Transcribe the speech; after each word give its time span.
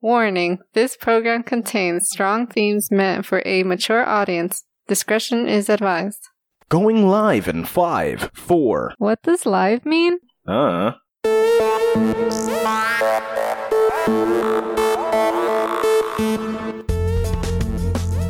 Warning 0.00 0.60
this 0.74 0.96
program 0.96 1.42
contains 1.42 2.08
strong 2.08 2.46
themes 2.46 2.88
meant 2.88 3.26
for 3.26 3.42
a 3.44 3.64
mature 3.64 4.08
audience. 4.08 4.62
Discretion 4.86 5.48
is 5.48 5.68
advised. 5.68 6.28
Going 6.68 7.08
live 7.08 7.48
in 7.48 7.64
five, 7.64 8.30
four. 8.32 8.94
What 8.98 9.20
does 9.24 9.44
live 9.44 9.84
mean? 9.84 10.18
Uh. 10.46 10.92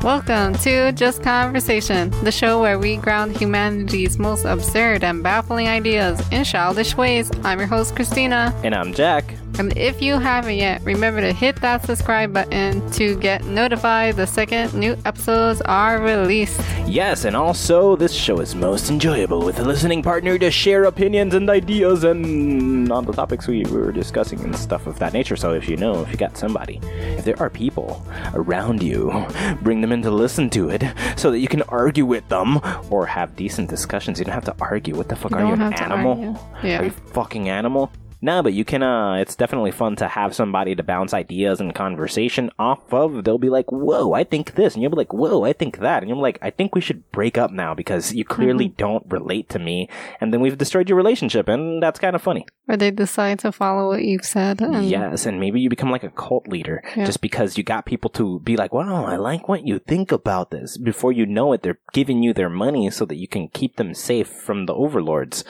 Welcome 0.03 0.55
to 0.61 0.93
Just 0.93 1.23
Conversation, 1.23 2.09
the 2.25 2.33
show 2.33 2.63
where 2.63 2.79
we 2.79 2.97
ground 2.97 3.37
humanity's 3.37 4.19
most 4.19 4.47
absurd 4.47 5.05
and 5.05 5.23
baffling 5.23 5.69
ideas 5.69 6.27
in 6.33 6.45
childish 6.45 6.97
ways. 6.97 7.31
I'm 7.45 7.59
your 7.59 7.69
host, 7.69 7.95
Christina. 7.95 8.59
And 8.65 8.75
I'm 8.75 8.95
Jack. 8.95 9.35
And 9.59 9.77
if 9.77 10.01
you 10.01 10.19
haven't 10.19 10.57
yet, 10.57 10.83
remember 10.85 11.21
to 11.21 11.33
hit 11.33 11.61
that 11.63 11.85
subscribe 11.85 12.33
button 12.33 12.89
to 12.93 13.17
get 13.19 13.45
notified 13.45 14.17
the 14.17 14.27
second 14.27 14.73
new 14.75 14.97
episodes 15.05 15.61
are 15.63 16.01
released. 16.01 16.61
Yes, 16.87 17.25
and 17.25 17.35
also 17.37 17.97
this 17.97 18.13
show 18.13 18.39
is 18.41 18.55
most 18.55 18.89
enjoyable 18.91 19.45
with 19.45 19.59
a 19.59 19.65
listening 19.65 20.03
partner 20.03 20.39
to 20.39 20.51
share 20.51 20.85
opinions 20.85 21.35
and 21.35 21.51
ideas 21.51 22.05
and 22.05 22.91
on 22.93 23.05
the 23.05 23.13
topics 23.13 23.47
we 23.49 23.65
were 23.65 23.91
discussing 23.93 24.41
and 24.41 24.55
stuff 24.55 24.87
of 24.87 24.99
that 25.01 25.13
nature. 25.13 25.37
So 25.37 25.53
if 25.55 25.69
you 25.69 25.77
know, 25.77 26.03
if 26.03 26.11
you 26.11 26.17
got 26.17 26.37
somebody, 26.37 26.81
if 26.85 27.25
there 27.25 27.39
are 27.41 27.51
people 27.51 28.07
around 28.35 28.83
you, 28.83 29.27
bring 29.63 29.81
them 29.81 29.93
in 29.93 30.03
to 30.03 30.11
listen 30.11 30.51
to 30.51 30.69
it 30.71 30.85
so 31.17 31.31
that 31.31 31.41
you 31.41 31.49
can 31.49 31.63
argue 31.63 32.07
with 32.07 32.27
them 32.29 32.61
or 32.91 33.07
have 33.07 33.35
decent 33.37 33.69
discussions. 33.69 34.19
You 34.19 34.25
don't 34.25 34.35
have 34.35 34.45
to 34.45 34.55
argue. 34.61 34.95
What 34.97 35.09
the 35.09 35.17
fuck 35.17 35.33
You 35.33 35.39
are 35.39 35.47
you, 35.47 35.53
an 35.55 35.73
animal? 35.75 36.13
argue. 36.13 36.69
Yeah. 36.69 36.81
Are 36.81 36.85
you 36.85 36.91
a 36.91 37.11
fucking 37.13 37.49
animal? 37.49 37.91
No, 38.21 38.43
but 38.43 38.53
you 38.53 38.65
can, 38.65 38.83
uh, 38.83 39.15
it's 39.15 39.37
definitely 39.37 39.71
fun 39.71 39.95
to 39.97 40.09
have 40.09 40.35
somebody 40.35 40.75
to 40.75 40.83
bounce 40.83 41.15
ideas 41.15 41.61
and 41.61 41.75
conversation 41.75 42.51
off 42.59 42.93
of. 42.93 43.23
They'll 43.25 43.39
be 43.39 43.49
like, 43.49 43.71
whoa, 43.71 44.13
I 44.13 44.25
think 44.25 44.55
this. 44.57 44.75
And 44.75 44.83
you'll 44.83 44.91
be 44.91 44.97
like, 44.97 45.13
whoa, 45.13 45.45
I 45.45 45.53
think 45.53 45.79
that. 45.79 46.03
And 46.03 46.09
you'll 46.09 46.19
be 46.19 46.23
like, 46.23 46.39
I 46.43 46.51
think 46.51 46.75
we 46.75 46.81
should 46.81 47.11
break 47.13 47.39
up 47.39 47.53
now 47.53 47.75
because 47.75 48.13
you 48.15 48.25
clearly 48.25 48.67
Mm-hmm. 48.67 48.77
don't 48.77 49.05
relate 49.09 49.49
to 49.51 49.59
me. 49.59 49.89
And 50.21 50.33
then 50.33 50.41
we've 50.41 50.59
destroyed 50.59 50.89
your 50.89 50.97
relationship. 50.99 51.49
And 51.49 51.83
that's 51.83 52.01
kind 52.01 52.17
of 52.17 52.23
funny. 52.23 52.45
Or 52.69 52.77
they 52.77 52.91
decide 52.91 53.39
to 53.41 53.53
follow 53.53 53.89
what 53.89 54.03
you've 54.05 54.25
said. 54.25 54.61
And 54.61 54.85
yes. 54.89 55.25
And 55.25 55.39
maybe 55.39 55.61
you 55.61 55.71
become 55.71 55.91
like 55.91 56.03
a 56.05 56.11
cult 56.11 56.49
leader 56.49 56.83
Yeah. 56.97 57.05
just 57.07 57.21
because 57.21 57.57
you 57.57 57.63
got 57.65 57.87
people 57.87 58.11
to 58.11 58.41
be 58.41 58.57
like, 58.57 58.73
wow, 58.73 59.05
I 59.07 59.17
like 59.17 59.49
what 59.49 59.67
you 59.67 59.79
think 59.79 60.11
about 60.13 60.51
this. 60.51 60.77
Before 60.77 61.13
you 61.13 61.25
know 61.25 61.53
it, 61.53 61.63
they're 61.63 61.79
giving 61.93 62.23
you 62.23 62.35
their 62.35 62.51
money 62.51 62.91
so 62.91 63.05
that 63.05 63.17
you 63.17 63.29
can 63.29 63.49
keep 63.49 63.77
them 63.77 63.95
safe 63.95 64.29
from 64.29 64.67
the 64.67 64.75
overlords. 64.75 65.45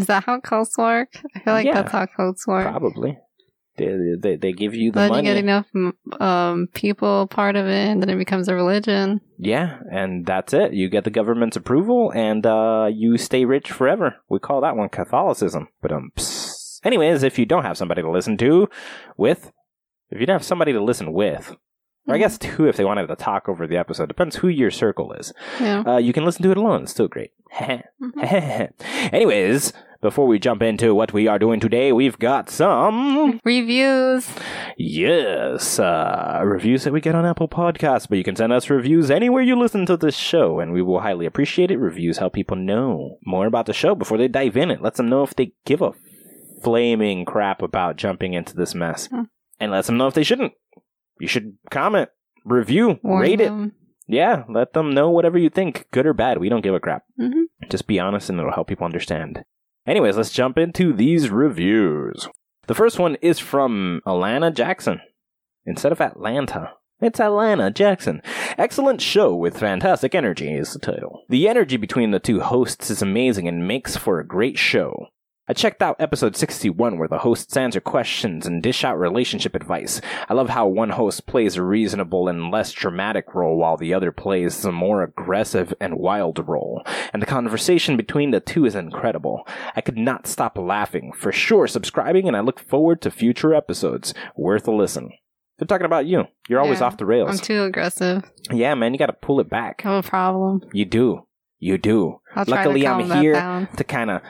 Is 0.00 0.06
that 0.06 0.24
how 0.24 0.40
cults 0.40 0.76
work? 0.78 1.08
I 1.34 1.38
feel 1.40 1.52
like 1.54 1.66
Yeah. 1.66 1.74
that's 1.74 1.92
how 1.92 2.06
cults 2.06 2.46
work. 2.46 2.66
Probably. 2.66 3.18
They, 3.76 3.96
they, 4.20 4.36
they 4.36 4.52
give 4.52 4.74
you 4.74 4.90
the 4.92 4.98
Then 5.00 5.08
money. 5.10 5.28
you 5.28 5.34
get 5.34 5.42
enough 5.42 5.66
um, 6.20 6.68
people 6.74 7.26
part 7.28 7.56
of 7.56 7.66
it, 7.66 7.88
and 7.88 8.02
then 8.02 8.10
it 8.10 8.18
becomes 8.18 8.48
a 8.48 8.54
religion. 8.54 9.20
Yeah, 9.38 9.78
and 9.90 10.26
that's 10.26 10.52
it. 10.52 10.74
You 10.74 10.90
get 10.90 11.04
the 11.04 11.10
government's 11.10 11.56
approval, 11.56 12.12
and 12.14 12.44
uh, 12.44 12.88
you 12.92 13.16
stay 13.16 13.46
rich 13.46 13.70
forever. 13.70 14.16
We 14.28 14.38
call 14.38 14.60
that 14.60 14.76
one 14.76 14.90
Catholicism. 14.90 15.68
But 15.80 15.92
um, 15.92 16.10
psst. 16.16 16.80
anyways, 16.84 17.22
if 17.22 17.38
you 17.38 17.46
don't 17.46 17.62
have 17.64 17.78
somebody 17.78 18.02
to 18.02 18.10
listen 18.10 18.36
to 18.38 18.68
with, 19.16 19.50
if 20.10 20.20
you 20.20 20.26
don't 20.26 20.34
have 20.34 20.44
somebody 20.44 20.72
to 20.74 20.82
listen 20.82 21.12
with, 21.14 21.56
or 22.06 22.14
I 22.14 22.18
Mhm. 22.18 22.20
guess 22.20 22.38
two 22.38 22.66
if 22.68 22.76
they 22.76 22.84
wanted 22.84 23.06
to 23.06 23.16
talk 23.16 23.48
over 23.48 23.66
the 23.66 23.78
episode, 23.78 24.08
depends 24.08 24.36
who 24.36 24.48
your 24.48 24.70
circle 24.72 25.12
is. 25.14 25.32
Yeah. 25.58 25.84
Uh, 25.86 25.96
you 25.98 26.12
can 26.12 26.24
listen 26.26 26.42
to 26.42 26.50
it 26.50 26.56
alone. 26.58 26.82
It's 26.82 26.90
still 26.90 27.08
great. 27.08 27.30
anyways, 29.12 29.72
before 30.02 30.26
we 30.26 30.38
jump 30.38 30.62
into 30.62 30.94
what 30.94 31.12
we 31.12 31.26
are 31.28 31.38
doing 31.38 31.60
today, 31.60 31.92
we've 31.92 32.18
got 32.18 32.48
some 32.50 33.38
Reviews. 33.44 34.28
Yes, 34.78 35.78
uh, 35.78 36.40
reviews 36.44 36.84
that 36.84 36.92
we 36.92 37.00
get 37.00 37.14
on 37.14 37.26
Apple 37.26 37.48
Podcasts, 37.48 38.08
but 38.08 38.16
you 38.18 38.24
can 38.24 38.36
send 38.36 38.52
us 38.52 38.70
reviews 38.70 39.10
anywhere 39.10 39.42
you 39.42 39.58
listen 39.58 39.84
to 39.86 39.96
this 39.96 40.16
show, 40.16 40.58
and 40.58 40.72
we 40.72 40.82
will 40.82 41.00
highly 41.00 41.26
appreciate 41.26 41.70
it. 41.70 41.78
Reviews 41.78 42.18
help 42.18 42.32
people 42.32 42.56
know 42.56 43.18
more 43.24 43.46
about 43.46 43.66
the 43.66 43.72
show 43.72 43.94
before 43.94 44.16
they 44.18 44.28
dive 44.28 44.56
in 44.56 44.70
it. 44.70 44.80
Lets 44.82 44.96
them 44.96 45.08
know 45.08 45.22
if 45.22 45.34
they 45.34 45.52
give 45.66 45.82
a 45.82 45.92
flaming 46.62 47.24
crap 47.24 47.62
about 47.62 47.96
jumping 47.96 48.34
into 48.34 48.54
this 48.56 48.74
mess, 48.74 49.06
Hmm. 49.06 49.22
and 49.58 49.70
lets 49.72 49.86
them 49.86 49.96
know 49.98 50.06
if 50.06 50.14
they 50.14 50.24
shouldn't. 50.24 50.52
You 51.18 51.28
should 51.28 51.56
comment, 51.70 52.08
review, 52.44 52.98
Warn 53.02 53.20
rate 53.20 53.40
it. 53.40 53.52
Yeah, 54.08 54.42
let 54.48 54.72
them 54.72 54.92
know 54.92 55.08
whatever 55.10 55.38
you 55.38 55.50
think, 55.50 55.86
good 55.92 56.04
or 56.06 56.12
bad. 56.14 56.38
We 56.38 56.48
don't 56.48 56.62
give 56.62 56.74
a 56.74 56.80
crap. 56.80 57.04
Mhm. 57.20 57.44
Just 57.68 57.86
be 57.86 58.00
honest, 58.00 58.28
and 58.28 58.38
it'll 58.40 58.52
help 58.52 58.66
people 58.66 58.84
understand. 58.84 59.44
Anyways, 59.90 60.16
let's 60.16 60.30
jump 60.30 60.56
into 60.56 60.92
these 60.92 61.30
reviews. 61.30 62.28
The 62.68 62.76
first 62.76 63.00
one 63.00 63.16
is 63.16 63.40
from 63.40 64.00
Alana 64.06 64.54
Jackson. 64.54 65.00
Instead 65.66 65.90
of 65.90 66.00
Atlanta, 66.00 66.74
it's 67.00 67.18
Alana 67.18 67.74
Jackson. 67.74 68.22
Excellent 68.56 69.00
show 69.00 69.34
with 69.34 69.58
fantastic 69.58 70.14
energy 70.14 70.54
is 70.54 70.72
the 70.72 70.78
title. 70.78 71.24
The 71.28 71.48
energy 71.48 71.76
between 71.76 72.12
the 72.12 72.20
two 72.20 72.38
hosts 72.38 72.88
is 72.88 73.02
amazing 73.02 73.48
and 73.48 73.66
makes 73.66 73.96
for 73.96 74.20
a 74.20 74.26
great 74.26 74.56
show. 74.56 75.08
I 75.50 75.52
checked 75.52 75.82
out 75.82 75.96
episode 75.98 76.36
61 76.36 76.96
where 76.96 77.08
the 77.08 77.18
hosts 77.18 77.56
answer 77.56 77.80
questions 77.80 78.46
and 78.46 78.62
dish 78.62 78.84
out 78.84 78.96
relationship 78.96 79.56
advice. 79.56 80.00
I 80.28 80.34
love 80.34 80.50
how 80.50 80.68
one 80.68 80.90
host 80.90 81.26
plays 81.26 81.56
a 81.56 81.62
reasonable 81.64 82.28
and 82.28 82.52
less 82.52 82.70
dramatic 82.70 83.34
role 83.34 83.56
while 83.56 83.76
the 83.76 83.92
other 83.92 84.12
plays 84.12 84.64
a 84.64 84.70
more 84.70 85.02
aggressive 85.02 85.74
and 85.80 85.96
wild 85.98 86.46
role. 86.48 86.84
And 87.12 87.20
the 87.20 87.26
conversation 87.26 87.96
between 87.96 88.30
the 88.30 88.38
two 88.38 88.64
is 88.64 88.76
incredible. 88.76 89.44
I 89.74 89.80
could 89.80 89.98
not 89.98 90.28
stop 90.28 90.56
laughing. 90.56 91.10
For 91.18 91.32
sure 91.32 91.66
subscribing 91.66 92.28
and 92.28 92.36
I 92.36 92.40
look 92.42 92.60
forward 92.60 93.02
to 93.02 93.10
future 93.10 93.52
episodes. 93.52 94.14
Worth 94.36 94.68
a 94.68 94.70
listen. 94.70 95.10
They're 95.58 95.66
talking 95.66 95.84
about 95.84 96.06
you. 96.06 96.26
You're 96.48 96.60
always 96.60 96.78
Yeah, 96.78 96.86
off 96.86 96.96
the 96.96 97.06
rails. 97.06 97.28
I'm 97.28 97.38
too 97.44 97.64
aggressive. 97.64 98.22
yeah, 98.52 98.76
man, 98.76 98.92
you 98.94 99.00
gotta 99.00 99.14
pull 99.14 99.40
it 99.40 99.50
back. 99.50 99.82
I 99.84 99.96
have 99.96 100.06
a 100.06 100.08
problem. 100.08 100.60
You 100.72 100.84
do. 100.84 101.26
You 101.58 101.76
do. 101.76 102.20
I'll 102.36 102.44
try 102.46 102.58
Luckily, 102.58 102.82
to 102.82 102.86
I'm 102.86 103.08
that 103.08 103.20
here 103.20 103.32
down. 103.34 103.66
to 103.76 103.82
kind 103.84 104.10
of 104.12 104.22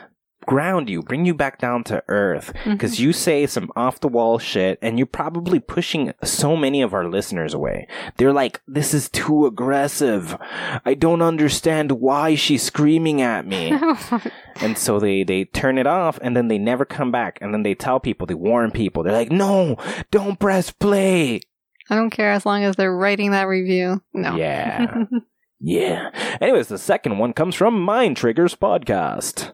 ground 0.45 0.89
you, 0.89 1.01
bring 1.01 1.25
you 1.25 1.33
back 1.33 1.59
down 1.59 1.83
to 1.85 2.03
earth. 2.07 2.53
Mm-hmm. 2.53 2.73
Because 2.73 2.99
you 2.99 3.13
say 3.13 3.45
some 3.47 3.71
off 3.75 3.99
the 3.99 4.07
wall 4.07 4.39
shit, 4.39 4.79
and 4.81 4.97
you're 4.97 5.05
probably 5.05 5.59
pushing 5.59 6.13
so 6.23 6.55
many 6.55 6.81
of 6.81 6.93
our 6.93 7.07
listeners 7.07 7.53
away. 7.53 7.87
They're 8.17 8.33
like, 8.33 8.61
this 8.67 8.93
is 8.93 9.09
too 9.09 9.45
aggressive. 9.45 10.37
I 10.85 10.93
don't 10.93 11.21
understand 11.21 11.93
why 11.93 12.35
she's 12.35 12.63
screaming 12.63 13.21
at 13.21 13.45
me. 13.45 13.73
and 14.61 14.77
so 14.77 14.99
they, 14.99 15.23
they 15.23 15.45
turn 15.45 15.77
it 15.77 15.87
off, 15.87 16.19
and 16.21 16.35
then 16.35 16.47
they 16.47 16.57
never 16.57 16.85
come 16.85 17.11
back. 17.11 17.37
And 17.41 17.53
then 17.53 17.63
they 17.63 17.75
tell 17.75 17.99
people, 17.99 18.27
they 18.27 18.33
warn 18.33 18.71
people. 18.71 19.03
They're 19.03 19.13
like, 19.13 19.31
no, 19.31 19.77
don't 20.11 20.39
press 20.39 20.71
play. 20.71 21.41
I 21.89 21.95
don't 21.95 22.09
care 22.09 22.31
as 22.31 22.45
long 22.45 22.63
as 22.63 22.75
they're 22.75 22.95
writing 22.95 23.31
that 23.31 23.47
review. 23.47 24.01
No. 24.13 24.35
Yeah. 24.35 25.03
Yeah. 25.61 26.09
Anyways, 26.41 26.67
the 26.69 26.77
second 26.77 27.17
one 27.17 27.33
comes 27.33 27.55
from 27.55 27.81
Mind 27.81 28.17
Triggers 28.17 28.55
Podcast. 28.55 29.53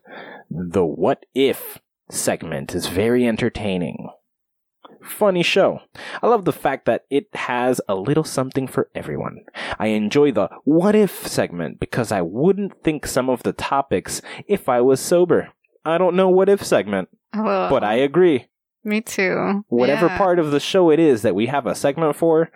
The 0.49 0.85
What 0.85 1.25
If 1.35 1.79
segment 2.09 2.73
is 2.73 2.87
very 2.87 3.27
entertaining. 3.27 4.09
Funny 5.03 5.43
show. 5.43 5.81
I 6.21 6.27
love 6.27 6.45
the 6.45 6.53
fact 6.53 6.85
that 6.85 7.05
it 7.09 7.27
has 7.33 7.79
a 7.87 7.95
little 7.95 8.23
something 8.23 8.67
for 8.67 8.89
everyone. 8.95 9.41
I 9.79 9.87
enjoy 9.87 10.31
the 10.31 10.49
What 10.63 10.95
If 10.95 11.27
segment 11.27 11.79
because 11.79 12.11
I 12.11 12.21
wouldn't 12.21 12.83
think 12.83 13.05
some 13.05 13.29
of 13.29 13.43
the 13.43 13.53
topics 13.53 14.21
if 14.47 14.69
I 14.69 14.81
was 14.81 14.99
sober. 14.99 15.49
I 15.85 15.97
don't 15.97 16.15
know 16.15 16.29
What 16.29 16.49
If 16.49 16.63
segment, 16.65 17.09
Well, 17.33 17.69
but 17.69 17.83
I 17.83 17.95
agree. 17.95 18.47
Me 18.83 19.01
too. 19.01 19.63
Whatever 19.67 20.07
Yeah. 20.07 20.17
part 20.17 20.39
of 20.39 20.51
the 20.51 20.59
show 20.61 20.89
it 20.89 20.99
is 20.99 21.21
that 21.21 21.35
we 21.35 21.47
have 21.47 21.65
a 21.65 21.75
segment 21.75 22.15
for, 22.15 22.49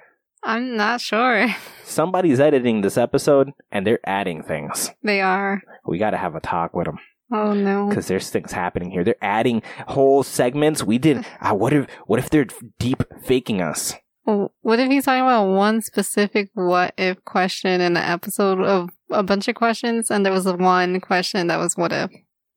I'm 0.44 0.75
not 0.75 1.02
sure. 1.02 1.47
somebody's 1.84 2.40
editing 2.40 2.81
this 2.81 2.97
episode 2.97 3.52
and 3.72 3.85
they're 3.85 4.00
adding 4.06 4.44
things. 4.44 4.91
They 5.03 5.22
are. 5.22 5.62
We 5.85 5.97
got 5.97 6.12
to 6.12 6.18
have 6.18 6.35
a 6.35 6.40
talk 6.40 6.74
with 6.75 6.85
them 6.85 7.00
Oh 7.31 7.53
no. 7.53 7.88
because 7.90 8.07
there's 8.07 8.29
things 8.29 8.52
happening 8.52 8.91
here. 8.91 9.03
They're 9.03 9.16
adding 9.22 9.62
whole 9.88 10.24
segments. 10.24 10.84
We 10.84 10.97
did. 10.97 11.25
Uh, 11.41 11.53
what 11.56 11.74
if? 11.74 11.90
What 12.07 12.19
if 12.19 12.29
they're 12.29 12.47
deep 12.79 13.03
faking 13.24 13.62
us? 13.62 13.94
What 14.25 14.79
if 14.79 14.90
he's 14.90 15.06
talking 15.06 15.23
about 15.23 15.46
one 15.47 15.82
specific 15.82 16.52
what 16.53 16.94
if 16.97 17.23
question 17.26 17.82
in 17.82 17.97
an 17.97 17.97
episode 17.97 18.61
of 18.61 18.90
a 19.09 19.23
bunch 19.23 19.47
of 19.47 19.55
questions, 19.55 20.11
and 20.11 20.23
there 20.26 20.32
was 20.32 20.46
one 20.46 21.02
question 21.02 21.47
that 21.47 21.58
was 21.58 21.76
what 21.76 21.91
if, 21.91 22.11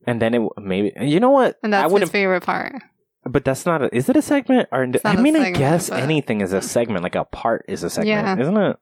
And 0.07 0.21
then 0.21 0.35
it 0.35 0.43
maybe 0.59 0.93
you 1.01 1.19
know 1.21 1.31
what? 1.31 1.57
and 1.63 1.75
I 1.75 1.89
that's 1.89 1.99
his 2.01 2.11
favorite 2.11 2.43
part. 2.45 2.75
But 3.26 3.44
that's 3.44 3.65
not. 3.67 3.82
A, 3.82 3.94
is 3.97 4.09
it 4.09 4.17
a 4.17 4.23
segment 4.23 4.69
or? 4.71 4.82
I 5.05 5.17
mean, 5.17 5.35
I 5.37 5.44
segment, 5.44 5.56
guess 5.56 5.91
but- 5.91 6.00
anything 6.00 6.41
is 6.41 6.53
a 6.53 6.61
segment. 6.62 7.03
Like 7.03 7.15
a 7.15 7.25
part 7.25 7.65
is 7.69 7.82
a 7.82 7.91
segment, 7.91 8.09
Yeah. 8.09 8.38
isn't 8.38 8.56
it? 8.56 8.76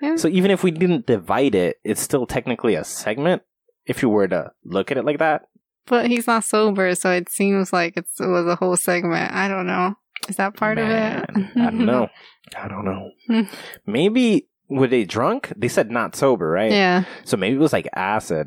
Yeah. 0.00 0.16
So 0.16 0.28
even 0.28 0.50
if 0.50 0.64
we 0.64 0.70
didn't 0.70 1.06
divide 1.06 1.54
it, 1.54 1.78
it's 1.84 2.00
still 2.00 2.26
technically 2.26 2.74
a 2.74 2.84
segment. 2.84 3.42
If 3.86 4.02
you 4.02 4.08
were 4.08 4.28
to 4.28 4.52
look 4.64 4.90
at 4.90 4.96
it 4.96 5.04
like 5.04 5.18
that. 5.18 5.42
But 5.86 6.06
he's 6.06 6.26
not 6.28 6.44
sober, 6.44 6.94
so 6.94 7.10
it 7.10 7.28
seems 7.28 7.72
like 7.72 7.96
it's, 7.96 8.20
it 8.20 8.26
was 8.28 8.46
a 8.46 8.54
whole 8.56 8.76
segment. 8.76 9.32
I 9.32 9.48
don't 9.48 9.66
know. 9.66 9.96
Is 10.28 10.36
that 10.36 10.54
part 10.56 10.76
Man, 10.78 11.24
of 11.28 11.36
it? 11.36 11.46
I 11.56 11.64
don't 11.70 11.84
know. 11.84 12.08
I 12.56 12.68
don't 12.68 12.84
know. 12.84 13.10
Maybe 13.86 14.48
were 14.68 14.86
they 14.86 15.04
drunk? 15.04 15.52
They 15.56 15.68
said 15.68 15.90
not 15.90 16.14
sober, 16.14 16.48
right? 16.48 16.70
yeah. 16.70 17.04
So 17.24 17.36
maybe 17.36 17.56
it 17.56 17.60
was 17.60 17.72
like 17.72 17.88
acid, 17.94 18.46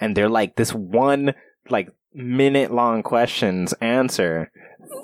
and 0.00 0.16
they're 0.16 0.28
like 0.28 0.56
this 0.56 0.74
one 0.74 1.34
like 1.70 1.88
minute 2.14 2.72
long 2.72 3.02
questions 3.02 3.72
answer 3.74 4.50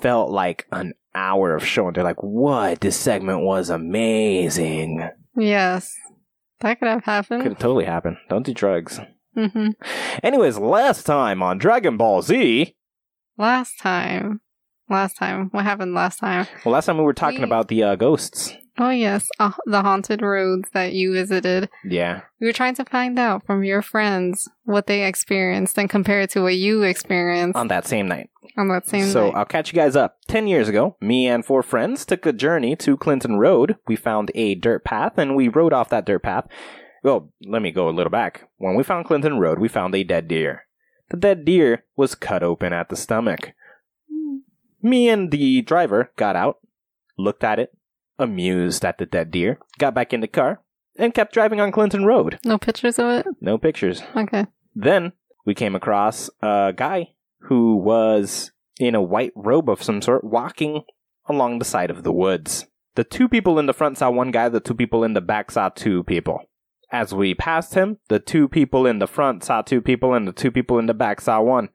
felt 0.01 0.31
like 0.31 0.65
an 0.71 0.93
hour 1.13 1.55
of 1.55 1.65
show. 1.65 1.87
And 1.87 1.95
they're 1.95 2.03
like, 2.03 2.21
what? 2.23 2.81
This 2.81 2.95
segment 2.97 3.41
was 3.41 3.69
amazing. 3.69 5.07
Yes. 5.35 5.93
That 6.61 6.79
could 6.79 6.87
have 6.87 7.03
happened. 7.03 7.41
Could 7.43 7.53
have 7.53 7.59
totally 7.59 7.85
happened. 7.85 8.17
Don't 8.29 8.45
do 8.45 8.53
drugs. 8.53 8.99
hmm 9.35 9.69
Anyways, 10.23 10.57
last 10.57 11.05
time 11.05 11.41
on 11.41 11.57
Dragon 11.57 11.97
Ball 11.97 12.21
Z. 12.21 12.75
Last 13.37 13.79
time. 13.79 14.41
Last 14.89 15.15
time. 15.17 15.49
What 15.51 15.63
happened 15.63 15.93
last 15.93 16.19
time? 16.19 16.45
Well, 16.63 16.73
last 16.73 16.85
time 16.85 16.97
we 16.97 17.03
were 17.03 17.13
talking 17.13 17.39
We- 17.39 17.45
about 17.45 17.67
the 17.69 17.83
uh, 17.83 17.95
ghosts. 17.95 18.53
Oh, 18.81 18.89
yes. 18.89 19.29
Uh, 19.39 19.51
the 19.67 19.81
haunted 19.83 20.21
roads 20.23 20.67
that 20.73 20.93
you 20.93 21.13
visited. 21.13 21.69
Yeah. 21.85 22.21
We 22.39 22.47
were 22.47 22.53
trying 22.53 22.73
to 22.75 22.85
find 22.85 23.19
out 23.19 23.45
from 23.45 23.63
your 23.63 23.81
friends 23.83 24.49
what 24.63 24.87
they 24.87 25.05
experienced 25.05 25.77
and 25.77 25.87
compare 25.89 26.21
it 26.21 26.31
to 26.31 26.41
what 26.41 26.55
you 26.55 26.81
experienced 26.81 27.55
On 27.55 27.67
that 27.67 27.85
same 27.85 28.07
night. 28.07 28.31
on 28.57 28.69
that 28.69 28.87
same 28.89 29.01
night. 29.05 29.11
so 29.13 29.27
night. 29.27 29.35
I'll 29.37 29.45
catch 29.45 29.71
you 29.71 29.75
guys 29.77 29.95
up. 29.95 30.17
Ten 30.27 30.47
years 30.47 30.67
ago, 30.67 30.97
me 30.99 31.27
and 31.27 31.45
four 31.45 31.61
friends 31.61 32.05
took 32.05 32.25
a 32.25 32.33
journey 32.33 32.75
to 32.77 32.97
Clinton 32.97 33.37
Road. 33.37 33.77
We 33.87 33.95
found 33.95 34.31
a 34.33 34.55
dirt 34.55 34.83
path 34.83 35.17
and 35.17 35.35
we 35.35 35.47
rode 35.47 35.73
off 35.73 35.89
that 35.89 36.05
dirt 36.07 36.23
path. 36.23 36.47
Well, 37.03 37.31
let 37.47 37.61
me 37.61 37.71
go 37.71 37.87
a 37.87 37.91
little 37.91 38.09
back. 38.11 38.49
When 38.57 38.75
we 38.75 38.83
found 38.83 39.05
Clinton 39.05 39.37
Road, 39.39 39.59
we 39.59 39.67
found 39.67 39.93
a 39.93 40.03
dead 40.03 40.27
deer. 40.27 40.65
The 41.11 41.17
dead 41.17 41.45
deer 41.45 41.83
was 41.95 42.15
cut 42.15 42.41
open 42.41 42.73
at 42.73 42.89
the 42.89 42.95
stomach. 42.95 43.51
Me 44.81 45.07
and 45.09 45.29
the 45.29 45.61
driver 45.61 46.11
got 46.15 46.35
out, 46.35 46.57
looked 47.17 47.43
at 47.43 47.59
it, 47.59 47.71
amused 48.21 48.85
at 48.85 48.97
the 48.97 49.05
dead 49.05 49.31
deer, 49.31 49.59
got 49.79 49.93
back 49.93 50.13
in 50.13 50.21
the 50.21 50.27
car, 50.27 50.61
and 50.97 51.13
kept 51.13 51.33
driving 51.33 51.59
on 51.59 51.71
Clinton 51.71 52.05
Road. 52.05 52.39
no 52.45 52.57
pictures 52.57 52.99
of 52.99 53.09
it? 53.09 53.27
No 53.41 53.57
pictures. 53.57 54.03
Okay. 54.15 54.45
Then 54.75 55.13
we 55.45 55.55
came 55.55 55.75
across 55.75 56.29
a 56.41 56.73
guy 56.75 57.09
who 57.41 57.75
was 57.75 58.51
in 58.79 58.95
a 58.95 59.01
white 59.01 59.33
robe 59.35 59.69
of 59.69 59.83
some 59.83 60.01
sort 60.01 60.23
walking 60.23 60.83
along 61.27 61.59
the 61.59 61.65
side 61.65 61.89
of 61.89 62.03
the 62.03 62.11
woods. 62.11 62.67
The 62.95 63.03
two 63.03 63.29
people 63.29 63.57
in 63.57 63.65
the 63.65 63.73
front 63.73 63.97
saw 63.97 64.09
one 64.09 64.31
guy, 64.31 64.49
the 64.49 64.59
two 64.59 64.75
people 64.75 65.03
in 65.03 65.13
the 65.13 65.21
back 65.21 65.51
saw 65.51 65.69
two 65.69 66.03
people. 66.03 66.39
As 66.91 67.13
we 67.13 67.33
passed 67.33 67.73
him, 67.73 67.99
the 68.09 68.19
two 68.19 68.49
people 68.49 68.85
in 68.85 68.99
the 68.99 69.07
front 69.07 69.45
saw 69.45 69.61
two 69.61 69.81
people, 69.81 70.13
and 70.13 70.27
the 70.27 70.33
two 70.33 70.51
people 70.51 70.77
in 70.77 70.87
the 70.87 70.93
back 70.93 71.21
saw 71.21 71.41
one. 71.41 71.69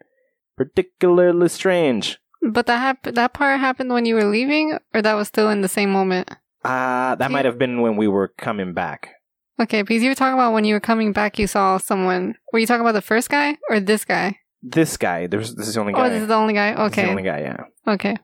Particularly 0.58 1.48
strange. 1.48 2.18
But 2.42 2.66
that 2.66 2.78
hap- 2.78 3.14
that 3.14 3.32
part 3.32 3.58
happened 3.60 3.92
when 3.92 4.04
you 4.04 4.14
were 4.14 4.24
leaving, 4.24 4.78
or 4.94 5.02
that 5.02 5.14
was 5.14 5.28
still 5.28 5.50
in 5.50 5.60
the 5.62 5.68
same 5.68 5.90
moment? 5.90 6.30
Uh, 6.64 7.14
that 7.16 7.30
might 7.30 7.44
have 7.44 7.58
been 7.58 7.80
when 7.80 7.96
we 7.96 8.08
were 8.08 8.28
coming 8.28 8.72
back. 8.74 9.10
Okay, 9.60 9.82
because 9.82 10.02
you 10.02 10.10
were 10.10 10.14
talking 10.14 10.34
about 10.34 10.52
when 10.52 10.64
you 10.64 10.74
were 10.74 10.80
coming 10.80 11.12
back, 11.12 11.38
you 11.38 11.46
saw 11.46 11.78
someone. 11.78 12.34
Were 12.52 12.58
you 12.58 12.66
talking 12.66 12.82
about 12.82 12.92
the 12.92 13.00
first 13.02 13.30
guy 13.30 13.56
or 13.70 13.80
this 13.80 14.04
guy? 14.04 14.38
This 14.62 14.96
guy, 14.96 15.26
there's, 15.28 15.54
this 15.54 15.68
is 15.68 15.74
the 15.74 15.80
only 15.80 15.92
Oh, 15.94 15.96
guy. 15.96 16.08
this 16.10 16.22
is 16.22 16.28
the 16.28 16.34
only 16.34 16.54
guy. 16.54 16.72
This 16.74 16.90
is 16.98 17.04
the 17.04 17.08
only 17.10 17.22
guy, 17.22 17.40
yeah. 17.40 17.64
okay. 17.94 18.16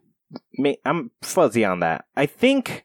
I'm 0.84 1.10
fuzzy 1.22 1.64
on 1.64 1.80
that. 1.80 2.04
I 2.16 2.26
think 2.26 2.84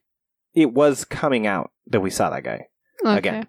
it 0.54 0.74
was 0.74 1.06
coming 1.06 1.48
out 1.48 1.72
that 1.88 2.00
we 2.02 2.10
saw 2.10 2.30
that 2.30 2.44
guy. 2.44 2.68
okay. 3.04 3.18
Again. 3.18 3.48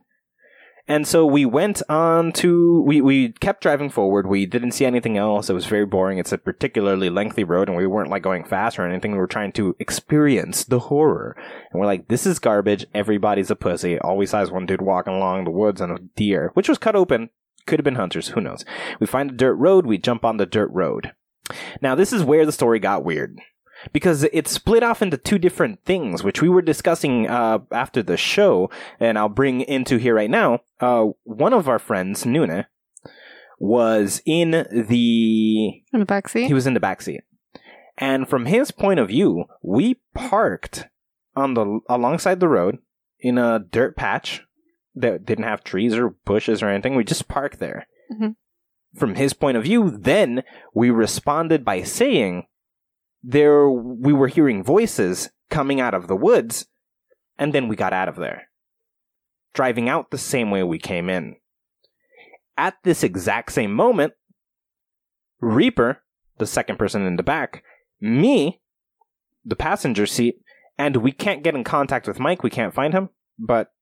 And 0.89 1.07
so 1.07 1.27
we 1.27 1.45
went 1.45 1.83
on 1.91 2.33
to 2.33 2.81
we 2.81 3.03
we 3.03 3.33
kept 3.33 3.63
driving 3.63 3.91
forward. 3.91 4.27
We 4.27 4.47
didn't 4.47 4.73
see 4.73 4.87
anything 4.87 5.19
else. 5.19 5.51
It 5.51 5.53
was 5.53 5.67
very 5.67 5.85
boring. 5.85 6.17
It's 6.17 6.33
a 6.33 6.39
particularly 6.39 7.11
lengthy 7.11 7.45
road 7.45 7.69
and 7.69 7.77
we 7.77 7.87
weren't 7.87 8.11
like 8.11 8.23
going 8.23 8.45
fast 8.45 8.79
or 8.79 8.89
anything. 8.89 9.13
We 9.13 9.19
were 9.19 9.27
trying 9.27 9.53
to 9.53 9.77
experience 9.79 10.65
the 10.65 10.79
horror. 10.79 11.37
And 11.71 11.79
we're 11.79 11.87
like, 11.87 12.09
this 12.09 12.27
is 12.27 12.39
garbage. 12.39 12.87
Everybody's 12.95 13.51
a 13.51 13.57
pussy. 13.57 13.99
All 13.99 14.17
we 14.17 14.25
saw 14.25 14.41
is 14.41 14.51
one 14.51 14.65
dude 14.65 14.81
walking 14.81 15.13
along 15.13 15.45
the 15.45 15.51
woods 15.51 15.83
and 15.83 15.93
a 15.93 16.01
deer, 16.17 16.51
which 16.55 16.71
was 16.71 16.79
cut 16.79 16.97
open. 16.97 17.29
Could 17.67 17.79
have 17.79 17.85
been 17.85 17.97
hunters, 17.97 18.29
who 18.29 18.41
knows. 18.41 18.65
We 18.99 19.07
find 19.07 19.31
a 19.31 19.35
dirt 19.35 19.57
road, 19.57 19.85
we 19.85 19.99
jump 19.99 20.25
on 20.25 20.39
the 20.39 20.47
dirt 20.47 20.71
road. 20.73 21.13
Now 21.83 21.95
this 21.95 22.15
is 22.15 22.23
where 22.23 22.47
the 22.47 22.53
story 22.53 22.79
got 22.79 23.05
weird 23.05 23.39
because 23.93 24.25
it 24.25 24.49
split 24.49 24.83
off 24.83 25.03
into 25.03 25.17
two 25.17 25.39
different 25.39 25.85
things, 25.85 26.23
which 26.23 26.41
we 26.43 26.49
were 26.49 26.63
discussing 26.63 27.29
uh, 27.29 27.59
after 27.73 28.03
the 28.03 28.17
show, 28.17 28.71
and 29.01 29.19
I'll 29.19 29.29
bring 29.29 29.61
into 29.63 29.97
here 29.99 30.15
right 30.15 30.31
now. 30.31 30.61
Uh, 30.81 31.07
one 31.25 31.53
of 31.53 31.69
our 31.69 31.79
friends, 31.79 32.25
Nuna, 32.25 32.67
was 33.59 34.23
in 34.25 34.51
the 34.73 35.83
In 35.93 36.01
the 36.01 36.07
back 36.07 36.29
seat. 36.29 36.47
he 36.47 36.55
was 36.55 36.67
in 36.67 36.75
the 36.75 36.81
backseat, 36.81 37.21
and 37.97 38.29
from 38.29 38.47
his 38.47 38.71
point 38.71 39.01
of 39.01 39.09
view, 39.09 39.45
we 39.63 40.01
parked 40.15 40.87
on 41.35 41.55
the 41.55 41.81
alongside 41.89 42.41
the 42.41 42.49
road 42.49 42.79
in 43.21 43.39
a 43.39 43.59
dirt 43.59 43.97
patch 43.97 44.43
that 44.95 45.25
didn't 45.25 45.45
have 45.45 45.63
trees 45.65 45.95
or 45.95 46.11
bushes 46.25 46.63
or 46.63 46.69
anything. 46.69 46.95
We 46.97 47.05
just 47.05 47.29
parked 47.29 47.59
there. 47.59 47.87
Mhm. 48.13 48.37
From 48.97 49.17
his 49.17 49.33
point 49.33 49.57
of 49.57 49.65
view, 49.65 49.91
then 49.91 50.43
we 50.75 50.91
responded 50.91 51.65
by 51.65 51.83
saying 51.83 52.47
there 53.23 53.69
we 53.69 54.13
were 54.13 54.29
hearing 54.29 54.63
voices 54.63 55.31
coming 55.51 55.81
out 55.81 55.95
of 55.95 56.09
the 56.09 56.17
woods, 56.17 56.67
and 57.39 57.53
then 57.53 57.69
we 57.69 57.77
got 57.77 57.93
out 57.93 58.09
of 58.09 58.17
there, 58.17 58.49
driving 59.55 59.89
out 59.89 60.11
the 60.11 60.19
same 60.19 60.51
way 60.51 60.63
we 60.63 60.79
came 60.79 61.09
in. 61.09 61.37
At 62.57 62.75
this 62.83 63.03
exact 63.03 63.53
same 63.53 63.73
moment, 63.73 64.15
Reaper, 65.41 66.03
the 66.39 66.47
second 66.47 66.79
person 66.79 67.07
in 67.07 67.17
the 67.17 67.23
back, 67.23 67.63
me, 68.01 68.61
the 69.45 69.57
passenger 69.57 70.07
seat, 70.07 70.37
and 70.77 70.97
we 70.97 71.13
can't 71.13 71.43
get 71.43 71.55
in 71.55 71.65
contact 71.65 72.07
with 72.07 72.21
Mike. 72.21 72.43
We 72.43 72.51
can't 72.51 72.75
find 72.75 72.93
him. 72.93 73.11
But 73.39 73.73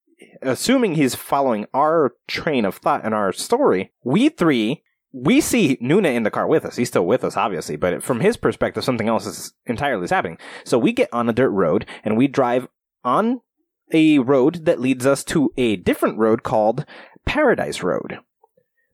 assuming 0.43 0.95
he's 0.95 1.15
following 1.15 1.67
our 1.73 2.15
train 2.27 2.65
of 2.65 2.77
thought 2.77 3.05
and 3.05 3.15
our 3.15 3.33
story, 3.33 3.93
we 4.05 4.29
three, 4.29 4.83
we 5.19 5.41
see 5.41 5.79
Nuna 5.79 6.15
in 6.15 6.25
the 6.25 6.31
car 6.31 6.47
with 6.47 6.67
us. 6.67 6.77
He's 6.77 6.89
still 6.89 7.07
with 7.07 7.25
us, 7.25 7.39
obviously, 7.39 7.77
but 7.77 8.03
from 8.03 8.21
his 8.21 8.37
perspective, 8.37 8.85
something 8.85 9.09
else 9.09 9.25
is 9.25 9.55
entirely 9.65 10.05
is 10.05 10.11
happening. 10.11 10.37
So 10.65 10.79
we 10.79 10.93
get 10.93 11.09
on 11.11 11.27
a 11.29 11.33
dirt 11.33 11.51
road 11.51 11.87
and 12.05 12.19
we 12.19 12.29
drive 12.29 12.69
on 13.03 13.41
a 13.93 14.19
road 14.19 14.67
that 14.67 14.81
leads 14.81 15.07
us 15.07 15.25
to 15.25 15.53
a 15.57 15.77
different 15.77 16.19
road 16.19 16.43
called 16.43 16.85
Paradise 17.25 17.83
Road. 17.83 18.19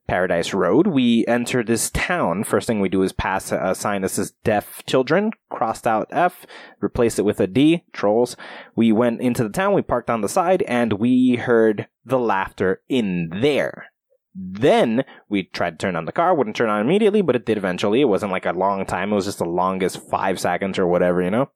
Paradise 0.07 0.53
Road, 0.53 0.87
we 0.87 1.25
enter 1.27 1.61
this 1.61 1.89
town. 1.89 2.45
First 2.45 2.67
thing 2.67 2.79
we 2.79 2.89
do 2.89 3.03
is 3.03 3.11
pass 3.11 3.51
a 3.51 3.75
sign 3.75 4.03
that 4.03 4.09
says 4.09 4.33
deaf 4.45 4.81
children, 4.85 5.31
crossed 5.49 5.85
out 5.85 6.07
F, 6.09 6.45
replace 6.81 7.19
it 7.19 7.25
with 7.25 7.41
a 7.41 7.47
D, 7.47 7.83
trolls. 7.91 8.37
We 8.75 8.93
went 8.93 9.19
into 9.19 9.43
the 9.43 9.49
town, 9.49 9.73
we 9.73 9.81
parked 9.81 10.09
on 10.09 10.21
the 10.21 10.29
side, 10.29 10.61
and 10.63 10.93
we 10.93 11.35
heard 11.35 11.87
the 12.05 12.19
laughter 12.19 12.81
in 12.87 13.29
there. 13.41 13.92
Then 14.35 15.03
we 15.29 15.43
tried 15.43 15.71
to 15.71 15.77
turn 15.77 15.95
on 15.95 16.05
the 16.05 16.11
car, 16.11 16.33
wouldn't 16.33 16.55
turn 16.55 16.69
on 16.69 16.81
immediately, 16.81 17.21
but 17.21 17.35
it 17.35 17.45
did 17.45 17.57
eventually. 17.57 18.01
It 18.01 18.05
wasn't 18.05 18.31
like 18.31 18.45
a 18.45 18.51
long 18.51 18.85
time, 18.85 19.11
it 19.11 19.15
was 19.15 19.25
just 19.25 19.37
the 19.37 19.45
longest 19.45 20.09
five 20.09 20.39
seconds 20.39 20.79
or 20.79 20.87
whatever, 20.87 21.21
you 21.21 21.29
know? 21.29 21.51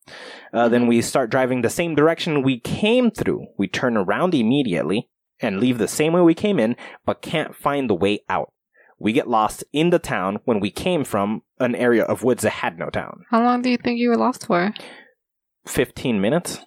Uh, 0.53 0.69
then 0.69 0.85
we 0.85 1.01
start 1.01 1.31
driving 1.31 1.62
the 1.62 1.69
same 1.69 1.95
direction 1.95 2.44
we 2.44 2.59
came 2.59 3.09
through. 3.09 3.47
We 3.57 3.68
turn 3.68 3.97
around 3.97 4.35
immediately 4.35 5.09
and 5.40 5.59
leave 5.59 5.78
the 5.78 5.87
same 5.87 6.13
way 6.13 6.21
we 6.21 6.33
came 6.33 6.59
in, 6.59 6.75
but 7.06 7.21
can't 7.21 7.56
find 7.56 7.90
the 7.90 7.95
way 7.95 8.19
out. 8.30 8.54
We 8.99 9.13
get 9.13 9.28
lost 9.28 9.63
in 9.73 9.92
the 9.92 9.99
town 9.99 10.40
when 10.45 10.59
we 10.59 10.71
came 10.71 11.04
from 11.04 11.44
an 11.59 11.75
area 11.75 12.04
of 12.04 12.23
woods 12.23 12.44
that 12.44 12.49
had 12.49 12.80
no 12.80 12.90
town. 12.90 13.25
How 13.30 13.44
long 13.44 13.61
do 13.61 13.69
you 13.69 13.78
think 13.78 13.99
you 13.99 14.09
were 14.09 14.18
lost 14.18 14.47
for? 14.47 14.73
15 15.68 16.19
minutes. 16.19 16.59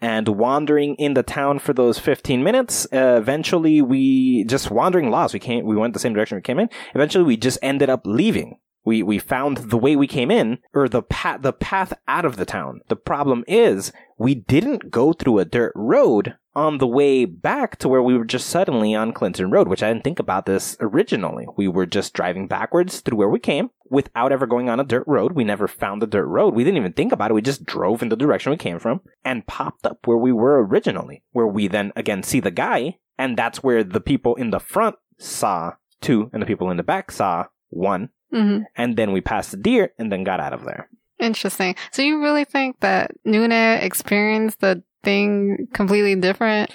And 0.00 0.28
wandering 0.28 0.94
in 0.94 1.14
the 1.14 1.24
town 1.24 1.58
for 1.58 1.72
those 1.72 1.98
15 1.98 2.42
minutes, 2.42 2.86
uh, 2.92 3.16
eventually 3.16 3.82
we 3.82 4.44
just 4.44 4.70
wandering 4.70 5.10
lost. 5.10 5.34
We 5.34 5.40
came, 5.40 5.64
we 5.66 5.76
went 5.76 5.92
the 5.92 5.98
same 5.98 6.12
direction 6.12 6.36
we 6.36 6.42
came 6.42 6.60
in. 6.60 6.70
Eventually 6.94 7.24
we 7.24 7.36
just 7.36 7.58
ended 7.62 7.90
up 7.90 8.02
leaving. 8.04 8.58
We, 8.84 9.02
we 9.02 9.18
found 9.18 9.56
the 9.58 9.76
way 9.76 9.96
we 9.96 10.06
came 10.06 10.30
in, 10.30 10.60
or 10.72 10.88
the 10.88 11.02
path, 11.02 11.42
the 11.42 11.52
path 11.52 11.92
out 12.06 12.24
of 12.24 12.36
the 12.36 12.46
town. 12.46 12.80
The 12.88 12.96
problem 12.96 13.44
is, 13.46 13.92
we 14.16 14.34
didn't 14.34 14.90
go 14.90 15.12
through 15.12 15.40
a 15.40 15.44
dirt 15.44 15.72
road 15.74 16.36
on 16.54 16.78
the 16.78 16.86
way 16.86 17.24
back 17.24 17.76
to 17.76 17.88
where 17.88 18.02
we 18.02 18.16
were 18.16 18.24
just 18.24 18.48
suddenly 18.48 18.94
on 18.94 19.12
Clinton 19.12 19.50
Road, 19.50 19.68
which 19.68 19.82
I 19.82 19.92
didn't 19.92 20.04
think 20.04 20.18
about 20.18 20.46
this 20.46 20.76
originally. 20.80 21.46
We 21.56 21.68
were 21.68 21.86
just 21.86 22.14
driving 22.14 22.48
backwards 22.48 23.00
through 23.00 23.18
where 23.18 23.28
we 23.28 23.38
came 23.38 23.70
without 23.90 24.32
ever 24.32 24.46
going 24.46 24.68
on 24.68 24.80
a 24.80 24.84
dirt 24.84 25.04
road. 25.06 25.32
We 25.32 25.44
never 25.44 25.68
found 25.68 26.02
the 26.02 26.06
dirt 26.06 26.26
road. 26.26 26.54
We 26.54 26.64
didn't 26.64 26.78
even 26.78 26.92
think 26.92 27.12
about 27.12 27.30
it. 27.30 27.34
We 27.34 27.42
just 27.42 27.64
drove 27.64 28.02
in 28.02 28.08
the 28.08 28.16
direction 28.16 28.50
we 28.50 28.56
came 28.56 28.78
from 28.78 29.00
and 29.24 29.46
popped 29.46 29.86
up 29.86 30.06
where 30.06 30.16
we 30.16 30.32
were 30.32 30.64
originally, 30.64 31.22
where 31.32 31.46
we 31.46 31.68
then 31.68 31.92
again 31.96 32.22
see 32.22 32.40
the 32.40 32.50
guy. 32.50 32.98
And 33.18 33.36
that's 33.36 33.62
where 33.62 33.82
the 33.82 34.00
people 34.00 34.34
in 34.36 34.50
the 34.50 34.60
front 34.60 34.96
saw 35.18 35.72
two 36.00 36.30
and 36.32 36.40
the 36.42 36.46
people 36.46 36.70
in 36.70 36.76
the 36.76 36.82
back 36.82 37.10
saw 37.10 37.46
one. 37.70 38.10
hmm 38.32 38.60
And 38.76 38.96
then 38.96 39.12
we 39.12 39.20
passed 39.20 39.50
the 39.50 39.56
deer 39.56 39.92
and 39.98 40.12
then 40.12 40.24
got 40.24 40.40
out 40.40 40.52
of 40.52 40.64
there. 40.64 40.88
Interesting. 41.18 41.74
So 41.90 42.02
you 42.02 42.22
really 42.22 42.44
think 42.44 42.78
that 42.80 43.10
Nuna 43.26 43.82
experienced 43.82 44.60
the 44.60 44.84
thing 45.04 45.68
completely 45.72 46.14
different, 46.16 46.70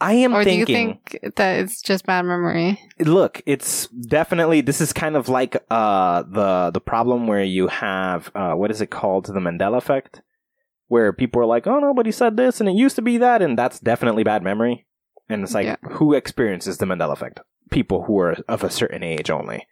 I 0.00 0.14
am 0.14 0.34
or 0.34 0.42
thinking. 0.44 0.64
do 0.66 0.72
you 0.72 0.76
think 0.76 1.18
that 1.36 1.60
it's 1.60 1.80
just 1.82 2.04
bad 2.06 2.24
memory? 2.24 2.80
look 3.00 3.40
it's 3.46 3.86
definitely 3.88 4.60
this 4.60 4.80
is 4.80 4.92
kind 4.92 5.16
of 5.16 5.28
like 5.28 5.56
uh 5.70 6.22
the 6.22 6.70
the 6.72 6.80
problem 6.80 7.26
where 7.28 7.44
you 7.44 7.68
have 7.68 8.30
uh 8.34 8.52
what 8.54 8.70
is 8.70 8.80
it 8.80 8.90
called 8.90 9.26
the 9.26 9.32
mandela 9.34 9.76
effect 9.78 10.20
where 10.88 11.12
people 11.12 11.40
are 11.40 11.46
like 11.46 11.66
oh 11.68 11.78
nobody 11.78 12.10
said 12.10 12.36
this 12.36 12.58
and 12.60 12.68
it 12.68 12.74
used 12.74 12.96
to 12.96 13.02
be 13.02 13.16
that 13.18 13.40
and 13.42 13.56
that's 13.56 13.78
definitely 13.78 14.24
bad 14.24 14.42
memory 14.42 14.84
and 15.28 15.44
it's 15.44 15.54
like 15.54 15.66
Yeah. 15.66 15.76
who 15.92 16.14
experiences 16.14 16.78
the 16.78 16.86
mandela 16.86 17.12
effect 17.12 17.40
people 17.70 18.04
who 18.04 18.18
are 18.18 18.36
of 18.48 18.64
a 18.64 18.70
certain 18.70 19.04
age 19.04 19.30
only 19.30 19.66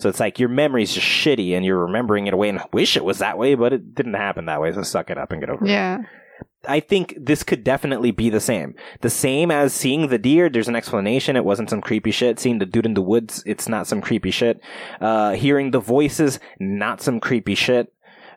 So 0.00 0.08
it's 0.08 0.20
like 0.20 0.38
your 0.40 0.48
memory's 0.48 0.92
just 0.92 1.06
shitty 1.06 1.54
and 1.56 1.64
you're 1.64 1.86
remembering 1.86 2.26
it 2.26 2.34
away 2.34 2.48
and 2.48 2.60
wish 2.72 2.96
it 2.96 3.04
was 3.04 3.18
that 3.20 3.38
way, 3.38 3.54
but 3.54 3.72
it 3.72 3.94
didn't 3.94 4.14
happen 4.14 4.44
that 4.46 4.60
way. 4.60 4.70
So 4.72 4.82
suck 4.82 5.08
it 5.10 5.16
up 5.16 5.32
and 5.32 5.40
get 5.40 5.48
over 5.48 5.64
it. 5.64 5.70
Yeah. 5.70 5.98
I 6.68 6.80
think 6.80 7.14
this 7.16 7.42
could 7.42 7.62
definitely 7.62 8.10
be 8.10 8.28
the 8.28 8.40
same. 8.40 8.74
The 9.00 9.10
same 9.10 9.50
as 9.50 9.72
seeing 9.72 10.08
the 10.08 10.18
deer, 10.18 10.48
there's 10.48 10.68
an 10.68 10.76
explanation. 10.76 11.36
It 11.36 11.44
wasn't 11.44 11.70
some 11.70 11.80
creepy 11.80 12.10
shit. 12.10 12.40
Seeing 12.40 12.58
the 12.58 12.66
dude 12.66 12.86
in 12.86 12.94
the 12.94 13.02
woods, 13.02 13.42
it's 13.46 13.68
not 13.68 13.86
some 13.86 14.00
creepy 14.00 14.30
shit. 14.30 14.60
Uh, 15.00 15.32
hearing 15.32 15.70
the 15.70 15.80
voices, 15.80 16.40
not 16.58 17.00
some 17.00 17.20
creepy 17.20 17.54
shit. 17.54 17.92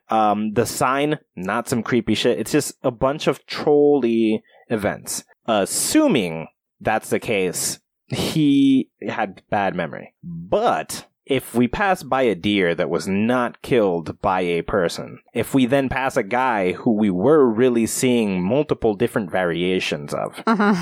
Um, 0.10 0.53
the 0.53 0.65
sign, 0.65 1.20
not 1.36 1.68
some 1.68 1.84
creepy 1.84 2.15
shit. 2.15 2.39
It's 2.39 2.51
just 2.51 2.74
a 2.84 2.91
bunch 2.91 3.27
of 3.27 3.46
trolly 3.46 4.44
events. 4.70 5.24
Assuming 5.46 6.48
that's 6.79 7.10
the 7.10 7.20
case, 7.20 7.79
he 8.08 8.89
had 9.08 9.41
bad 9.50 9.75
memory. 9.75 10.13
But 10.24 11.06
if 11.29 11.53
we 11.55 11.67
pass 11.67 12.03
by 12.03 12.24
a 12.24 12.36
deer 12.36 12.74
that 12.75 12.89
was 12.89 13.07
not 13.07 13.62
killed 13.62 14.19
by 14.21 14.41
a 14.41 14.63
person, 14.63 15.19
if 15.33 15.53
we 15.53 15.65
then 15.65 15.88
pass 15.88 16.17
a 16.17 16.24
guy 16.24 16.74
who 16.74 16.91
we 16.91 17.09
were 17.09 17.45
really 17.45 17.86
seeing 17.86 18.41
multiple 18.43 18.95
different 18.95 19.31
variations 19.31 20.13
of, 20.13 20.43
Uh-huh. 20.48 20.75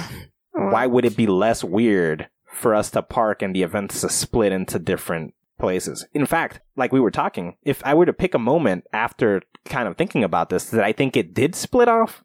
why 0.53 0.87
would 0.87 1.05
it 1.05 1.17
be 1.17 1.27
less 1.27 1.63
weird 1.63 2.29
for 2.45 2.73
us 2.73 2.89
to 2.91 3.01
park 3.03 3.41
and 3.41 3.53
the 3.55 3.61
events 3.61 4.01
to 4.01 4.09
split 4.09 4.51
into 4.51 4.79
different 4.79 5.33
places? 5.59 6.05
In 6.13 6.25
fact, 6.25 6.61
like 6.75 6.91
we 6.93 6.99
were 7.01 7.11
talking, 7.11 7.57
if 7.63 7.83
I 7.85 7.93
were 7.93 8.05
to 8.05 8.13
pick 8.13 8.33
a 8.33 8.39
moment 8.39 8.85
after 8.93 9.41
kind 9.65 9.87
of 9.87 9.97
thinking 9.97 10.23
about 10.23 10.49
this 10.49 10.69
that 10.69 10.83
I 10.83 10.93
think 10.93 11.17
it 11.17 11.33
did 11.33 11.53
split 11.55 11.89
off, 11.89 12.23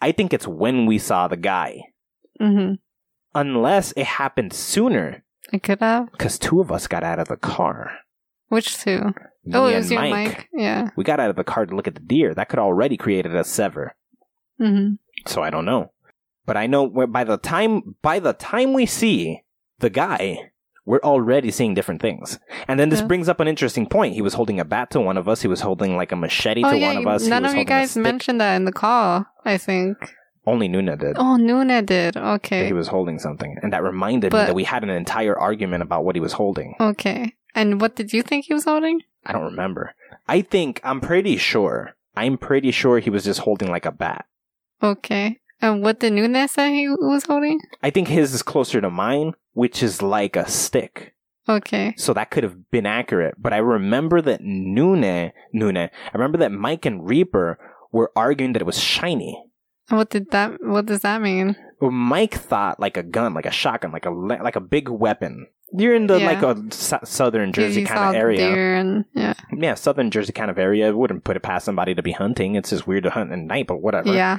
I 0.00 0.10
think 0.12 0.32
it's 0.32 0.48
when 0.48 0.86
we 0.86 0.98
saw 0.98 1.28
the 1.28 1.36
guy. 1.36 1.82
hmm 2.40 2.74
Unless 3.34 3.92
it 3.92 4.06
happened 4.06 4.52
sooner, 4.54 5.22
It 5.52 5.62
could 5.62 5.80
have. 5.80 6.10
because 6.12 6.38
two 6.38 6.60
of 6.60 6.70
us 6.70 6.86
got 6.86 7.02
out 7.04 7.18
of 7.18 7.28
the 7.28 7.36
car. 7.36 7.92
Which 8.48 8.78
two? 8.78 9.00
Me 9.44 9.52
Oh, 9.54 9.66
it 9.66 9.76
was 9.76 9.90
you, 9.90 9.98
Mike. 9.98 10.48
Yeah. 10.52 10.90
We 10.96 11.04
got 11.04 11.20
out 11.20 11.30
of 11.30 11.36
the 11.36 11.44
car 11.44 11.64
to 11.66 11.74
look 11.74 11.86
at 11.86 11.94
the 11.94 12.00
deer. 12.00 12.34
That 12.34 12.48
could 12.48 12.58
already 12.58 12.96
created 12.96 13.34
a 13.34 13.44
sever. 13.44 13.94
hmm 14.58 14.94
So 15.26 15.42
I 15.42 15.50
don't 15.50 15.64
know. 15.64 15.92
But 16.46 16.56
I 16.56 16.66
know 16.66 16.88
by 16.88 17.24
the 17.24 17.36
time 17.36 17.96
by 18.02 18.18
the 18.20 18.32
time 18.32 18.72
we 18.72 18.86
see 18.86 19.42
the 19.80 19.90
guy, 19.90 20.50
we're 20.86 21.00
already 21.00 21.50
seeing 21.50 21.74
different 21.74 22.00
things. 22.00 22.38
And 22.66 22.80
then 22.80 22.88
this 22.88 23.00
Yeah. 23.00 23.06
brings 23.06 23.28
up 23.28 23.40
an 23.40 23.48
interesting 23.48 23.86
point. 23.86 24.14
He 24.14 24.22
was 24.22 24.32
holding 24.34 24.58
a 24.58 24.64
bat 24.64 24.90
to 24.92 25.00
one 25.00 25.18
of 25.18 25.28
us. 25.28 25.42
He 25.42 25.48
was 25.48 25.60
holding 25.60 25.96
like 25.96 26.10
a 26.12 26.16
machete 26.16 26.62
Oh 26.64 26.70
to 26.70 26.78
yeah. 26.78 26.88
one 26.88 26.96
of 26.96 27.06
us. 27.06 27.26
None 27.26 27.44
of 27.44 27.54
you 27.54 27.64
guys 27.64 27.96
mentioned 27.96 28.40
that 28.40 28.56
in 28.56 28.64
the 28.64 28.72
call. 28.72 29.26
I 29.44 29.58
think. 29.58 29.96
Only 30.48 30.68
Nuna 30.68 30.98
did. 30.98 31.18
Oh, 31.18 31.36
Nuna 31.38 31.84
did. 31.84 32.14
that 32.14 32.36
Okay. 32.36 32.66
He 32.66 32.72
was 32.72 32.88
holding 32.88 33.18
something, 33.18 33.58
and 33.62 33.70
that 33.74 33.82
reminded 33.82 34.32
me 34.32 34.38
that 34.38 34.54
we 34.54 34.64
had 34.64 34.82
an 34.82 34.88
entire 34.88 35.38
argument 35.38 35.82
about 35.82 36.04
what 36.04 36.16
he 36.16 36.20
was 36.20 36.32
holding. 36.32 36.74
Okay. 36.80 37.34
And 37.54 37.82
what 37.82 37.96
did 37.96 38.14
you 38.14 38.22
think 38.22 38.46
he 38.46 38.54
was 38.54 38.64
holding? 38.64 39.02
I 39.26 39.32
don't 39.32 39.44
remember. 39.44 39.94
I 40.26 40.40
think 40.40 40.80
I'm 40.82 41.00
pretty 41.02 41.36
sure. 41.36 41.96
I'm 42.16 42.38
pretty 42.38 42.70
sure 42.70 42.98
he 42.98 43.10
was 43.10 43.24
just 43.24 43.40
holding 43.40 43.68
like 43.68 43.84
a 43.84 43.92
bat. 43.92 44.24
Okay. 44.82 45.38
And 45.60 45.82
what 45.82 46.00
did 46.00 46.14
Nuna 46.14 46.48
say 46.48 46.74
he 46.74 46.88
was 46.88 47.24
holding? 47.24 47.60
I 47.82 47.90
think 47.90 48.08
his 48.08 48.32
is 48.32 48.42
closer 48.42 48.80
to 48.80 48.88
mine, 48.88 49.34
which 49.52 49.82
is 49.82 50.00
like 50.00 50.34
a 50.34 50.48
stick. 50.48 51.14
Okay. 51.46 51.94
So 51.96 52.14
that 52.14 52.30
could 52.30 52.44
have 52.44 52.70
been 52.70 52.86
accurate. 52.86 53.34
But 53.38 53.52
I 53.52 53.58
remember 53.58 54.22
that 54.22 54.40
Nune, 54.40 55.32
Nune, 55.54 55.76
I 55.76 56.10
remember 56.14 56.38
that 56.38 56.52
Mike 56.52 56.86
and 56.86 57.06
Reaper 57.06 57.58
were 57.92 58.12
arguing 58.14 58.52
that 58.52 58.62
it 58.62 58.66
was 58.66 58.78
shiny. 58.78 59.44
What 59.88 60.10
did 60.10 60.30
that? 60.32 60.52
What 60.62 60.86
does 60.86 61.00
that 61.00 61.22
mean? 61.22 61.56
Well, 61.80 61.90
Mike 61.90 62.34
thought 62.34 62.78
like 62.80 62.96
a 62.96 63.02
gun, 63.02 63.34
like 63.34 63.46
a 63.46 63.50
shotgun, 63.50 63.92
like 63.92 64.06
a 64.06 64.10
like 64.10 64.56
a 64.56 64.60
big 64.60 64.88
weapon. 64.88 65.46
You're 65.72 65.94
in 65.94 66.06
the 66.06 66.18
Yeah. 66.18 66.26
like 66.26 66.42
a 66.42 66.62
su- 66.72 66.98
southern 67.04 67.52
Jersey 67.52 67.84
kind 67.84 68.08
of 68.10 68.14
area. 68.14 68.48
And 68.48 69.04
yeah. 69.14 69.34
Yeah, 69.56 69.74
southern 69.74 70.10
Jersey 70.10 70.32
kind 70.32 70.50
of 70.50 70.58
area. 70.58 70.96
Wouldn't 70.96 71.24
put 71.24 71.36
it 71.36 71.42
past 71.42 71.64
somebody 71.66 71.94
to 71.94 72.02
be 72.02 72.12
hunting. 72.12 72.54
It's 72.54 72.70
just 72.70 72.86
weird 72.86 73.04
to 73.04 73.10
hunt 73.10 73.32
at 73.32 73.38
night, 73.38 73.66
but 73.66 73.82
whatever. 73.82 74.12
Yeah. 74.12 74.38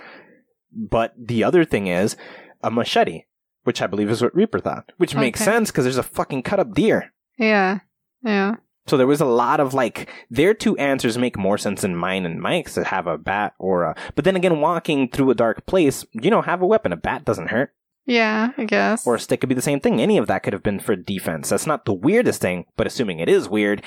But 0.71 1.13
the 1.17 1.43
other 1.43 1.65
thing 1.65 1.87
is 1.87 2.15
a 2.63 2.69
machete, 2.71 3.23
which 3.63 3.81
I 3.81 3.87
believe 3.87 4.09
is 4.09 4.21
what 4.21 4.35
Reaper 4.35 4.59
thought, 4.59 4.91
which 4.97 5.15
makes 5.15 5.39
sense 5.43 5.71
because 5.71 5.85
there's 5.85 5.97
a 5.97 6.03
fucking 6.03 6.43
cut 6.43 6.59
up 6.59 6.73
deer. 6.73 7.13
Yeah. 7.37 7.79
Yeah. 8.23 8.55
So 8.89 8.97
there 8.97 9.07
was 9.07 9.21
a 9.21 9.25
lot 9.25 9.59
of 9.59 9.73
like 9.73 10.09
their 10.29 10.53
two 10.53 10.75
answers 10.77 11.17
make 11.17 11.37
more 11.37 11.57
sense 11.57 11.81
than 11.81 11.95
mine 11.95 12.25
and 12.25 12.41
Mike's 12.41 12.73
to 12.73 12.83
have 12.83 13.07
a 13.07 13.17
bat 13.17 13.53
or 13.59 13.83
a. 13.83 13.95
But 14.15 14.25
then 14.25 14.35
again, 14.35 14.59
walking 14.59 15.09
through 15.09 15.29
a 15.29 15.35
dark 15.35 15.65
place, 15.65 16.05
you 16.11 16.31
know, 16.31 16.41
have 16.41 16.61
a 16.61 16.67
weapon. 16.67 16.91
A 16.91 16.97
bat 16.97 17.23
doesn't 17.23 17.47
hurt, 17.51 17.71
Yeah. 18.05 18.49
I 18.57 18.65
guess. 18.65 19.05
or 19.05 19.15
a 19.15 19.19
stick 19.19 19.39
could 19.41 19.49
be 19.49 19.55
the 19.55 19.61
same 19.61 19.79
thing. 19.79 20.01
Any 20.01 20.17
of 20.17 20.27
that 20.27 20.43
could 20.43 20.53
have 20.53 20.63
been 20.63 20.79
for 20.79 20.95
defense. 20.95 21.49
That's 21.49 21.67
not 21.67 21.85
the 21.85 21.93
weirdest 21.93 22.41
thing, 22.41 22.65
but 22.75 22.87
assuming 22.87 23.19
it 23.19 23.29
is 23.29 23.47
weird, 23.47 23.83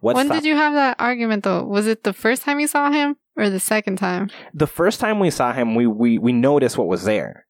what's 0.00 0.16
when 0.16 0.28
did 0.28 0.44
you 0.44 0.54
have 0.54 0.74
that 0.74 0.96
argument 1.00 1.42
though? 1.44 1.64
Was 1.64 1.86
it 1.86 2.04
the 2.04 2.12
first 2.12 2.42
time 2.42 2.60
you 2.60 2.66
saw 2.68 2.90
him 2.90 3.16
or 3.36 3.50
the 3.50 3.60
second 3.60 3.96
time? 3.96 4.30
the 4.54 4.66
first 4.68 5.00
time 5.00 5.18
we 5.18 5.30
saw 5.30 5.52
him, 5.52 5.74
we 5.74 5.86
we 5.86 6.18
we 6.18 6.32
noticed 6.32 6.78
what 6.78 6.86
was 6.88 7.02
there, 7.04 7.46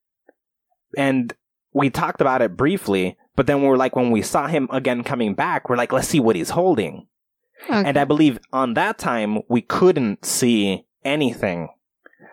and 0.96 1.34
we 1.72 1.90
talked 1.90 2.20
about 2.20 2.42
it 2.42 2.56
briefly. 2.56 3.16
But 3.36 3.46
then 3.46 3.62
we're 3.62 3.76
like, 3.76 3.96
when 3.96 4.10
we 4.10 4.22
saw 4.22 4.46
him 4.48 4.68
again 4.72 5.02
coming 5.04 5.34
back, 5.34 5.68
we're 5.68 5.76
like, 5.76 5.92
let's 5.92 6.08
see 6.08 6.20
what 6.20 6.36
he's 6.36 6.50
holding. 6.50 7.06
Okay. 7.68 7.88
And 7.88 7.96
I 7.96 8.04
believe 8.04 8.38
on 8.52 8.74
that 8.74 8.98
time 8.98 9.42
we 9.48 9.60
couldn't 9.62 10.24
see 10.24 10.86
anything, 11.04 11.68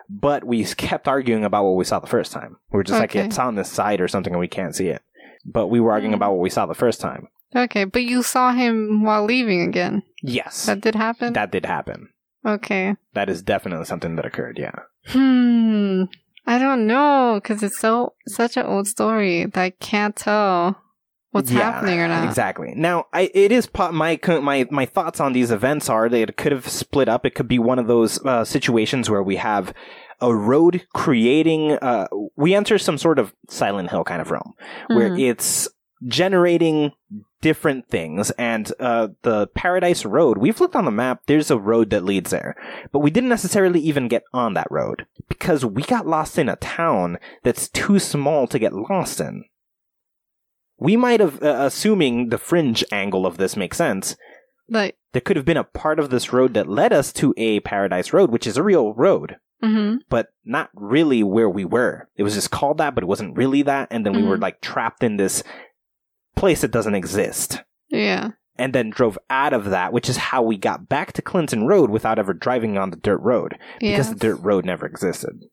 but 0.08 0.44
we 0.44 0.64
kept 0.64 1.06
arguing 1.08 1.44
about 1.44 1.64
what 1.64 1.76
we 1.76 1.84
saw 1.84 1.98
the 2.00 2.06
first 2.06 2.32
time. 2.32 2.56
We 2.72 2.78
were 2.78 2.84
just 2.84 2.98
like, 2.98 3.14
it's 3.14 3.38
on 3.38 3.54
this 3.54 3.70
side 3.70 4.00
or 4.00 4.08
something 4.08 4.32
and 4.32 4.40
we 4.40 4.48
can't 4.48 4.74
see 4.74 4.88
it. 4.88 5.02
But 5.44 5.68
we 5.68 5.80
were 5.80 5.92
arguing 5.92 6.12
Mm. 6.12 6.16
about 6.16 6.32
what 6.32 6.40
we 6.40 6.50
saw 6.50 6.66
the 6.66 6.74
first 6.74 7.00
time. 7.00 7.28
okay, 7.54 7.84
but 7.84 8.02
you 8.02 8.22
saw 8.22 8.52
him 8.52 9.02
while 9.04 9.24
leaving 9.24 9.62
again. 9.62 10.02
Yes. 10.22 10.66
That 10.66 10.80
did 10.80 10.94
happen. 10.94 11.32
that 11.34 11.50
did 11.52 11.64
happen. 11.66 12.08
okay. 12.44 12.96
That 13.14 13.28
is 13.30 13.40
definitely 13.42 13.84
something 13.86 14.16
that 14.16 14.26
occurred, 14.26 14.58
yeah. 14.58 14.74
Hmm. 15.06 16.04
I 16.46 16.58
don't 16.58 16.86
know 16.86 17.40
because 17.42 17.62
it's 17.62 17.78
so 17.78 18.14
such 18.26 18.56
an 18.56 18.64
old 18.66 18.88
story 18.88 19.44
that 19.44 19.60
I 19.62 19.70
can't 19.70 20.16
tell 20.16 20.80
what's 21.38 21.50
Yeah, 21.50 21.72
happening 21.72 22.00
or 22.00 22.08
not. 22.08 22.24
Exactly. 22.24 22.72
Now, 22.76 23.06
I, 23.12 23.30
it 23.34 23.50
is 23.52 23.66
po- 23.66 23.92
my 23.92 24.18
my 24.42 24.66
my 24.70 24.86
thoughts 24.86 25.20
on 25.20 25.32
these 25.32 25.50
events 25.50 25.88
are 25.88 26.08
that 26.08 26.28
it 26.30 26.36
could 26.36 26.52
have 26.52 26.68
split 26.68 27.08
up. 27.08 27.24
It 27.26 27.34
could 27.34 27.48
be 27.48 27.58
one 27.58 27.78
of 27.78 27.86
those 27.86 28.24
uh, 28.24 28.44
situations 28.44 29.08
where 29.10 29.22
we 29.22 29.36
have 29.36 29.72
a 30.20 30.34
road 30.34 30.86
creating. 30.94 31.72
Uh, 31.72 32.06
we 32.36 32.54
enter 32.54 32.78
some 32.78 32.98
sort 32.98 33.18
of 33.18 33.32
Silent 33.48 33.90
Hill 33.90 34.04
kind 34.04 34.20
of 34.20 34.30
realm 34.30 34.54
where 34.88 35.10
Mhm. 35.10 35.28
it's 35.30 35.68
generating 36.06 36.92
different 37.40 37.88
things 37.88 38.30
and 38.32 38.72
uh, 38.80 39.08
the 39.22 39.46
paradise 39.48 40.04
road 40.04 40.38
we've 40.38 40.60
looked 40.60 40.74
on 40.76 40.84
the 40.84 40.90
map 40.90 41.22
there's 41.26 41.50
a 41.52 41.58
road 41.58 41.90
that 41.90 42.04
leads 42.04 42.30
there 42.30 42.56
but 42.92 42.98
we 43.00 43.10
didn't 43.10 43.28
necessarily 43.28 43.78
even 43.80 44.08
get 44.08 44.22
on 44.32 44.54
that 44.54 44.66
road 44.70 45.06
because 45.28 45.64
we 45.64 45.82
got 45.82 46.06
lost 46.06 46.36
in 46.38 46.48
a 46.48 46.56
town 46.56 47.16
that's 47.44 47.68
too 47.68 47.98
small 47.98 48.46
to 48.48 48.58
get 48.58 48.72
lost 48.72 49.20
in 49.20 49.44
we 50.78 50.96
might 50.96 51.20
have 51.20 51.42
uh, 51.42 51.56
assuming 51.60 52.28
the 52.28 52.38
fringe 52.38 52.84
angle 52.92 53.26
of 53.26 53.36
this 53.36 53.56
makes 53.56 53.76
sense 53.76 54.16
Like, 54.68 54.96
there 55.12 55.20
could 55.22 55.36
have 55.36 55.46
been 55.46 55.56
a 55.56 55.64
part 55.64 55.98
of 55.98 56.10
this 56.10 56.32
road 56.32 56.54
that 56.54 56.68
led 56.68 56.92
us 56.92 57.12
to 57.14 57.34
a 57.36 57.60
paradise 57.60 58.12
road 58.12 58.30
which 58.30 58.46
is 58.46 58.56
a 58.56 58.62
real 58.62 58.92
road 58.94 59.36
hmm 59.62 59.96
but 60.08 60.28
not 60.44 60.70
really 60.74 61.22
where 61.22 61.50
we 61.50 61.64
were. 61.64 62.08
It 62.16 62.22
was 62.22 62.34
just 62.34 62.50
called 62.52 62.78
that, 62.78 62.94
but 62.94 63.02
it 63.04 63.08
wasn't 63.08 63.36
really 63.36 63.62
that. 63.62 63.88
And 63.90 64.06
then 64.06 64.14
we 64.14 64.22
were 64.22 64.38
Mhm. 64.38 64.42
like 64.42 64.60
trapped 64.60 65.02
in 65.02 65.16
this 65.16 65.42
place 66.36 66.60
that 66.62 66.70
doesn't 66.70 66.94
exist. 66.94 67.62
yeah. 67.90 68.30
And 68.60 68.72
then 68.72 68.90
drove 68.90 69.18
out 69.30 69.52
of 69.52 69.66
that, 69.66 69.92
which 69.92 70.08
is 70.08 70.16
how 70.16 70.42
we 70.42 70.56
got 70.56 70.88
back 70.88 71.12
to 71.14 71.22
Clinton 71.22 71.66
Road 71.66 71.90
without 71.90 72.18
ever 72.18 72.32
driving 72.34 72.76
on 72.78 72.90
the 72.90 72.96
dirt 72.96 73.20
road 73.20 73.56
because 73.80 74.08
Yeah. 74.08 74.12
the 74.14 74.18
dirt 74.18 74.40
road 74.42 74.64
never 74.64 74.84
existed. 74.86 75.44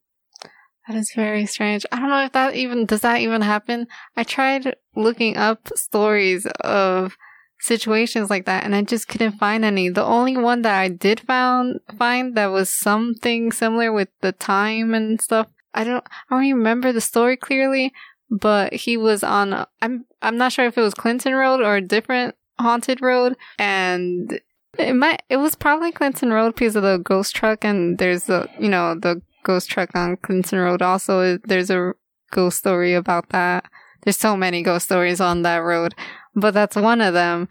That 0.88 0.98
is 0.98 1.12
very 1.16 1.46
strange. 1.46 1.86
I 1.92 2.00
don't 2.00 2.10
know 2.10 2.24
if 2.24 2.34
that 2.34 2.56
even 2.56 2.86
does 2.86 3.02
that 3.02 3.22
even 3.22 3.42
happen. 3.42 3.88
I 4.16 4.24
tried 4.24 4.76
looking 4.96 5.36
up 5.36 5.70
stories 5.76 6.46
of 6.62 7.18
situations 7.60 8.30
like 8.30 8.46
that 8.46 8.64
and 8.64 8.76
I 8.76 8.84
just 8.84 9.08
couldn't 9.08 9.40
find 9.40 9.66
any. 9.66 9.90
The 9.90 10.04
only 10.04 10.38
one 10.38 10.62
that 10.62 10.78
I 10.78 10.90
did 10.90 11.22
found 11.22 11.80
find 11.98 12.36
that 12.36 12.48
was 12.48 12.72
something 12.72 13.52
similar 13.52 13.92
with 13.92 14.10
the 14.22 14.32
time 14.32 14.94
and 14.94 15.20
stuff. 15.20 15.48
I 15.74 15.84
don't 15.84 16.06
I 16.30 16.36
don't 16.36 16.42
remember 16.42 16.92
the 16.92 17.02
story 17.02 17.36
clearly, 17.38 17.92
but 18.30 18.74
he 18.74 18.96
was 18.98 19.24
on 19.24 19.54
a- 19.54 19.68
I'm 19.82 20.06
I'm 20.22 20.38
not 20.38 20.52
sure 20.52 20.66
if 20.66 20.78
it 20.78 20.82
was 20.82 20.94
Clinton 20.94 21.34
Road 21.34 21.62
or 21.62 21.78
a 21.78 21.82
different 21.82 22.36
haunted 22.60 23.02
road 23.02 23.36
and 23.58 24.40
it 24.78 24.94
might 24.94 25.24
it 25.30 25.38
was 25.38 25.56
probably 25.56 25.92
Clinton 25.92 26.32
Road 26.32 26.54
because 26.56 26.76
of 26.76 26.84
the 26.84 26.98
ghost 26.98 27.36
truck 27.36 27.66
and 27.66 27.98
there's 27.98 28.26
the 28.26 28.48
you 28.60 28.70
know 28.70 28.94
the 28.96 29.22
ghost 29.46 29.70
truck 29.70 29.96
on 29.96 30.18
Clinton 30.18 30.60
Road 30.60 30.82
also 30.82 31.38
there's 31.46 31.70
a 31.70 31.94
ghost 32.32 32.58
story 32.58 32.94
about 32.94 33.30
that. 33.30 33.66
There's 34.02 34.18
so 34.18 34.36
many 34.36 34.62
ghost 34.62 34.86
stories 34.86 35.22
on 35.22 35.44
that 35.44 35.58
road, 35.58 35.96
but 36.36 36.54
that's 36.54 36.76
one 36.76 37.02
of 37.02 37.14
them. 37.14 37.48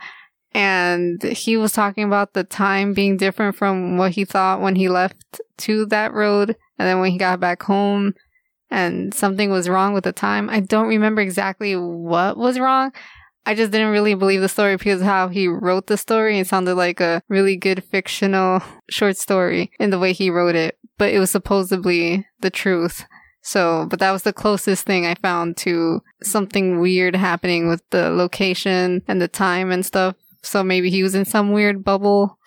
And 0.53 1.23
he 1.23 1.57
was 1.57 1.73
talking 1.73 2.05
about 2.05 2.35
the 2.35 2.45
time 2.45 2.93
being 2.95 3.17
different 3.17 3.57
from 3.57 3.97
what 3.97 4.13
he 4.13 4.25
thought 4.25 4.61
when 4.61 4.77
he 4.77 4.89
left 4.89 5.41
to 5.59 5.87
that 5.87 6.13
road 6.13 6.57
and 6.79 6.87
then 6.87 7.01
when 7.01 7.11
he 7.11 7.19
got 7.19 7.41
back 7.41 7.63
home 7.63 8.15
and 8.71 9.13
something 9.13 9.51
was 9.51 9.69
wrong 9.69 9.95
with 9.95 10.05
the 10.05 10.13
time. 10.13 10.49
I 10.51 10.61
don't 10.61 10.87
remember 10.89 11.23
exactly 11.23 11.75
what 11.75 12.37
was 12.37 12.59
wrong, 12.59 12.93
I 13.47 13.55
just 13.55 13.73
didn't 13.73 13.91
really 13.91 14.15
believe 14.15 14.41
the 14.41 14.49
story 14.49 14.77
because 14.77 15.03
how 15.03 15.29
he 15.29 15.49
wrote 15.49 15.87
the 15.87 15.99
story. 15.99 16.39
It 16.39 16.47
sounded 16.47 16.77
like 16.77 17.01
a 17.01 17.23
really 17.29 17.57
good 17.57 17.85
fictional 17.85 18.63
short 18.89 19.17
story 19.19 19.71
in 19.79 19.91
the 19.91 19.99
way 19.99 20.13
he 20.13 20.31
wrote 20.31 20.55
it, 20.55 20.79
but 20.99 21.13
it 21.13 21.19
was 21.19 21.31
supposedly 21.31 22.27
the 22.41 22.51
truth. 22.51 23.05
So, 23.43 23.87
but 23.91 23.99
that 23.99 24.13
was 24.13 24.23
the 24.23 24.33
closest 24.33 24.87
thing 24.87 25.05
I 25.05 25.15
found 25.17 25.59
to 25.59 26.01
something 26.23 26.81
weird 26.81 27.15
happening 27.15 27.69
with 27.69 27.83
the 27.91 28.09
location 28.09 29.03
and 29.07 29.21
the 29.21 29.29
time 29.29 29.71
and 29.71 29.85
stuff. 29.85 30.17
So 30.45 30.63
maybe 30.63 30.91
he 30.91 31.03
was 31.03 31.15
in 31.15 31.25
some 31.25 31.53
weird 31.53 31.85
bubble. 31.85 32.39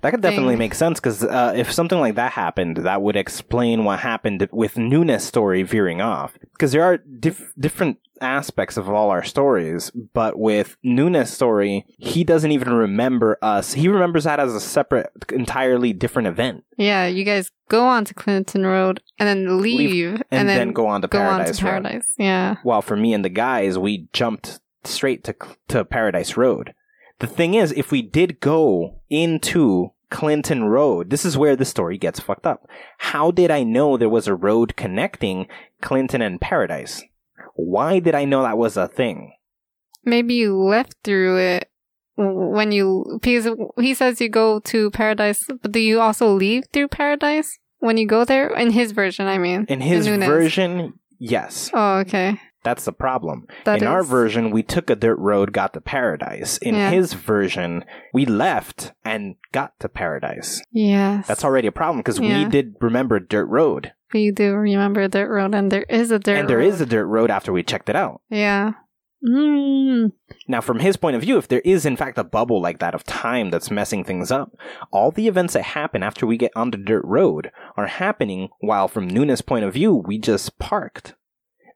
That 0.00 0.10
could 0.10 0.22
definitely 0.22 0.54
thing. 0.54 0.58
make 0.58 0.74
sense 0.74 0.98
because 0.98 1.22
uh, 1.22 1.52
if 1.54 1.70
something 1.70 1.98
like 1.98 2.14
that 2.14 2.32
happened, 2.32 2.78
that 2.78 3.02
would 3.02 3.16
explain 3.16 3.84
what 3.84 4.00
happened 4.00 4.48
with 4.50 4.78
Nunes' 4.78 5.24
story 5.24 5.62
veering 5.62 6.00
off. 6.00 6.38
Because 6.52 6.72
there 6.72 6.82
are 6.82 6.98
dif- 6.98 7.52
different 7.58 7.98
aspects 8.20 8.76
of 8.76 8.88
all 8.88 9.10
our 9.10 9.22
stories, 9.22 9.90
but 9.90 10.38
with 10.38 10.76
Nunes' 10.82 11.30
story, 11.30 11.84
he 11.98 12.24
doesn't 12.24 12.50
even 12.52 12.72
remember 12.72 13.38
us. 13.42 13.74
He 13.74 13.88
remembers 13.88 14.24
that 14.24 14.40
as 14.40 14.54
a 14.54 14.60
separate, 14.60 15.10
entirely 15.32 15.92
different 15.92 16.28
event, 16.28 16.64
Yeah, 16.76 17.06
you 17.06 17.24
guys 17.24 17.50
go 17.68 17.86
on 17.86 18.04
to 18.06 18.14
Clinton 18.14 18.64
Road 18.64 19.02
and 19.18 19.28
then 19.28 19.60
leave, 19.60 20.22
and, 20.30 20.48
then, 20.48 20.72
go 20.72 20.86
on 20.86 21.02
to 21.02 21.08
go 21.08 21.18
on 21.18 21.38
Paradise 21.38 21.62
Road. 21.62 21.70
Paradise. 21.70 22.08
Yeah. 22.18 22.56
While 22.62 22.82
for 22.82 22.96
me 22.96 23.12
and 23.12 23.24
the 23.24 23.28
guys, 23.28 23.78
we 23.78 24.08
jumped 24.12 24.60
straight 24.84 25.24
to 25.24 25.34
to 25.68 25.84
Paradise 25.84 26.36
Road. 26.36 26.74
The 27.20 27.26
thing 27.26 27.54
is, 27.54 27.72
if 27.72 27.90
we 27.90 28.02
did 28.02 28.40
go 28.40 29.00
into 29.08 29.92
Clinton 30.10 30.64
Road, 30.64 31.10
this 31.10 31.24
is 31.24 31.38
where 31.38 31.56
the 31.56 31.64
story 31.64 31.98
gets 31.98 32.20
fucked 32.20 32.46
up. 32.46 32.68
How 32.98 33.30
did 33.30 33.50
I 33.50 33.62
know 33.62 33.96
there 33.96 34.08
was 34.08 34.26
a 34.26 34.34
road 34.34 34.76
connecting 34.76 35.46
Clinton 35.80 36.22
and 36.22 36.40
Paradise? 36.40 37.02
Why 37.54 37.98
did 38.00 38.14
I 38.14 38.24
know 38.24 38.42
that 38.42 38.58
was 38.58 38.76
a 38.76 38.88
thing? 38.88 39.32
Maybe 40.04 40.34
you 40.34 40.56
left 40.56 40.96
through 41.02 41.38
it 41.38 41.70
when 42.16 42.70
you 42.70 43.18
because 43.20 43.48
he 43.78 43.94
says 43.94 44.20
you 44.20 44.28
go 44.28 44.60
to 44.60 44.90
Paradise, 44.90 45.44
but 45.62 45.72
do 45.72 45.80
you 45.80 46.00
also 46.00 46.32
leave 46.32 46.64
through 46.72 46.88
Paradise 46.88 47.58
when 47.78 47.96
you 47.96 48.06
go 48.06 48.24
there? 48.24 48.48
In 48.54 48.70
his 48.70 48.92
version, 48.92 49.26
I 49.26 49.38
mean. 49.38 49.66
In 49.68 49.80
his 49.80 50.06
version, 50.06 50.94
yes. 51.18 51.70
Oh, 51.72 51.98
okay. 51.98 52.40
That's 52.64 52.84
the 52.86 52.92
problem. 52.92 53.46
That 53.66 53.82
in 53.82 53.86
our 53.86 54.02
version, 54.02 54.50
we 54.50 54.62
took 54.62 54.90
a 54.90 54.96
dirt 54.96 55.18
road, 55.18 55.52
got 55.52 55.74
to 55.74 55.80
paradise. 55.80 56.58
In 56.58 56.74
Yeah. 56.74 56.90
his 56.90 57.12
version, 57.12 57.84
we 58.12 58.24
left 58.26 58.92
and 59.04 59.36
got 59.52 59.78
to 59.80 59.88
paradise. 59.88 60.60
Yes. 60.72 61.28
That's 61.28 61.44
already 61.44 61.68
a 61.68 61.72
problem 61.72 61.98
because 61.98 62.18
we 62.18 62.44
did 62.46 62.74
remember 62.80 63.20
dirt 63.20 63.46
road. 63.46 63.92
You 64.12 64.32
do 64.32 64.54
remember 64.54 65.06
dirt 65.08 65.28
road, 65.28 65.54
and 65.54 65.70
there 65.70 65.84
is 65.88 66.10
a 66.10 66.18
dirt. 66.18 66.38
and 66.38 66.48
there 66.48 66.58
road. 66.58 66.66
is 66.72 66.80
a 66.80 66.86
dirt 66.86 67.06
road 67.06 67.30
after 67.30 67.52
we 67.52 67.62
checked 67.62 67.88
it 67.88 67.96
out. 67.96 68.22
Yeah. 68.30 68.72
Mm. 69.26 70.12
Now, 70.48 70.60
from 70.60 70.80
his 70.80 70.96
point 70.96 71.16
of 71.16 71.22
view, 71.22 71.38
if 71.38 71.48
there 71.48 71.62
is 71.64 71.86
in 71.86 71.96
fact 71.96 72.18
a 72.18 72.24
bubble 72.24 72.60
like 72.60 72.78
that 72.78 72.94
of 72.94 73.04
time 73.04 73.50
that's 73.50 73.70
messing 73.70 74.04
things 74.04 74.30
up, 74.30 74.52
all 74.90 75.10
the 75.10 75.28
events 75.28 75.54
that 75.54 75.62
happen 75.62 76.02
after 76.02 76.26
we 76.26 76.36
get 76.36 76.52
on 76.54 76.70
the 76.70 76.76
dirt 76.76 77.04
road 77.04 77.50
are 77.76 77.86
happening 77.86 78.48
while, 78.60 78.86
from 78.86 79.08
Nunes' 79.08 79.40
point 79.40 79.64
of 79.64 79.72
view, 79.74 79.94
we 79.94 80.18
just 80.18 80.58
parked. 80.58 81.14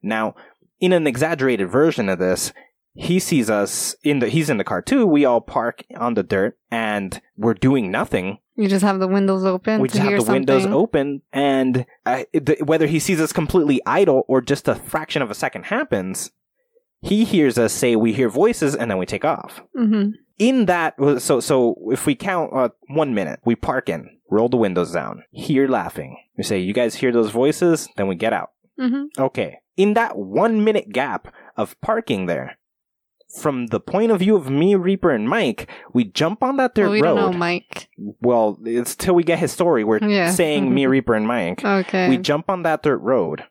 Now, 0.02 0.34
in 0.80 0.92
an 0.92 1.06
exaggerated 1.06 1.68
version 1.70 2.08
of 2.08 2.18
this, 2.18 2.52
he 2.94 3.18
sees 3.18 3.48
us 3.50 3.94
in 4.02 4.18
the 4.18 4.28
he's 4.28 4.50
in 4.50 4.56
the 4.58 4.64
car 4.64 4.82
too. 4.82 5.06
We 5.06 5.24
all 5.24 5.40
park 5.40 5.84
on 5.96 6.14
the 6.14 6.22
dirt 6.22 6.58
and 6.70 7.20
we're 7.36 7.54
doing 7.54 7.90
nothing. 7.90 8.38
You 8.56 8.68
just 8.68 8.84
have 8.84 8.98
the 8.98 9.06
windows 9.06 9.44
open. 9.44 9.80
we 9.80 9.88
just 9.88 10.00
have 10.00 10.24
the 10.24 10.32
windows 10.32 10.66
open, 10.66 11.22
and 11.32 11.86
uh, 12.04 12.24
the, 12.32 12.56
whether 12.64 12.88
he 12.88 12.98
sees 12.98 13.20
us 13.20 13.32
completely 13.32 13.80
idle 13.86 14.24
or 14.26 14.40
just 14.40 14.66
a 14.66 14.74
fraction 14.74 15.22
of 15.22 15.30
a 15.30 15.34
second 15.34 15.66
happens, 15.66 16.32
he 17.00 17.24
hears 17.24 17.56
us 17.56 17.72
say 17.72 17.94
we 17.94 18.12
hear 18.12 18.28
voices, 18.28 18.74
and 18.74 18.90
then 18.90 18.98
we 18.98 19.06
take 19.06 19.24
off. 19.24 19.62
Mhm. 19.78 20.14
In 20.40 20.66
that, 20.66 20.94
so 21.18 21.38
so 21.38 21.76
if 21.92 22.04
we 22.04 22.16
count 22.16 22.52
uh, 22.52 22.70
one 22.88 23.14
minute, 23.14 23.38
we 23.44 23.54
park 23.54 23.88
in, 23.88 24.08
roll 24.28 24.48
the 24.48 24.56
windows 24.56 24.92
down, 24.92 25.22
hear 25.30 25.68
laughing. 25.68 26.16
We 26.36 26.42
say, 26.42 26.58
"You 26.58 26.72
guys 26.72 26.96
hear 26.96 27.12
those 27.12 27.30
voices?" 27.30 27.88
Then 27.96 28.08
we 28.08 28.16
get 28.16 28.32
out. 28.32 28.50
Mhm. 28.80 29.06
Okay. 29.18 29.58
In 29.78 29.94
that 29.94 30.18
one 30.18 30.62
minute 30.62 30.90
gap 30.92 31.32
of 31.56 31.80
parking 31.80 32.26
there, 32.26 32.58
from 33.40 33.66
the 33.68 33.78
point 33.80 34.10
of 34.10 34.18
view 34.18 34.36
of 34.36 34.50
me, 34.50 34.74
Reaper, 34.74 35.10
and 35.10 35.28
Mike, 35.28 35.70
we 35.92 36.04
jump 36.04 36.42
on 36.42 36.56
that 36.56 36.74
dirt 36.74 36.84
Well, 36.84 36.90
we 36.92 37.00
road. 37.02 37.14
don't 37.14 37.32
know 37.32 37.38
Mike. 37.38 37.88
Well, 38.20 38.58
it's 38.64 38.96
till 38.96 39.14
we 39.14 39.22
get 39.22 39.38
his 39.38 39.52
story. 39.52 39.84
We're 39.84 39.98
Yeah. 40.02 40.30
saying 40.30 40.74
me, 40.74 40.86
Reaper, 40.94 41.14
and 41.14 41.26
Mike. 41.26 41.64
Okay. 41.64 42.08
We 42.08 42.16
jump 42.18 42.50
on 42.50 42.62
that 42.62 42.82
dirt 42.82 42.98
road 42.98 43.44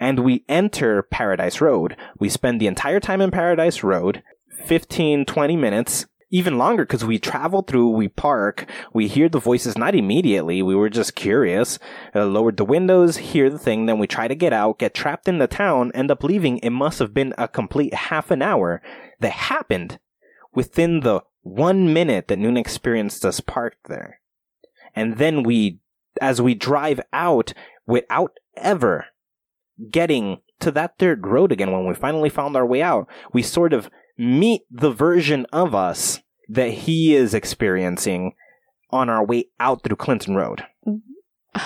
and 0.00 0.20
we 0.20 0.44
enter 0.48 1.02
Paradise 1.02 1.60
Road. 1.60 1.96
We 2.18 2.28
spend 2.28 2.60
the 2.60 2.66
entire 2.66 2.98
time 3.00 3.20
in 3.20 3.30
Paradise 3.30 3.82
Road, 3.82 4.22
15, 4.64 5.24
20 5.24 5.56
minutes, 5.56 6.06
even 6.30 6.58
longer 6.58 6.84
because 6.84 7.04
we 7.04 7.18
travel 7.18 7.62
through, 7.62 7.88
we 7.90 8.08
park, 8.08 8.68
we 8.92 9.08
hear 9.08 9.28
the 9.28 9.38
voices 9.38 9.78
not 9.78 9.94
immediately. 9.94 10.62
We 10.62 10.74
were 10.74 10.90
just 10.90 11.14
curious, 11.14 11.78
uh, 12.14 12.26
lowered 12.26 12.58
the 12.58 12.64
windows, 12.64 13.16
hear 13.16 13.48
the 13.48 13.58
thing, 13.58 13.86
then 13.86 13.98
we 13.98 14.06
try 14.06 14.28
to 14.28 14.34
get 14.34 14.52
out, 14.52 14.78
get 14.78 14.94
trapped 14.94 15.28
in 15.28 15.38
the 15.38 15.46
town, 15.46 15.90
end 15.94 16.10
up 16.10 16.22
leaving. 16.22 16.58
It 16.58 16.70
must 16.70 16.98
have 16.98 17.14
been 17.14 17.34
a 17.38 17.48
complete 17.48 17.94
half 17.94 18.30
an 18.30 18.42
hour 18.42 18.82
that 19.20 19.32
happened 19.32 19.98
within 20.54 21.00
the 21.00 21.22
one 21.42 21.92
minute 21.92 22.28
that 22.28 22.38
Noon 22.38 22.56
experienced 22.56 23.24
us 23.24 23.40
parked 23.40 23.88
there. 23.88 24.20
And 24.94 25.16
then 25.16 25.42
we, 25.42 25.80
as 26.20 26.42
we 26.42 26.54
drive 26.54 27.00
out 27.12 27.54
without 27.86 28.32
ever 28.56 29.06
getting 29.90 30.40
to 30.60 30.70
that 30.72 30.98
third 30.98 31.26
road 31.26 31.52
again, 31.52 31.72
when 31.72 31.86
we 31.86 31.94
finally 31.94 32.28
found 32.28 32.54
our 32.56 32.66
way 32.66 32.82
out, 32.82 33.08
we 33.32 33.42
sort 33.42 33.72
of 33.72 33.88
meet 34.18 34.62
the 34.70 34.90
version 34.90 35.46
of 35.52 35.74
us 35.74 36.20
that 36.48 36.70
he 36.70 37.14
is 37.14 37.34
experiencing 37.34 38.34
on 38.90 39.08
our 39.08 39.24
way 39.24 39.44
out 39.60 39.82
through 39.82 39.96
Clinton 39.96 40.34
Road. 40.34 40.64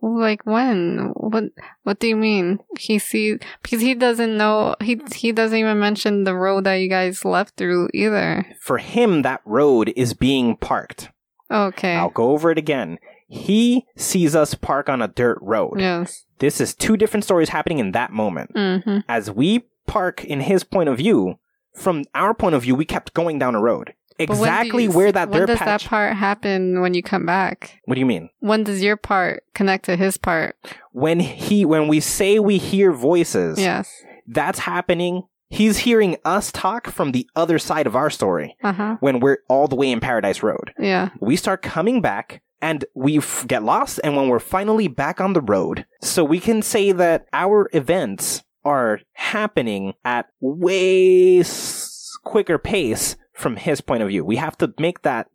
Like 0.00 0.46
when? 0.46 1.10
What? 1.16 1.44
What 1.82 1.98
do 1.98 2.06
you 2.06 2.14
mean? 2.14 2.60
He 2.78 3.00
sees 3.00 3.40
because 3.62 3.80
he 3.80 3.94
doesn't 3.94 4.36
know. 4.36 4.76
He 4.80 5.00
he 5.12 5.32
doesn't 5.32 5.58
even 5.58 5.80
mention 5.80 6.22
the 6.22 6.36
road 6.36 6.64
that 6.64 6.74
you 6.74 6.88
guys 6.88 7.24
left 7.24 7.56
through 7.56 7.88
either. 7.92 8.46
For 8.60 8.78
him, 8.78 9.22
that 9.22 9.40
road 9.44 9.92
is 9.96 10.14
being 10.14 10.56
parked. 10.56 11.10
Okay. 11.50 11.96
I'll 11.96 12.10
go 12.10 12.30
over 12.30 12.52
it 12.52 12.58
again. 12.58 13.00
He 13.26 13.86
sees 13.96 14.36
us 14.36 14.54
park 14.54 14.88
on 14.88 15.02
a 15.02 15.08
dirt 15.08 15.38
road. 15.40 15.80
Yes. 15.80 16.24
This 16.38 16.60
is 16.60 16.74
two 16.74 16.96
different 16.96 17.24
stories 17.24 17.48
happening 17.48 17.78
in 17.78 17.92
that 17.92 18.12
moment. 18.12 18.54
Mm-hmm. 18.54 18.98
As 19.08 19.30
we 19.30 19.66
park 19.86 20.24
in 20.24 20.42
his 20.42 20.62
point 20.62 20.88
of 20.88 20.98
view, 20.98 21.38
from 21.76 22.04
our 22.14 22.34
point 22.34 22.54
of 22.54 22.62
view, 22.62 22.74
we 22.74 22.84
kept 22.84 23.14
going 23.14 23.38
down 23.38 23.54
a 23.54 23.60
road. 23.60 23.94
Exactly 24.18 24.88
where 24.88 25.12
that 25.12 25.28
when 25.28 25.46
does 25.46 25.58
patch. 25.58 25.82
that 25.84 25.88
part 25.90 26.14
happen 26.16 26.80
when 26.80 26.94
you 26.94 27.02
come 27.02 27.26
back? 27.26 27.80
what 27.84 27.94
do 27.96 28.00
you 28.00 28.06
mean? 28.06 28.30
When 28.40 28.64
does 28.64 28.82
your 28.82 28.96
part 28.96 29.44
connect 29.54 29.84
to 29.84 29.96
his 29.96 30.16
part? 30.16 30.56
When 30.92 31.20
he, 31.20 31.64
when 31.66 31.86
we 31.86 32.00
say 32.00 32.38
we 32.38 32.56
hear 32.58 32.92
voices, 32.92 33.58
Yes. 33.58 33.92
that's 34.26 34.60
happening. 34.60 35.24
He's 35.50 35.78
hearing 35.78 36.16
us 36.24 36.50
talk 36.50 36.86
from 36.88 37.12
the 37.12 37.28
other 37.36 37.58
side 37.58 37.86
of 37.86 37.94
our 37.94 38.08
story 38.10 38.56
Uh 38.64 38.72
huh. 38.72 38.96
when 39.00 39.20
we're 39.20 39.38
all 39.48 39.68
the 39.68 39.76
way 39.76 39.90
in 39.92 40.00
Paradise 40.00 40.42
Road. 40.42 40.72
Yeah. 40.78 41.10
we 41.20 41.36
start 41.36 41.60
coming 41.62 42.00
back 42.00 42.40
and 42.62 42.86
we 42.94 43.18
f- 43.18 43.44
get 43.46 43.62
lost 43.62 44.00
and 44.02 44.16
when 44.16 44.28
we're 44.28 44.38
finally 44.40 44.88
back 44.88 45.20
on 45.20 45.34
the 45.34 45.42
road 45.42 45.84
so 46.00 46.24
we 46.24 46.40
can 46.40 46.62
say 46.62 46.90
that 46.90 47.26
our 47.34 47.68
events 47.74 48.42
are 48.66 49.00
happening 49.12 49.94
at 50.04 50.26
way 50.40 51.38
s- 51.40 52.10
quicker 52.24 52.58
pace 52.58 53.16
from 53.32 53.56
his 53.56 53.80
point 53.80 54.02
of 54.02 54.08
view 54.08 54.24
we 54.24 54.36
have 54.36 54.58
to 54.58 54.72
make 54.78 55.02
that 55.02 55.28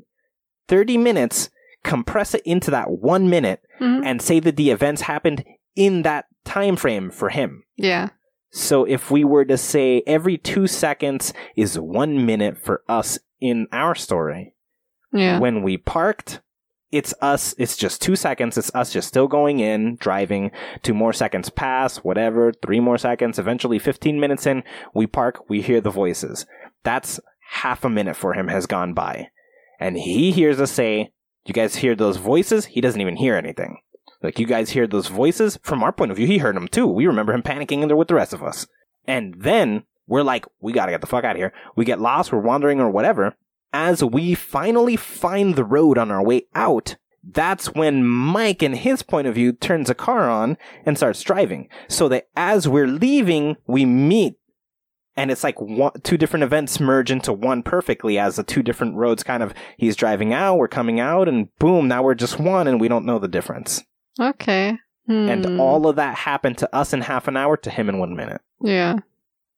30 0.67 0.97
minutes 0.97 1.49
compress 1.83 2.33
it 2.35 2.41
into 2.45 2.69
that 2.71 2.89
one 2.91 3.29
minute 3.29 3.61
Mhm. 3.79 4.05
and 4.05 4.21
say 4.21 4.39
that 4.41 4.55
the 4.57 4.69
events 4.69 5.01
happened 5.03 5.43
in 5.75 6.01
that 6.03 6.25
time 6.43 6.75
frame 6.75 7.09
for 7.09 7.29
him 7.29 7.63
Yeah. 7.77 8.09
so 8.51 8.83
if 8.85 9.09
we 9.09 9.23
were 9.23 9.45
to 9.45 9.57
say 9.57 10.03
every 10.05 10.37
two 10.37 10.67
seconds 10.67 11.33
is 11.55 11.79
one 11.79 12.25
minute 12.25 12.57
for 12.57 12.83
us 12.89 13.17
in 13.39 13.67
our 13.71 13.95
story 13.95 14.53
Yeah. 15.13 15.39
when 15.39 15.63
we 15.63 15.77
parked, 15.77 16.41
it's 16.91 17.13
us, 17.21 17.55
it's 17.57 17.77
just 17.77 18.01
two 18.01 18.15
seconds, 18.15 18.57
it's 18.57 18.73
us 18.75 18.91
just 18.91 19.07
still 19.07 19.27
going 19.27 19.59
in, 19.59 19.95
driving, 19.95 20.51
two 20.83 20.93
more 20.93 21.13
seconds 21.13 21.49
pass, 21.49 21.97
whatever, 21.97 22.51
three 22.51 22.79
more 22.79 22.97
seconds, 22.97 23.39
eventually 23.39 23.79
15 23.79 24.19
minutes 24.19 24.45
in, 24.45 24.63
we 24.93 25.07
park, 25.07 25.49
we 25.49 25.61
hear 25.61 25.79
the 25.79 25.89
voices. 25.89 26.45
That's 26.83 27.19
half 27.51 27.85
a 27.85 27.89
minute 27.89 28.15
for 28.15 28.33
him 28.33 28.47
has 28.49 28.65
gone 28.65 28.93
by. 28.93 29.29
And 29.79 29.97
he 29.97 30.31
hears 30.31 30.59
us 30.59 30.71
say, 30.71 31.13
You 31.45 31.53
guys 31.53 31.77
hear 31.77 31.95
those 31.95 32.17
voices? 32.17 32.65
He 32.65 32.81
doesn't 32.81 33.01
even 33.01 33.15
hear 33.15 33.35
anything. 33.35 33.77
Like, 34.21 34.37
you 34.37 34.45
guys 34.45 34.71
hear 34.71 34.85
those 34.85 35.07
voices? 35.07 35.57
From 35.63 35.81
our 35.81 35.91
point 35.91 36.11
of 36.11 36.17
view, 36.17 36.27
he 36.27 36.37
heard 36.37 36.55
them 36.55 36.67
too. 36.67 36.85
We 36.85 37.07
remember 37.07 37.33
him 37.33 37.41
panicking 37.41 37.81
in 37.81 37.87
there 37.87 37.97
with 37.97 38.07
the 38.07 38.15
rest 38.15 38.33
of 38.33 38.43
us. 38.43 38.67
And 39.07 39.33
then 39.37 39.83
we're 40.07 40.21
like, 40.23 40.45
we 40.59 40.73
gotta 40.73 40.91
get 40.91 41.01
the 41.01 41.07
fuck 41.07 41.23
out 41.23 41.35
of 41.35 41.37
here. 41.37 41.53
We 41.75 41.85
get 41.85 41.99
lost, 41.99 42.31
we're 42.31 42.39
wandering 42.39 42.79
or 42.79 42.89
whatever. 42.89 43.35
As 43.73 44.03
we 44.03 44.33
finally 44.35 44.95
find 44.95 45.55
the 45.55 45.63
road 45.63 45.97
on 45.97 46.11
our 46.11 46.23
way 46.23 46.43
out, 46.55 46.97
that's 47.23 47.73
when 47.73 48.05
Mike, 48.05 48.63
in 48.63 48.73
his 48.73 49.03
point 49.03 49.27
of 49.27 49.35
view, 49.35 49.53
turns 49.53 49.89
a 49.89 49.95
car 49.95 50.29
on 50.29 50.57
and 50.85 50.97
starts 50.97 51.21
driving. 51.21 51.69
So 51.87 52.09
that 52.09 52.27
as 52.35 52.67
we're 52.67 52.87
leaving, 52.87 53.57
we 53.67 53.85
meet 53.85 54.35
and 55.15 55.29
it's 55.29 55.43
like 55.43 55.59
one, 55.59 55.91
two 56.03 56.17
different 56.17 56.43
events 56.43 56.79
merge 56.79 57.11
into 57.11 57.33
one 57.33 57.63
perfectly 57.63 58.17
as 58.17 58.37
the 58.37 58.43
two 58.43 58.63
different 58.63 58.95
roads 58.95 59.23
kind 59.23 59.43
of 59.43 59.53
he's 59.77 59.95
driving 59.95 60.33
out, 60.33 60.57
we're 60.57 60.67
coming 60.67 60.99
out, 60.99 61.27
and 61.27 61.53
boom, 61.57 61.87
now 61.87 62.01
we're 62.01 62.15
just 62.15 62.39
one, 62.39 62.67
and 62.67 62.79
we 62.79 62.87
don't 62.87 63.05
know 63.05 63.19
the 63.19 63.27
difference. 63.27 63.83
Okay. 64.19 64.77
Hmm. 65.07 65.29
And 65.29 65.59
all 65.59 65.87
of 65.87 65.97
that 65.97 66.15
happened 66.15 66.57
to 66.59 66.75
us 66.75 66.93
in 66.93 67.01
half 67.01 67.27
an 67.27 67.35
hour, 67.35 67.57
to 67.57 67.69
him 67.69 67.89
in 67.89 67.97
one 67.97 68.15
minute. 68.15 68.41
Yeah. 68.61 68.99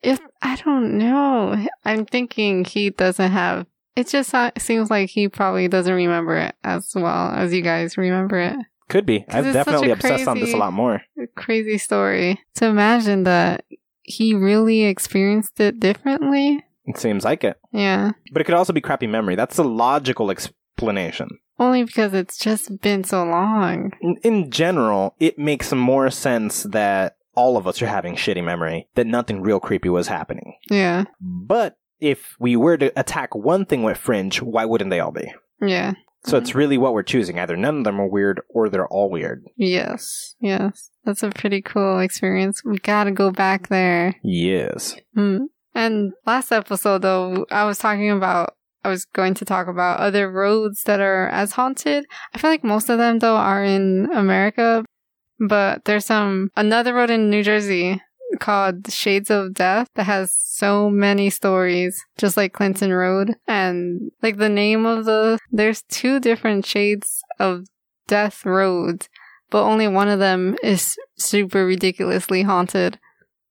If 0.01 0.19
I 0.41 0.55
don't 0.57 0.97
know, 0.97 1.65
I'm 1.85 2.05
thinking 2.05 2.65
he 2.65 2.89
doesn't 2.89 3.31
have. 3.31 3.67
It 3.95 4.07
just 4.07 4.29
so- 4.31 4.51
seems 4.57 4.89
like 4.89 5.09
he 5.09 5.27
probably 5.29 5.67
doesn't 5.67 5.93
remember 5.93 6.35
it 6.37 6.55
as 6.63 6.91
well 6.95 7.31
as 7.31 7.53
you 7.53 7.61
guys 7.61 7.97
remember 7.97 8.39
it. 8.39 8.55
Could 8.89 9.05
be. 9.05 9.25
Such 9.29 9.53
definitely 9.53 9.89
a 9.89 9.93
obsessed 9.93 10.27
on 10.27 10.39
this 10.39 10.53
a 10.53 10.57
lot 10.57 10.73
more. 10.73 11.01
Crazy 11.35 11.77
story. 11.77 12.39
To 12.55 12.65
imagine 12.65 13.23
that 13.23 13.65
he 14.03 14.33
really 14.33 14.83
experienced 14.83 15.59
it 15.59 15.79
differently. 15.79 16.63
It 16.85 16.97
seems 16.97 17.23
like 17.23 17.43
it. 17.43 17.57
Yeah. 17.71 18.11
But 18.31 18.41
it 18.41 18.45
could 18.45 18.55
also 18.55 18.73
be 18.73 18.81
crappy 18.81 19.07
memory. 19.07 19.35
That's 19.35 19.55
the 19.55 19.63
logical 19.63 20.29
explanation. 20.29 21.29
Only 21.59 21.83
because 21.83 22.13
it's 22.13 22.37
just 22.37 22.81
been 22.81 23.03
so 23.03 23.23
long. 23.23 23.93
In, 24.01 24.17
in 24.23 24.51
general, 24.51 25.15
it 25.19 25.39
makes 25.39 25.71
more 25.71 26.09
sense 26.09 26.63
that 26.63 27.15
all 27.35 27.57
of 27.57 27.65
us 27.67 27.81
are 27.81 27.87
having 27.87 28.15
shitty 28.15 28.43
memory, 28.43 28.87
that 28.95 29.07
nothing 29.07 29.41
real 29.41 29.59
creepy 29.59 29.89
was 29.89 30.07
happening. 30.07 30.55
Yeah. 30.69 31.05
But 31.21 31.77
if 32.03 32.35
we 32.37 32.55
were 32.57 32.77
to 32.77 32.91
attack 32.99 33.33
one 33.33 33.65
thing 33.65 33.81
with 33.81 33.97
Fringe, 33.97 34.41
why 34.41 34.65
wouldn't 34.65 34.89
they 34.89 34.99
all 34.99 35.11
be? 35.11 35.33
Yeah. 35.61 35.93
So 36.25 36.37
it's 36.37 36.53
really 36.53 36.77
what 36.77 36.93
we're 36.93 37.03
choosing. 37.03 37.39
Either 37.39 37.55
none 37.55 37.79
of 37.79 37.83
them 37.85 37.99
are 37.99 38.07
weird 38.07 38.41
or 38.49 38.69
they're 38.69 38.87
all 38.87 39.09
weird. 39.09 39.45
Yes. 39.55 40.35
Yes. 40.39 40.89
That's 41.05 41.23
a 41.23 41.29
pretty 41.29 41.61
cool 41.61 41.99
experience. 41.99 42.63
We 42.63 42.77
gotta 42.77 43.11
go 43.11 43.31
back 43.31 43.69
there. 43.69 44.15
Yes. 44.21 44.95
Hmm. 45.15 45.45
And 45.73 46.13
last 46.25 46.51
episode, 46.51 47.01
though, 47.01 47.45
I 47.49 47.63
was 47.63 47.77
talking 47.77 48.11
about, 48.11 48.55
I 48.83 48.89
was 48.89 49.05
going 49.05 49.33
to 49.35 49.45
talk 49.45 49.67
about 49.67 49.99
other 49.99 50.29
roads 50.29 50.83
that 50.83 50.99
are 50.99 51.29
as 51.29 51.53
haunted. 51.53 52.05
I 52.33 52.37
feel 52.37 52.49
like 52.49 52.63
most 52.63 52.89
of 52.89 52.97
them, 52.99 53.19
though, 53.19 53.37
are 53.37 53.63
in 53.63 54.09
America, 54.13 54.85
but 55.39 55.85
there's 55.85 56.05
some, 56.05 56.51
another 56.55 56.93
road 56.93 57.09
in 57.09 57.29
New 57.29 57.43
Jersey 57.43 58.01
called 58.39 58.91
Shades 58.91 59.29
of 59.29 59.53
Death 59.53 59.87
that 59.95 60.05
has 60.05 60.35
so 60.35 60.89
many 60.89 61.29
stories, 61.29 62.03
just 62.17 62.37
like 62.37 62.53
Clinton 62.53 62.91
Road. 62.91 63.35
And 63.47 64.11
like 64.21 64.37
the 64.37 64.49
name 64.49 64.85
of 64.85 65.05
the, 65.05 65.39
there's 65.51 65.83
two 65.83 66.19
different 66.19 66.65
shades 66.65 67.21
of 67.39 67.65
death 68.07 68.45
roads, 68.45 69.09
but 69.49 69.63
only 69.63 69.87
one 69.87 70.09
of 70.09 70.19
them 70.19 70.55
is 70.63 70.95
super 71.17 71.65
ridiculously 71.65 72.43
haunted 72.43 72.99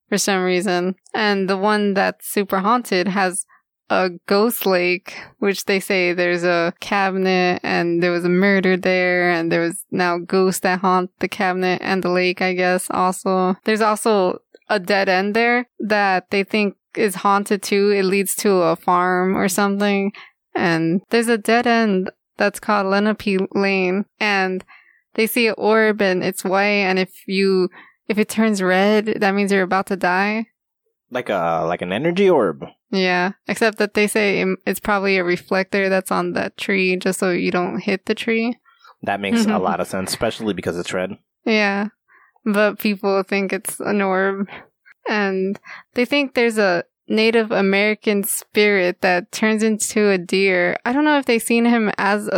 for 0.09 0.18
some 0.18 0.42
reason. 0.42 0.95
And 1.14 1.49
the 1.49 1.57
one 1.57 1.95
that's 1.95 2.29
super 2.29 2.61
haunted 2.61 3.09
has 3.09 3.47
a 3.90 4.11
ghost 4.27 4.64
lake, 4.64 5.18
which 5.38 5.66
they 5.66 5.79
say 5.79 6.12
there's 6.12 6.45
a 6.45 6.73
cabinet 6.81 7.61
and 7.62 8.03
there 8.03 8.11
was 8.11 8.25
a 8.25 8.31
murder 8.31 8.77
there 8.77 9.31
and 9.31 9.53
there 9.53 9.61
was 9.61 9.85
now 9.90 10.18
ghosts 10.18 10.61
that 10.61 10.81
haunt 10.81 11.11
the 11.18 11.29
cabinet 11.29 11.81
and 11.83 12.03
the 12.03 12.09
lake, 12.09 12.40
I 12.40 12.55
guess, 12.55 12.87
also. 12.90 13.57
There's 13.64 13.83
also 13.83 14.40
a 14.72 14.80
dead 14.80 15.08
end 15.08 15.37
there 15.37 15.68
that 15.78 16.30
they 16.30 16.42
think 16.42 16.76
is 16.96 17.16
haunted 17.16 17.62
too. 17.62 17.90
It 17.90 18.04
leads 18.04 18.35
to 18.37 18.50
a 18.50 18.76
farm 18.76 19.37
or 19.37 19.48
something. 19.48 20.12
And 20.54 21.02
there's 21.11 21.28
a 21.28 21.38
dead 21.38 21.66
end 21.66 22.11
that's 22.38 22.58
called 22.58 22.87
Lenape 22.87 23.48
Lane 23.52 24.06
and 24.18 24.64
they 25.14 25.26
see 25.26 25.46
an 25.46 25.54
orb 25.58 26.00
and 26.00 26.24
it's 26.24 26.44
white 26.44 26.85
and 26.88 26.98
if 26.98 27.11
you 27.26 27.68
if 28.08 28.18
it 28.18 28.28
turns 28.28 28.62
red, 28.62 29.06
that 29.20 29.35
means 29.35 29.52
you're 29.52 29.62
about 29.62 29.87
to 29.87 29.96
die. 29.96 30.46
Like 31.11 31.28
a 31.28 31.64
like 31.66 31.82
an 31.82 31.92
energy 31.92 32.28
orb. 32.28 32.64
Yeah, 32.90 33.32
except 33.46 33.78
that 33.78 33.94
they 33.94 34.06
say 34.06 34.44
it's 34.66 34.80
probably 34.80 35.18
a 35.18 35.24
reflector 35.24 35.88
that's 35.90 36.11
on 36.11 36.32
that 36.32 36.56
tree 36.56 36.96
just 36.96 37.20
so 37.20 37.30
you 37.30 37.50
don't 37.50 37.80
hit 37.80 38.06
the 38.06 38.14
tree. 38.14 38.56
That 39.02 39.20
makes 39.20 39.44
a 39.44 39.58
lot 39.58 39.80
of 39.80 39.87
sense, 39.87 40.11
especially 40.11 40.54
because 40.54 40.78
it's 40.78 40.92
red. 40.92 41.12
Yeah, 41.44 41.88
but 42.44 42.78
people 42.78 43.22
think 43.22 43.52
it's 43.52 43.81
an 43.81 44.02
orb. 44.02 44.48
And 45.09 45.59
they 45.94 46.05
think 46.05 46.35
there's 46.35 46.59
a 46.59 46.85
Native 47.09 47.50
American 47.50 48.24
spirit 48.24 49.00
that 49.00 49.33
turns 49.33 49.62
into 49.62 50.11
a 50.11 50.18
deer. 50.18 50.78
I 50.85 50.92
don't 50.92 51.05
know 51.05 51.18
if 51.18 51.26
they've 51.26 51.42
seen 51.42 51.64
him 51.64 51.90
as 51.98 52.28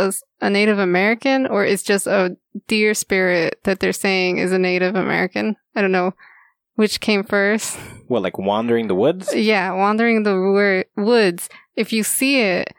a 0.41 0.49
Native 0.49 0.79
American 0.79 1.45
or 1.47 1.63
it's 1.63 1.83
just 1.83 2.07
a 2.07 2.35
deer 2.67 2.93
spirit 2.93 3.59
that 3.63 3.79
they're 3.79 3.93
saying 3.93 4.37
is 4.39 4.51
a 4.51 4.59
Native 4.59 4.95
American. 4.95 5.55
I 5.75 5.81
don't 5.81 5.91
know 5.91 6.13
which 6.75 6.99
came 6.99 7.23
first. 7.23 7.77
What, 8.07 8.21
like 8.21 8.37
wandering 8.37 8.87
the 8.87 8.95
woods? 8.95 9.33
Yeah, 9.33 9.71
wandering 9.71 10.23
the 10.23 10.35
wo- 10.35 11.03
woods. 11.03 11.49
If 11.75 11.93
you 11.93 12.03
see 12.03 12.41
it 12.41 12.73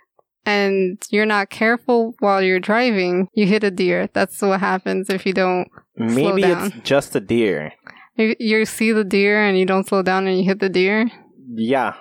and 0.46 1.02
you're 1.10 1.26
not 1.26 1.50
careful 1.50 2.14
while 2.20 2.40
you're 2.40 2.60
driving, 2.60 3.28
you 3.34 3.46
hit 3.46 3.64
a 3.64 3.70
deer. 3.70 4.08
That's 4.14 4.40
what 4.40 4.60
happens 4.60 5.10
if 5.10 5.26
you 5.26 5.32
don't. 5.34 5.68
Maybe 5.96 6.42
down. 6.42 6.68
it's 6.68 6.76
just 6.88 7.14
a 7.16 7.20
deer. 7.20 7.72
You, 8.16 8.34
you 8.38 8.64
see 8.64 8.92
the 8.92 9.04
deer 9.04 9.44
and 9.44 9.58
you 9.58 9.66
don't 9.66 9.86
slow 9.86 10.02
down 10.02 10.26
and 10.26 10.38
you 10.38 10.44
hit 10.44 10.60
the 10.60 10.68
deer. 10.70 11.10
Yeah. 11.52 11.94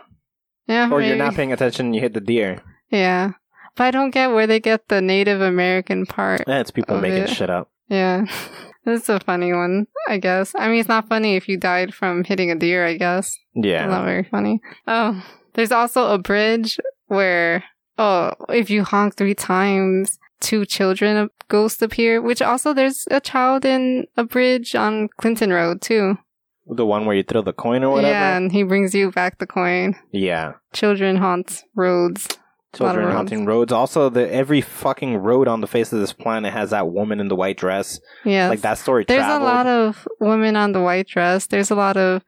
Yeah, 0.68 0.90
Or 0.90 1.02
you're 1.02 1.16
not 1.18 1.36
paying 1.36 1.52
attention 1.54 1.88
and 1.88 1.96
you 1.96 2.02
hit 2.02 2.14
the 2.14 2.22
deer. 2.22 2.62
Yeah, 2.90 3.32
but 3.76 3.84
I 3.84 3.92
don't 3.92 4.10
get 4.12 4.32
where 4.32 4.48
they 4.48 4.60
get 4.60 4.88
the 4.88 5.00
Native 5.02 5.40
American 5.42 6.06
part. 6.08 6.42
It's 6.48 6.72
people 6.72 7.00
making 7.00 7.24
it. 7.24 7.30
shit 7.30 7.50
up. 7.52 7.70
Yeah, 7.88 8.26
that's 8.86 9.08
a 9.10 9.20
funny 9.20 9.54
one. 9.54 9.86
I 10.08 10.18
guess. 10.18 10.54
I 10.58 10.68
mean, 10.70 10.80
it's 10.80 10.90
not 10.90 11.08
funny 11.08 11.36
if 11.36 11.48
you 11.48 11.58
died 11.58 11.94
from 11.94 12.24
hitting 12.24 12.50
a 12.50 12.56
deer. 12.56 12.84
I 12.84 12.98
guess. 12.98 13.28
It's 13.54 13.68
Yeah. 13.68 13.86
not 13.86 14.06
very 14.06 14.24
funny. 14.24 14.60
Oh, 14.88 15.24
there's 15.54 15.72
also 15.72 16.12
a 16.12 16.18
bridge 16.18 16.80
where, 17.08 17.64
oh, 17.98 18.32
if 18.50 18.70
you 18.70 18.84
honk 18.84 19.16
three 19.16 19.36
times, 19.36 20.20
two 20.40 20.66
children 20.66 21.30
ghosts 21.48 21.82
appear, 21.82 22.22
which 22.22 22.42
also 22.42 22.74
there's 22.74 23.06
a 23.12 23.20
child 23.20 23.66
in 23.66 24.06
a 24.18 24.24
bridge 24.24 24.76
on 24.76 25.10
Clinton 25.18 25.52
Road 25.52 25.82
too. 25.82 26.18
The 26.68 26.86
one 26.86 27.06
where 27.06 27.16
you 27.16 27.22
throw 27.24 27.42
the 27.44 27.54
coin 27.54 27.84
or 27.84 27.92
whatever? 27.92 28.12
Yeah, 28.12 28.38
and 28.38 28.52
he 28.52 28.64
brings 28.64 28.96
you 28.96 29.12
back 29.12 29.38
the 29.38 29.46
coin. 29.46 29.96
Yeah. 30.12 30.54
Children 30.74 31.18
haunt 31.18 31.64
roads. 31.76 32.26
A 32.26 32.84
lot 32.84 32.90
of 32.90 32.96
Children 32.96 33.06
roads. 33.06 33.16
haunting 33.16 33.46
roads. 33.46 33.72
Also, 33.72 34.10
the 34.10 34.30
every 34.34 34.62
fucking 34.62 35.18
road 35.18 35.48
on 35.48 35.62
the 35.62 35.68
face 35.68 35.94
of 35.94 36.00
this 36.00 36.12
planet 36.12 36.52
has 36.54 36.72
that 36.72 36.90
woman 36.90 37.20
in 37.20 37.28
the 37.28 37.36
white 37.36 37.58
dress. 37.58 38.00
Yeah. 38.26 38.50
Like 38.50 38.62
that 38.62 38.80
story 38.80 39.06
There's 39.08 39.20
traveled. 39.20 39.44
a 39.44 39.54
lot 39.54 39.68
of 39.68 40.08
women 40.20 40.56
on 40.56 40.72
the 40.72 40.82
white 40.82 41.08
dress. 41.08 41.46
There's 41.48 41.70
a 41.72 41.76
lot 41.76 41.98
of 41.98 42.24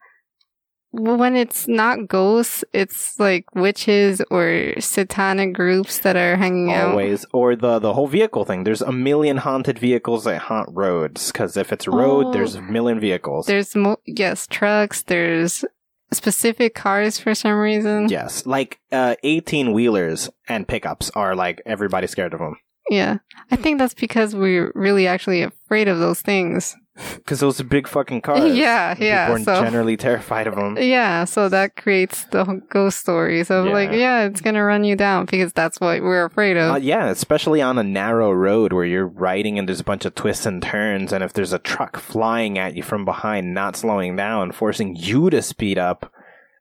when 0.98 1.36
it's 1.36 1.66
not 1.68 2.08
ghosts, 2.08 2.64
it's 2.72 3.18
like 3.20 3.44
witches 3.54 4.20
or 4.30 4.72
satanic 4.80 5.54
groups 5.54 6.00
that 6.00 6.16
are 6.16 6.36
hanging 6.36 6.72
out. 6.72 6.90
Always, 6.90 7.24
or 7.32 7.56
the 7.56 7.78
the 7.78 7.92
whole 7.94 8.08
vehicle 8.08 8.44
thing. 8.44 8.64
There's 8.64 8.82
a 8.82 8.92
million 8.92 9.38
haunted 9.38 9.78
vehicles 9.78 10.24
that 10.24 10.42
haunt 10.42 10.68
roads 10.72 11.30
because 11.32 11.56
if 11.56 11.72
it's 11.72 11.86
a 11.86 11.90
road, 11.90 12.26
Oh. 12.26 12.32
there's 12.32 12.54
a 12.54 12.62
million 12.62 13.00
vehicles. 13.00 13.46
There's 13.46 13.74
mo- 13.76 14.00
yes, 14.06 14.46
trucks. 14.46 15.02
There's 15.02 15.64
specific 16.12 16.74
cars 16.74 17.18
for 17.18 17.34
some 17.34 17.58
reason. 17.58 18.08
yes, 18.08 18.46
like 18.46 18.80
uh, 18.92 19.14
eighteen 19.22 19.72
wheelers 19.72 20.30
and 20.48 20.66
pickups 20.66 21.10
are 21.14 21.34
like 21.36 21.60
everybody's 21.66 22.10
scared 22.10 22.32
of 22.32 22.40
them 22.40 22.56
Yeah. 22.90 23.18
I 23.50 23.56
think 23.56 23.78
that's 23.78 23.92
because 23.94 24.34
we're 24.34 24.72
really 24.74 25.06
actually 25.06 25.42
afraid 25.42 25.86
of 25.88 25.98
those 25.98 26.22
things. 26.22 26.74
Because 27.16 27.40
those 27.40 27.60
are 27.60 27.64
big 27.64 27.86
fucking 27.88 28.20
cars. 28.22 28.54
Yeah, 28.54 28.94
yeah, 28.98 29.28
People 29.28 29.44
so- 29.44 29.62
generally 29.62 29.96
terrified 29.96 30.46
of 30.46 30.54
them. 30.56 30.76
Yeah, 30.78 31.24
so 31.24 31.48
that 31.48 31.76
creates 31.76 32.24
the 32.24 32.44
ghost 32.70 32.98
stories 32.98 33.50
of 33.50 33.66
Yeah. 33.66 33.72
like, 33.72 33.90
yeah, 33.92 34.24
it's 34.24 34.40
gonna 34.40 34.64
run 34.64 34.84
you 34.84 34.96
down 34.96 35.26
because 35.26 35.52
that's 35.52 35.80
what 35.80 36.02
we're 36.02 36.24
afraid 36.24 36.56
of. 36.56 36.74
Uh, 36.74 36.78
yeah, 36.78 37.06
especially 37.08 37.60
on 37.62 37.78
a 37.78 37.82
narrow 37.84 38.30
road 38.32 38.72
where 38.72 38.84
you're 38.84 39.06
riding 39.06 39.58
and 39.58 39.68
there's 39.68 39.80
a 39.80 39.84
bunch 39.84 40.04
of 40.04 40.14
twists 40.14 40.46
and 40.46 40.62
turns, 40.62 41.12
and 41.12 41.22
if 41.24 41.32
there's 41.32 41.52
a 41.52 41.58
truck 41.58 41.98
flying 41.98 42.58
at 42.58 42.74
you 42.76 42.82
from 42.82 43.04
behind, 43.04 43.54
not 43.54 43.76
slowing 43.76 44.16
down, 44.16 44.52
forcing 44.52 44.94
you 44.96 45.30
to 45.30 45.40
speed 45.42 45.78
up, 45.78 46.12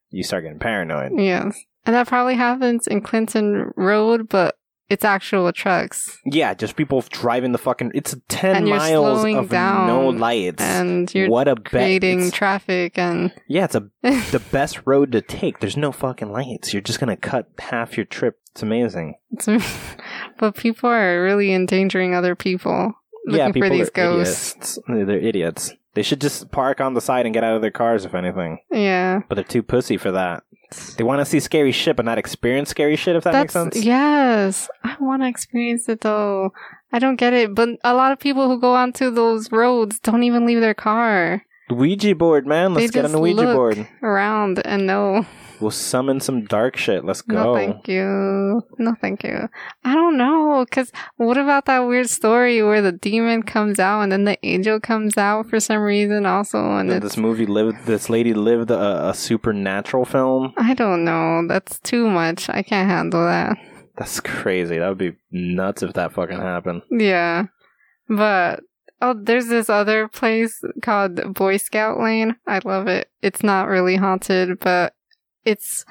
you 0.10 0.24
start 0.24 0.44
getting 0.44 0.60
paranoid. 0.60 1.12
Yes. 1.16 1.60
And 1.86 1.96
that 1.96 2.08
probably 2.08 2.36
happens 2.36 2.86
in 2.88 3.02
Clinton 3.02 3.72
Road, 3.76 4.28
but 4.30 4.56
it's 4.90 5.04
actual 5.06 5.52
trucks. 5.52 6.18
Yeah, 6.26 6.54
just 6.54 6.76
people 6.76 7.04
driving 7.10 7.52
the 7.52 7.58
fucking. 7.58 7.92
It's 7.94 8.16
ten 8.30 8.56
And 8.58 8.66
miles 8.70 9.24
of 9.26 9.50
down, 9.50 9.88
no 9.88 10.10
lights. 10.10 10.62
And 10.64 11.14
you're 11.14 11.30
what 11.30 11.48
a 11.48 11.56
creating 11.56 12.20
it's- 12.20 12.32
traffic 12.34 12.98
and 12.98 13.34
yeah, 13.48 13.66
it's 13.66 13.76
a 13.76 13.90
the 14.02 14.42
best 14.52 14.82
road 14.86 15.12
to 15.12 15.22
take. 15.22 15.60
There's 15.60 15.78
no 15.78 15.92
fucking 15.92 16.32
lights. 16.32 16.74
You're 16.74 16.82
just 16.82 17.00
gonna 17.00 17.18
cut 17.18 17.50
half 17.60 17.98
your 17.98 18.06
trip. 18.06 18.40
It's 18.52 18.64
amazing. 18.64 19.16
it's- 19.32 19.98
but 20.40 20.56
people 20.56 20.90
are 20.90 21.22
really 21.24 21.54
endangering 21.54 22.16
other 22.16 22.36
people 22.36 22.94
looking 23.26 23.40
yeah, 23.40 23.52
people 23.52 23.70
for 23.70 23.76
these 23.76 23.88
are 23.90 23.92
ghosts. 23.92 24.78
idiots. 24.88 25.08
They're 25.08 25.20
idiots. 25.20 25.74
They 25.98 26.04
should 26.04 26.22
just 26.22 26.52
park 26.52 26.80
on 26.80 26.94
the 26.94 27.02
side 27.02 27.26
and 27.26 27.34
get 27.34 27.44
out 27.44 27.56
of 27.56 27.64
their 27.64 27.72
cars, 27.72 28.06
if 28.06 28.14
anything. 28.14 28.60
Yeah. 28.70 29.22
But 29.28 29.34
they're 29.34 29.44
too 29.44 29.64
pussy 29.64 29.98
for 29.98 30.12
that. 30.12 30.44
They 30.96 31.04
want 31.04 31.22
to 31.22 31.26
see 31.26 31.40
scary 31.40 31.72
shit, 31.72 31.96
but 31.96 32.06
not 32.06 32.20
experience 32.20 32.70
scary 32.70 32.96
shit. 32.96 33.16
If 33.16 33.24
that 33.24 33.34
makes 33.34 33.54
sense. 33.54 33.76
yes. 33.84 34.70
I 34.84 34.96
want 35.00 35.24
to 35.24 35.28
experience 35.28 35.90
it 35.90 36.02
though. 36.02 36.54
I 36.94 37.00
don't 37.00 37.16
get 37.16 37.34
it, 37.34 37.56
but 37.56 37.70
a 37.84 37.96
lot 37.96 38.12
of 38.12 38.20
people 38.20 38.48
who 38.48 38.60
go 38.60 38.76
onto 38.76 39.10
those 39.10 39.52
roads 39.52 39.98
don't 39.98 40.22
even 40.22 40.46
leave 40.46 40.62
their 40.62 40.76
car 40.76 41.42
Ouija 41.72 42.14
board, 42.14 42.46
man. 42.46 42.76
Let's 42.76 42.92
get 42.92 43.06
on 43.06 43.12
the 43.12 43.20
Ouija 43.20 43.42
look. 43.42 43.56
board. 43.56 43.88
around 44.04 44.60
and 44.66 44.86
know. 44.86 45.26
We'll 45.60 45.72
summon 45.72 46.20
some 46.20 46.46
dark 46.46 46.78
shit. 46.78 47.04
Let's 47.04 47.22
go. 47.22 47.36
No, 47.36 47.56
thank 47.56 47.88
you. 47.88 48.62
No, 48.78 48.96
thank 49.02 49.24
you. 49.24 49.50
I 49.84 49.96
don't 49.96 50.18
know. 50.18 50.66
Because 50.68 50.92
what 51.16 51.38
about 51.38 51.66
that 51.66 51.80
weird 51.80 52.10
story 52.10 52.62
where 52.62 52.82
the 52.82 52.92
demon 52.92 53.44
comes 53.44 53.80
out 53.80 54.02
and 54.02 54.12
then 54.12 54.26
the 54.26 54.38
angel 54.46 54.80
comes 54.80 55.18
out 55.18 55.50
for 55.50 55.60
some 55.60 55.80
reason 55.80 56.26
also? 56.26 56.60
And 56.60 56.90
this 56.90 57.18
movie 57.18 57.46
lived. 57.46 57.86
This 57.86 58.10
lady 58.10 58.34
lived 58.34 58.70
a, 58.70 59.10
a 59.10 59.14
supernatural 59.14 60.06
film. 60.06 60.54
I 60.58 60.74
don't 60.74 61.04
know. 61.04 61.48
That's 61.48 61.80
too 61.80 62.08
much. 62.08 62.50
I 62.50 62.62
can't 62.62 62.90
handle 62.90 63.26
that. 63.26 63.58
That's 63.98 64.20
crazy. 64.20 64.78
That 64.78 64.90
would 64.90 64.98
be 65.00 65.16
nuts 65.32 65.82
if 65.82 65.94
that 65.94 66.14
fucking 66.14 66.38
happened. 66.38 66.84
Yeah. 66.92 67.46
But, 68.08 68.62
oh, 69.02 69.16
there's 69.20 69.48
this 69.48 69.72
other 69.72 70.08
place 70.08 70.62
called 70.84 71.34
Boy 71.34 71.58
Scout 71.58 72.00
Lane. 72.00 72.36
I 72.46 72.60
love 72.64 72.88
it. 72.88 73.10
It's 73.24 73.42
not 73.42 73.68
really 73.68 73.96
haunted, 73.96 74.60
but 74.60 74.94
it's, 75.48 75.86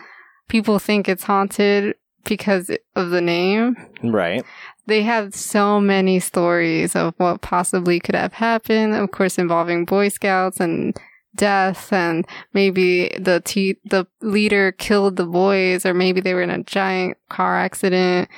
people 0.48 0.78
think 0.78 1.08
it's 1.08 1.24
haunted 1.24 1.96
because 2.24 2.70
of 2.94 3.10
the 3.10 3.20
name. 3.20 3.76
Right. 4.02 4.44
they 4.86 5.02
have 5.02 5.34
so 5.34 5.80
many 5.80 6.20
stories 6.20 6.94
of 6.94 7.14
what 7.16 7.40
possibly 7.40 7.98
could 8.00 8.14
have 8.14 8.34
happened. 8.34 8.94
Of 8.94 9.10
course, 9.10 9.38
involving 9.38 9.84
Boy 9.84 10.08
Scouts 10.08 10.60
and 10.60 10.96
death, 11.34 11.92
and 11.92 12.26
maybe 12.52 13.10
the 13.18 13.40
te- 13.44 13.78
the 13.84 14.06
leader 14.22 14.72
killed 14.72 15.16
the 15.16 15.26
boys, 15.26 15.84
or 15.84 15.92
maybe 15.94 16.20
they 16.20 16.34
were 16.34 16.42
in 16.42 16.50
a 16.50 16.62
giant 16.64 17.16
car 17.28 17.58
accident, 17.58 18.28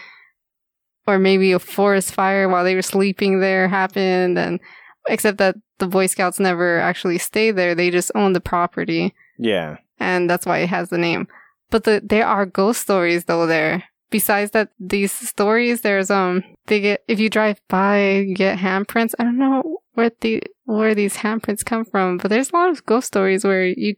or 1.07 1.19
maybe 1.19 1.53
a 1.53 1.59
forest 1.59 2.13
fire 2.13 2.49
while 2.49 2.65
they 2.65 2.75
were 2.75 2.83
sleeping 2.83 3.41
there 3.41 3.69
happened, 3.69 4.39
and 4.39 4.61
except 5.09 5.39
that 5.39 5.57
the 5.79 5.87
Boy 5.87 6.07
Scouts 6.07 6.41
never 6.41 6.79
actually 6.81 7.19
stayed 7.19 7.53
there; 7.57 7.75
they 7.75 7.91
just 7.91 8.11
owned 8.15 8.35
the 8.37 8.41
property 8.41 9.15
Yeah. 9.39 9.77
And 10.01 10.29
that's 10.29 10.47
why 10.47 10.59
it 10.59 10.69
has 10.69 10.91
the 10.91 10.99
name. 10.99 11.29
But 11.71 11.85
the, 11.85 12.01
there 12.05 12.27
are 12.27 12.47
ghost 12.47 12.81
stories 12.81 13.25
though 13.25 13.47
there. 13.47 13.85
Besides 14.11 14.53
that, 14.53 14.71
these 14.81 15.13
stories, 15.13 15.83
there's 15.83 16.11
um, 16.11 16.43
they 16.67 16.81
get 16.81 17.05
if 17.09 17.21
you 17.21 17.29
drive 17.29 17.61
by, 17.69 18.11
you 18.21 18.35
get 18.35 18.59
handprints. 18.59 19.15
I 19.19 19.25
don't 19.25 19.39
know 19.39 19.81
where 19.93 20.11
the 20.21 20.43
where 20.65 20.95
these 20.95 21.19
handprints 21.19 21.65
come 21.65 21.85
from, 21.85 22.17
but 22.19 22.29
there's 22.29 22.51
a 22.51 22.57
lot 22.57 22.71
of 22.71 22.87
ghost 22.87 23.09
stories 23.09 23.45
where 23.45 23.67
you 23.67 23.97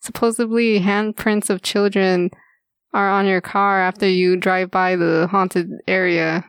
supposedly 0.00 0.80
handprints 0.80 1.50
of 1.50 1.60
children 1.60 2.30
are 2.92 3.10
on 3.10 3.26
your 3.26 3.40
car 3.40 3.80
after 3.80 4.08
you 4.08 4.36
drive 4.36 4.70
by 4.70 4.96
the 4.96 5.28
haunted 5.30 5.70
area. 5.86 6.44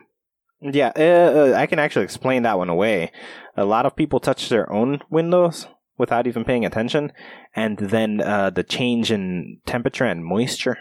Yeah. 0.60 0.92
Uh, 0.96 1.52
uh, 1.52 1.54
I 1.56 1.66
can 1.66 1.78
actually 1.78 2.04
explain 2.04 2.44
that 2.44 2.58
one 2.58 2.68
away. 2.68 3.12
A 3.56 3.64
lot 3.64 3.84
of 3.84 3.96
people 3.96 4.20
touch 4.20 4.48
their 4.48 4.72
own 4.72 5.00
windows 5.10 5.66
without 5.98 6.26
even 6.26 6.44
paying 6.44 6.64
attention, 6.64 7.12
and 7.54 7.78
then 7.78 8.20
uh, 8.20 8.50
the 8.50 8.62
change 8.62 9.10
in 9.10 9.58
temperature 9.66 10.04
and 10.04 10.24
moisture 10.24 10.78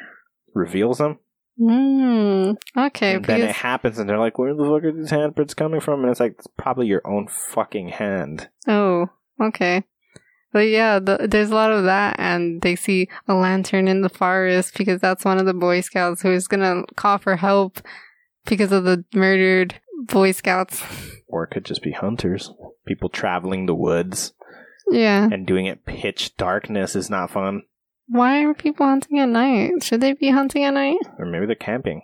reveals 0.53 0.97
them. 0.97 1.19
Hmm. 1.59 2.51
Okay. 2.75 3.15
and 3.15 3.25
then 3.25 3.41
it 3.41 3.55
happens, 3.55 3.99
and 3.99 4.09
they're 4.09 4.17
like, 4.17 4.37
"Where 4.37 4.55
the 4.55 4.63
fuck 4.63 4.83
are 4.83 4.91
these 4.91 5.11
handprints 5.11 5.55
coming 5.55 5.79
from?" 5.79 6.01
And 6.01 6.09
it's 6.09 6.19
like, 6.19 6.35
it's 6.39 6.47
probably 6.57 6.87
your 6.87 7.05
own 7.05 7.27
fucking 7.27 7.89
hand. 7.89 8.49
Oh, 8.67 9.07
okay. 9.39 9.83
But 10.53 10.67
yeah, 10.67 10.99
the, 10.99 11.27
there's 11.29 11.51
a 11.51 11.55
lot 11.55 11.71
of 11.71 11.85
that, 11.85 12.15
and 12.19 12.61
they 12.61 12.75
see 12.75 13.09
a 13.27 13.33
lantern 13.33 13.87
in 13.87 14.01
the 14.01 14.09
forest 14.09 14.77
because 14.77 14.99
that's 14.99 15.23
one 15.23 15.37
of 15.37 15.45
the 15.45 15.53
Boy 15.53 15.81
Scouts 15.81 16.21
who 16.21 16.31
is 16.31 16.47
gonna 16.47 16.83
call 16.95 17.17
for 17.17 17.35
help 17.35 17.81
because 18.45 18.71
of 18.71 18.83
the 18.83 19.05
murdered 19.13 19.75
Boy 20.07 20.31
Scouts. 20.31 20.83
Or 21.27 21.43
it 21.43 21.51
could 21.51 21.65
just 21.65 21.83
be 21.83 21.91
hunters. 21.91 22.51
People 22.85 23.07
traveling 23.07 23.65
the 23.65 23.75
woods 23.75 24.33
Yeah. 24.89 25.27
and 25.31 25.45
doing 25.45 25.65
it 25.65 25.85
pitch 25.85 26.35
darkness 26.37 26.95
is 26.95 27.09
not 27.09 27.31
fun. 27.31 27.63
Why 28.07 28.43
are 28.43 28.53
people 28.53 28.85
hunting 28.85 29.19
at 29.19 29.29
night? 29.29 29.83
Should 29.83 30.01
they 30.01 30.13
be 30.13 30.31
hunting 30.31 30.63
at 30.65 30.73
night? 30.73 30.97
Or 31.17 31.25
maybe 31.25 31.45
they're 31.45 31.55
camping. 31.55 32.01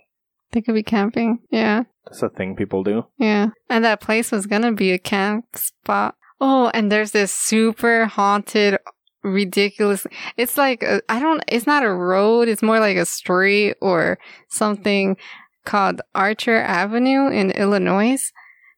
They 0.52 0.62
could 0.62 0.76
be 0.76 0.84
camping. 0.84 1.40
Yeah. 1.52 1.84
That's 2.06 2.24
a 2.24 2.30
thing 2.30 2.56
people 2.56 2.84
do. 2.84 3.06
Yeah. 3.18 3.50
And 3.70 3.84
that 3.84 4.00
place 4.00 4.32
was 4.32 4.46
gonna 4.46 4.72
be 4.72 4.92
a 4.92 4.98
camp 5.00 5.46
spot. 5.56 6.16
Oh, 6.40 6.72
and 6.74 6.92
there's 6.92 7.12
this 7.12 7.34
super 7.34 8.06
haunted, 8.06 8.78
ridiculous. 9.24 10.08
It's 10.38 10.58
like, 10.58 10.84
I 10.84 11.02
I 11.10 11.20
don't, 11.20 11.44
it's 11.48 11.68
not 11.68 11.84
a 11.84 11.92
road. 11.92 12.48
It's 12.48 12.62
more 12.64 12.80
like 12.80 12.96
a 12.96 13.06
street 13.06 13.76
or 13.82 14.18
something 14.48 15.18
called 15.66 16.02
Archer 16.16 16.58
Avenue 16.58 17.28
in 17.30 17.52
Illinois. 17.52 18.32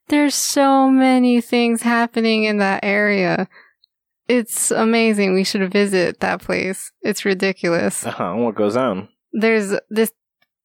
There's 0.08 0.34
so 0.34 0.90
many 0.90 1.40
things 1.42 1.84
happening 1.84 2.46
in 2.46 2.58
that 2.58 2.84
area. 2.84 3.48
It's 4.30 4.72
amazing. 4.72 5.34
We 5.34 5.44
should 5.44 5.70
visit 5.74 6.20
that 6.22 6.42
place. 6.42 6.92
It's 7.02 7.26
ridiculous 7.26 8.06
Uh 8.06 8.12
huh. 8.12 8.34
What 8.36 8.56
goes 8.56 8.76
on? 8.78 9.10
there's 9.34 9.74
this 9.90 10.12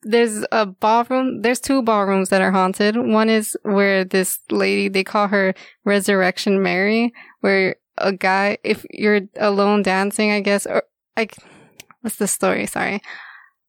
there's 0.02 0.44
a 0.52 0.64
ballroom 0.66 1.42
there's 1.42 1.60
two 1.60 1.82
ballrooms 1.82 2.28
that 2.30 2.40
are 2.42 2.50
haunted 2.52 2.96
one 2.96 3.28
is 3.28 3.56
where 3.62 4.04
this 4.04 4.38
lady 4.50 4.88
they 4.88 5.04
call 5.04 5.28
her 5.28 5.54
resurrection 5.84 6.62
mary 6.62 7.12
where 7.40 7.76
a 7.98 8.10
guy 8.12 8.56
if 8.64 8.84
you're 8.90 9.20
alone 9.36 9.82
dancing 9.82 10.30
i 10.30 10.40
guess 10.40 10.64
or 10.66 10.82
like 11.16 11.36
what's 12.00 12.16
the 12.16 12.26
story 12.26 12.64
sorry 12.66 13.00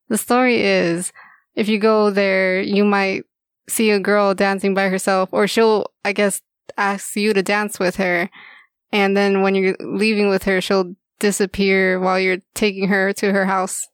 the 0.10 0.18
story 0.18 0.62
is 0.62 1.12
if 1.56 1.68
you 1.68 1.78
go 1.78 2.10
there 2.10 2.62
you 2.62 2.84
might 2.86 3.24
see 3.68 3.92
a 3.92 4.00
girl 4.00 4.34
dancing 4.34 4.74
by 4.74 4.88
herself 4.88 5.28
or 5.34 5.48
she'll 5.48 5.88
i 6.06 6.12
guess 6.14 6.42
ask 6.78 7.16
you 7.18 7.34
to 7.34 7.44
dance 7.44 7.80
with 7.80 7.96
her 7.98 8.30
and 8.92 9.16
then 9.16 9.42
when 9.42 9.56
you're 9.56 9.76
leaving 9.80 10.30
with 10.30 10.44
her 10.44 10.62
she'll 10.62 10.94
disappear 11.20 12.00
while 12.00 12.20
you're 12.20 12.40
taking 12.54 12.88
her 12.90 13.14
to 13.14 13.32
her 13.32 13.46
house 13.46 13.88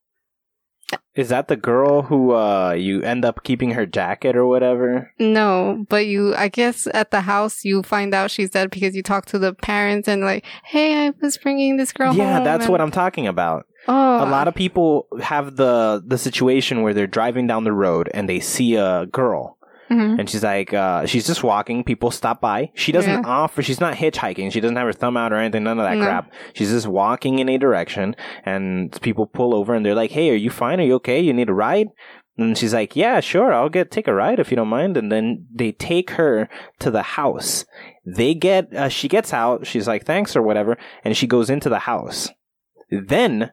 Is 1.16 1.30
that 1.30 1.48
the 1.48 1.56
girl 1.56 2.02
who 2.04 2.34
uh 2.34 2.72
you 2.78 3.02
end 3.02 3.24
up 3.24 3.44
keeping 3.44 3.72
her 3.72 3.86
jacket 3.86 4.36
or 4.36 4.46
whatever? 4.46 5.12
No, 5.20 5.86
but 5.88 6.06
you, 6.06 6.36
I 6.36 6.50
guess 6.50 6.88
at 6.94 7.12
the 7.12 7.22
house, 7.22 7.64
you 7.64 7.84
find 7.84 8.14
out 8.14 8.32
she's 8.32 8.50
dead 8.50 8.72
because 8.72 8.96
you 8.96 9.04
talk 9.04 9.26
to 9.28 9.40
the 9.40 9.54
parents 9.54 10.08
and 10.10 10.22
like, 10.22 10.44
hey, 10.66 11.08
I 11.08 11.14
was 11.22 11.38
bringing 11.38 11.78
this 11.78 11.94
girl 11.94 12.14
yeah, 12.14 12.36
home. 12.36 12.44
that's 12.44 12.66
and- 12.66 12.72
what 12.72 12.82
I'm 12.82 12.92
talking 12.92 13.28
about. 13.28 13.66
Oh, 13.88 14.24
a 14.24 14.30
lot 14.30 14.48
of 14.48 14.54
people 14.54 15.08
have 15.24 15.56
the 15.56 16.04
the 16.06 16.18
situation 16.18 16.82
where 16.82 16.94
they're 16.94 17.08
driving 17.08 17.48
down 17.48 17.64
the 17.64 17.74
road 17.74 18.10
and 18.14 18.28
they 18.28 18.40
see 18.40 18.76
a 18.76 19.06
girl 19.08 19.58
Mhm. 19.92 20.20
and 20.20 20.30
she's 20.30 20.44
like 20.44 20.74
uh 20.74 21.06
she's 21.06 21.28
just 21.28 21.44
walking. 21.44 21.84
People 21.84 22.12
stop 22.12 22.40
by. 22.42 22.72
She 22.76 22.92
doesn't 22.92 23.12
Yeah. 23.12 23.22
offer 23.26 23.62
she's 23.62 23.80
not 23.82 23.96
hitchhiking. 23.96 24.52
She 24.52 24.62
doesn't 24.62 24.78
have 24.78 24.88
her 24.88 24.94
thumb 24.94 25.18
out 25.18 25.34
or 25.34 25.38
anything 25.38 25.64
none 25.64 25.80
of 25.80 25.86
that 25.86 25.98
No. 25.98 26.06
crap. 26.06 26.32
She's 26.54 26.70
just 26.72 26.88
walking 26.88 27.40
in 27.40 27.50
a 27.50 27.58
direction 27.58 28.16
and 28.46 28.98
people 29.02 29.26
pull 29.28 29.54
over 29.54 29.74
and 29.74 29.86
they're 29.86 29.96
like 29.96 30.12
hey 30.12 30.30
are 30.32 30.36
you 30.36 30.50
fine? 30.50 30.80
Are 30.80 30.84
you 30.84 30.96
okay? 30.96 31.20
You 31.20 31.34
need 31.34 31.50
a 31.50 31.54
ride? 31.54 31.90
And 32.38 32.58
she's 32.58 32.74
like 32.74 32.96
yeah 32.96 33.20
sure 33.20 33.54
i'll 33.54 33.70
get 33.70 33.92
take 33.92 34.08
a 34.08 34.14
ride 34.14 34.40
if 34.40 34.50
you 34.52 34.56
don't 34.58 34.70
mind. 34.70 34.96
And 34.98 35.12
then 35.12 35.46
they 35.54 35.74
take 35.74 36.12
her 36.12 36.48
to 36.80 36.90
the 36.90 37.04
house. 37.04 37.66
They 38.06 38.34
get 38.34 38.74
uh, 38.74 38.90
she 38.90 39.08
gets 39.08 39.34
out 39.34 39.68
she's 39.68 39.88
like 39.88 40.06
thanks 40.06 40.36
or 40.36 40.42
whatever 40.42 40.78
and 41.04 41.16
she 41.18 41.28
goes 41.28 41.50
into 41.50 41.68
the 41.70 41.80
house. 41.80 42.30
Then 42.90 43.52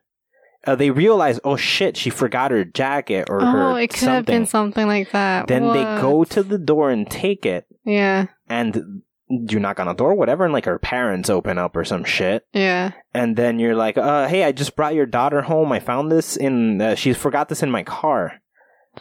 uh, 0.68 0.74
they 0.74 0.90
realize 0.90 1.40
oh 1.44 1.56
shit 1.56 1.96
she 1.96 2.10
forgot 2.10 2.50
her 2.50 2.64
jacket 2.64 3.28
or 3.30 3.40
her 3.40 3.72
oh, 3.72 3.74
it 3.76 3.88
could 3.88 4.08
have 4.08 4.26
been 4.26 4.46
something 4.46 4.84
something 4.84 4.86
like 4.86 5.10
that. 5.12 5.46
then 5.46 5.62
they 5.68 5.82
go 6.00 6.24
to 6.24 6.42
the 6.42 6.58
door 6.58 6.90
and 6.90 7.10
take 7.10 7.46
it 7.46 7.66
Yeah, 7.84 8.26
and 8.48 9.02
you 9.28 9.60
knock 9.60 9.78
on 9.78 9.86
the 9.86 9.92
door, 9.92 10.14
whatever, 10.14 10.44
and 10.44 10.52
like 10.52 10.64
her 10.64 10.78
parents 10.78 11.28
open 11.28 11.58
up 11.58 11.76
or 11.76 11.84
some 11.84 12.04
shit, 12.04 12.46
yeah. 12.52 12.92
and 13.12 13.36
then 13.36 13.58
you're 13.58 13.74
like, 13.74 13.98
uh, 13.98 14.26
"Hey, 14.26 14.44
I 14.44 14.52
just 14.52 14.74
brought 14.74 14.94
your 14.94 15.06
daughter 15.06 15.42
home. 15.42 15.70
I 15.70 15.80
found 15.80 16.10
this 16.10 16.36
in. 16.36 16.80
Uh, 16.80 16.94
she 16.94 17.12
forgot 17.12 17.48
this 17.48 17.62
in 17.62 17.70
my 17.70 17.82
car." 17.82 18.40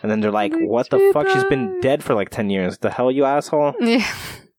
And 0.02 0.12
then 0.12 0.20
they're 0.20 0.32
like, 0.32 0.54
"What 0.54 0.90
the 0.90 1.12
fuck? 1.14 1.30
She's 1.30 1.46
been 1.46 1.80
dead 1.82 2.04
for 2.04 2.14
like 2.14 2.30
ten 2.30 2.50
years. 2.50 2.78
The 2.80 2.90
hell, 2.90 3.12
you 3.12 3.24
asshole!" 3.24 3.74
Yeah. 3.80 4.06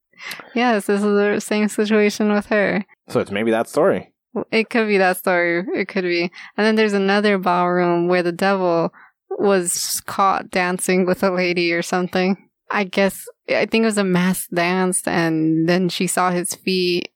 yes, 0.55 0.87
this 0.87 1.01
is 1.01 1.05
the 1.05 1.41
same 1.41 1.69
situation 1.69 2.33
with 2.33 2.47
her. 2.47 2.85
So 3.09 3.21
it's 3.21 3.31
maybe 3.31 3.51
that 3.51 3.69
story. 3.69 4.13
It 4.51 4.71
could 4.71 4.89
be 4.89 4.99
that 4.99 5.17
story. 5.17 5.65
It 5.75 5.89
could 5.89 6.05
be. 6.05 6.31
And 6.57 6.67
then 6.67 6.77
there's 6.77 6.93
another 6.93 7.39
ballroom 7.39 8.09
where 8.09 8.23
the 8.23 8.33
devil 8.33 8.93
was 9.31 10.03
caught 10.07 10.51
dancing 10.51 11.07
with 11.07 11.23
a 11.23 11.31
lady 11.31 11.73
or 11.73 11.83
something. 11.83 12.49
I 12.71 12.85
guess, 12.85 13.27
I 13.49 13.67
think 13.67 13.83
it 13.83 13.87
was 13.87 13.99
a 13.99 14.05
mass 14.05 14.47
dance 14.49 15.07
and 15.07 15.69
then 15.69 15.89
she 15.89 16.07
saw 16.07 16.31
his 16.31 16.55
feet 16.55 17.11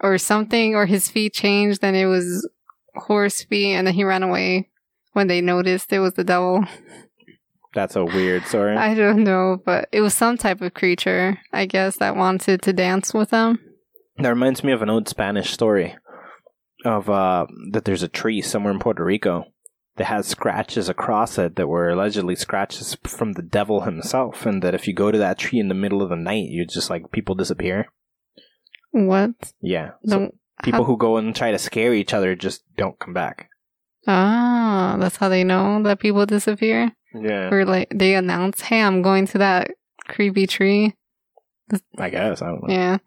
or 0.00 0.18
something, 0.18 0.74
or 0.74 0.86
his 0.86 1.08
feet 1.08 1.32
changed 1.32 1.82
and 1.82 1.96
it 1.96 2.06
was 2.06 2.48
horse 2.94 3.42
feet 3.44 3.74
and 3.74 3.86
then 3.86 3.94
he 3.94 4.04
ran 4.04 4.22
away 4.22 4.68
when 5.12 5.26
they 5.26 5.40
noticed 5.40 5.92
it 5.92 5.98
was 6.00 6.14
the 6.14 6.24
devil. 6.24 6.64
That's 7.74 7.96
a 7.96 8.04
weird 8.04 8.44
story. 8.46 8.76
I 8.76 8.94
don't 8.94 9.24
know, 9.24 9.60
but 9.64 9.88
it 9.92 10.00
was 10.00 10.14
some 10.14 10.38
type 10.38 10.62
of 10.62 10.72
creature, 10.74 11.38
I 11.52 11.66
guess, 11.66 11.98
that 11.98 12.16
wanted 12.16 12.62
to 12.62 12.72
dance 12.72 13.12
with 13.12 13.30
them. 13.30 13.58
that 14.18 14.28
reminds 14.30 14.64
me 14.64 14.72
of 14.72 14.80
an 14.82 14.88
old 14.88 15.08
Spanish 15.08 15.50
story 15.50 15.94
of 16.86 17.10
uh, 17.10 17.46
that 17.72 17.84
there's 17.84 18.02
a 18.02 18.08
tree 18.08 18.40
somewhere 18.40 18.72
in 18.72 18.78
Puerto 18.78 19.04
Rico 19.04 19.44
that 19.96 20.04
has 20.04 20.26
scratches 20.26 20.88
across 20.88 21.38
it 21.38 21.56
that 21.56 21.68
were 21.68 21.88
allegedly 21.90 22.36
scratches 22.36 22.96
from 23.04 23.32
the 23.32 23.42
devil 23.42 23.82
himself, 23.82 24.44
and 24.46 24.62
that 24.62 24.74
if 24.74 24.86
you 24.86 24.94
go 24.94 25.10
to 25.10 25.18
that 25.18 25.38
tree 25.38 25.58
in 25.58 25.68
the 25.68 25.74
middle 25.74 26.02
of 26.02 26.10
the 26.10 26.16
night, 26.16 26.48
you 26.48 26.66
just 26.66 26.90
like 26.90 27.10
people 27.12 27.34
disappear. 27.34 27.86
What? 28.92 29.30
Yeah, 29.60 29.90
so 30.04 30.30
people 30.62 30.80
how- 30.80 30.84
who 30.84 30.96
go 30.96 31.16
and 31.16 31.34
try 31.34 31.50
to 31.50 31.58
scare 31.58 31.92
each 31.94 32.14
other 32.14 32.34
just 32.34 32.62
don't 32.76 32.98
come 32.98 33.12
back. 33.14 33.48
Ah, 34.06 34.96
that's 35.00 35.16
how 35.16 35.28
they 35.28 35.44
know 35.44 35.82
that 35.82 35.98
people 35.98 36.24
disappear. 36.26 36.92
Yeah, 37.14 37.48
Or 37.50 37.64
like 37.64 37.88
they 37.94 38.14
announce, 38.14 38.60
"Hey, 38.60 38.82
I'm 38.82 39.02
going 39.02 39.26
to 39.28 39.38
that 39.38 39.70
creepy 40.06 40.46
tree." 40.46 40.94
I 41.98 42.10
guess 42.10 42.42
I 42.42 42.46
don't 42.46 42.62
know. 42.68 42.72
Yeah. 42.74 42.98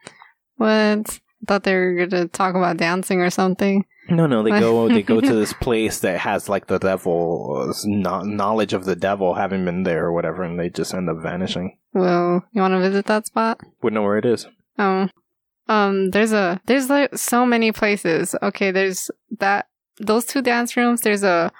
What? 0.58 1.20
Thought 1.48 1.64
they 1.64 1.76
were 1.76 2.06
gonna 2.06 2.28
talk 2.28 2.56
about 2.56 2.78
dancing 2.78 3.22
or 3.22 3.30
something. 3.30 3.86
No, 4.10 4.26
no, 4.26 4.44
they 4.44 4.50
go 4.52 4.88
they 4.90 5.04
go 5.04 5.22
to 5.22 5.34
this 5.34 5.54
place 5.62 6.00
that 6.00 6.20
has 6.20 6.50
like 6.50 6.68
the 6.68 6.80
devil's 6.80 7.86
no- 7.86 8.24
knowledge 8.24 8.74
of 8.74 8.86
the 8.86 8.96
devil 8.96 9.36
having 9.36 9.66
been 9.66 9.84
there 9.84 10.06
or 10.06 10.14
whatever, 10.14 10.44
and 10.44 10.60
they 10.60 10.70
just 10.70 10.94
end 10.94 11.10
up 11.10 11.18
vanishing. 11.22 11.78
Well, 11.94 12.44
you 12.52 12.62
want 12.62 12.74
to 12.74 12.80
visit 12.80 13.06
that 13.06 13.28
spot? 13.28 13.62
Wouldn't 13.82 13.96
know 13.96 14.04
where 14.04 14.18
it 14.18 14.26
is. 14.26 14.48
Oh, 14.78 15.10
um, 15.68 16.10
there's 16.10 16.34
a 16.34 16.60
there's 16.66 16.90
like 16.90 17.16
so 17.18 17.46
many 17.46 17.72
places. 17.72 18.36
Okay, 18.42 18.72
there's 18.72 19.12
that 19.40 19.68
those 20.00 20.26
two 20.26 20.42
dance 20.42 20.76
rooms. 20.76 21.02
There's 21.02 21.24
a 21.24 21.52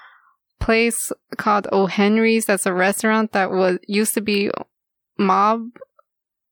place 0.58 1.12
called 1.36 1.68
O 1.72 1.86
Henry's. 1.86 2.46
That's 2.46 2.66
a 2.66 2.74
restaurant 2.74 3.32
that 3.32 3.50
was 3.50 3.78
used 3.86 4.14
to 4.14 4.20
be 4.20 4.50
mob 5.16 5.68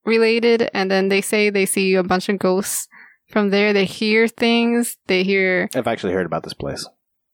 related, 0.04 0.70
and 0.72 0.90
then 0.90 1.08
they 1.08 1.20
say 1.20 1.50
they 1.50 1.66
see 1.66 1.94
a 1.94 2.02
bunch 2.02 2.28
of 2.28 2.38
ghosts 2.38 2.88
from 3.28 3.50
there. 3.50 3.72
They 3.72 3.84
hear 3.84 4.28
things. 4.28 4.96
They 5.06 5.22
hear 5.22 5.68
I've 5.74 5.86
actually 5.86 6.12
heard 6.12 6.26
about 6.26 6.42
this 6.42 6.54
place. 6.54 6.86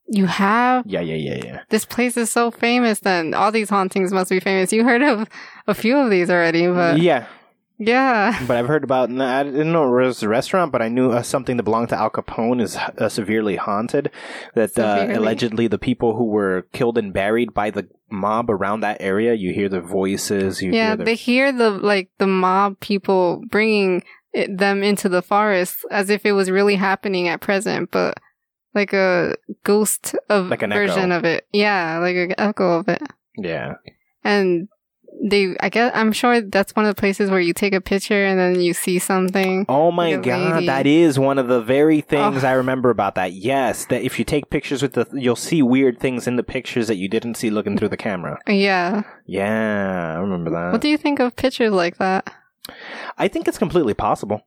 you 0.06 0.26
have 0.26 0.84
Yeah, 0.86 1.00
yeah, 1.00 1.14
yeah, 1.14 1.40
yeah. 1.44 1.60
this 1.70 1.84
place 1.84 2.16
is 2.16 2.30
so 2.30 2.50
famous. 2.50 3.00
Then 3.00 3.34
all 3.34 3.50
these 3.52 3.70
hauntings 3.70 4.12
must 4.12 4.30
be 4.30 4.40
famous. 4.40 4.72
You 4.72 4.84
heard 4.84 5.02
of 5.02 5.28
a 5.66 5.74
few 5.74 5.96
of 5.96 6.10
these 6.10 6.30
already, 6.30 6.66
but 6.66 7.00
yeah, 7.00 7.26
yeah. 7.78 8.38
but 8.46 8.56
I've 8.56 8.66
heard 8.68 8.84
about. 8.84 9.10
I 9.10 9.42
didn't 9.44 9.72
know 9.72 9.84
it 9.84 10.06
was 10.06 10.22
a 10.22 10.28
restaurant, 10.28 10.72
but 10.72 10.82
I 10.82 10.88
knew 10.88 11.10
uh, 11.12 11.22
something 11.22 11.56
that 11.56 11.62
belonged 11.62 11.88
to 11.88 11.96
Al 11.96 12.10
Capone 12.10 12.60
is 12.60 12.76
uh, 12.76 13.08
severely 13.08 13.56
haunted. 13.56 14.10
That 14.54 14.78
uh, 14.78 15.00
Severely? 15.00 15.14
allegedly 15.14 15.66
the 15.68 15.78
people 15.78 16.16
who 16.16 16.26
were 16.26 16.66
killed 16.72 16.98
and 16.98 17.12
buried 17.12 17.54
by 17.54 17.70
the 17.70 17.88
mob 18.10 18.50
around 18.50 18.80
that 18.80 18.98
area, 19.00 19.34
you 19.34 19.52
hear 19.52 19.68
the 19.68 19.80
voices. 19.80 20.62
You 20.62 20.72
yeah 20.72 20.88
hear 20.88 20.96
their 20.96 21.06
they 21.06 21.14
hear 21.14 21.52
the 21.52 21.70
like 21.70 22.10
the 22.18 22.26
mob 22.26 22.78
people 22.80 23.42
bringing 23.48 24.04
it, 24.34 24.58
them 24.58 24.82
into 24.82 25.08
the 25.08 25.22
forest 25.22 25.78
as 25.90 26.10
if 26.10 26.26
it 26.26 26.32
was 26.32 26.50
really 26.50 26.74
happening 26.76 27.28
at 27.28 27.40
present 27.40 27.90
but 27.90 28.18
like 28.74 28.92
a 28.92 29.34
ghost 29.62 30.14
of 30.28 30.48
Like 30.48 30.60
version 30.60 31.12
echo. 31.12 31.18
of 31.18 31.24
it 31.24 31.46
yeah 31.52 31.98
like 31.98 32.16
an 32.16 32.34
echo 32.38 32.78
of 32.80 32.88
it 32.88 33.02
yeah. 33.36 33.74
and 34.24 34.68
they 35.22 35.54
i 35.60 35.68
guess 35.68 35.92
i'm 35.94 36.10
sure 36.10 36.40
that's 36.40 36.74
one 36.74 36.84
of 36.84 36.94
the 36.94 36.98
places 37.00 37.30
where 37.30 37.38
you 37.38 37.52
take 37.54 37.72
a 37.72 37.80
picture 37.80 38.24
and 38.26 38.36
then 38.38 38.60
you 38.60 38.74
see 38.74 38.98
something 38.98 39.64
Oh 39.68 39.92
my 39.92 40.16
god, 40.16 40.54
lady. 40.54 40.66
that 40.66 40.86
is 40.88 41.20
one 41.20 41.38
of 41.38 41.46
the 41.46 41.60
very 41.62 42.00
things 42.00 42.42
Oh. 42.42 42.48
I 42.48 42.52
remember 42.54 42.90
about 42.90 43.14
that. 43.14 43.32
Yes, 43.32 43.86
that 43.86 44.02
if 44.02 44.18
you 44.18 44.24
take 44.24 44.50
pictures 44.50 44.82
with 44.82 44.94
the, 44.94 45.06
you'll 45.12 45.36
see 45.36 45.62
weird 45.62 46.00
things 46.00 46.26
in 46.26 46.34
the 46.34 46.42
pictures 46.42 46.88
that 46.88 46.96
you 46.96 47.08
didn't 47.08 47.36
see 47.36 47.48
looking 47.48 47.78
through 47.78 47.90
the 47.90 47.96
camera. 47.96 48.40
yeah 48.48 49.02
Yeah, 49.24 50.14
I 50.16 50.18
remember 50.18 50.50
that. 50.50 50.72
what 50.72 50.80
do 50.80 50.88
you 50.88 50.98
think 50.98 51.20
of 51.20 51.36
pictures 51.36 51.70
like 51.72 51.98
that 51.98 52.32
I 53.18 53.28
think 53.28 53.46
it's 53.48 53.58
completely 53.58 53.94
possible. 53.94 54.42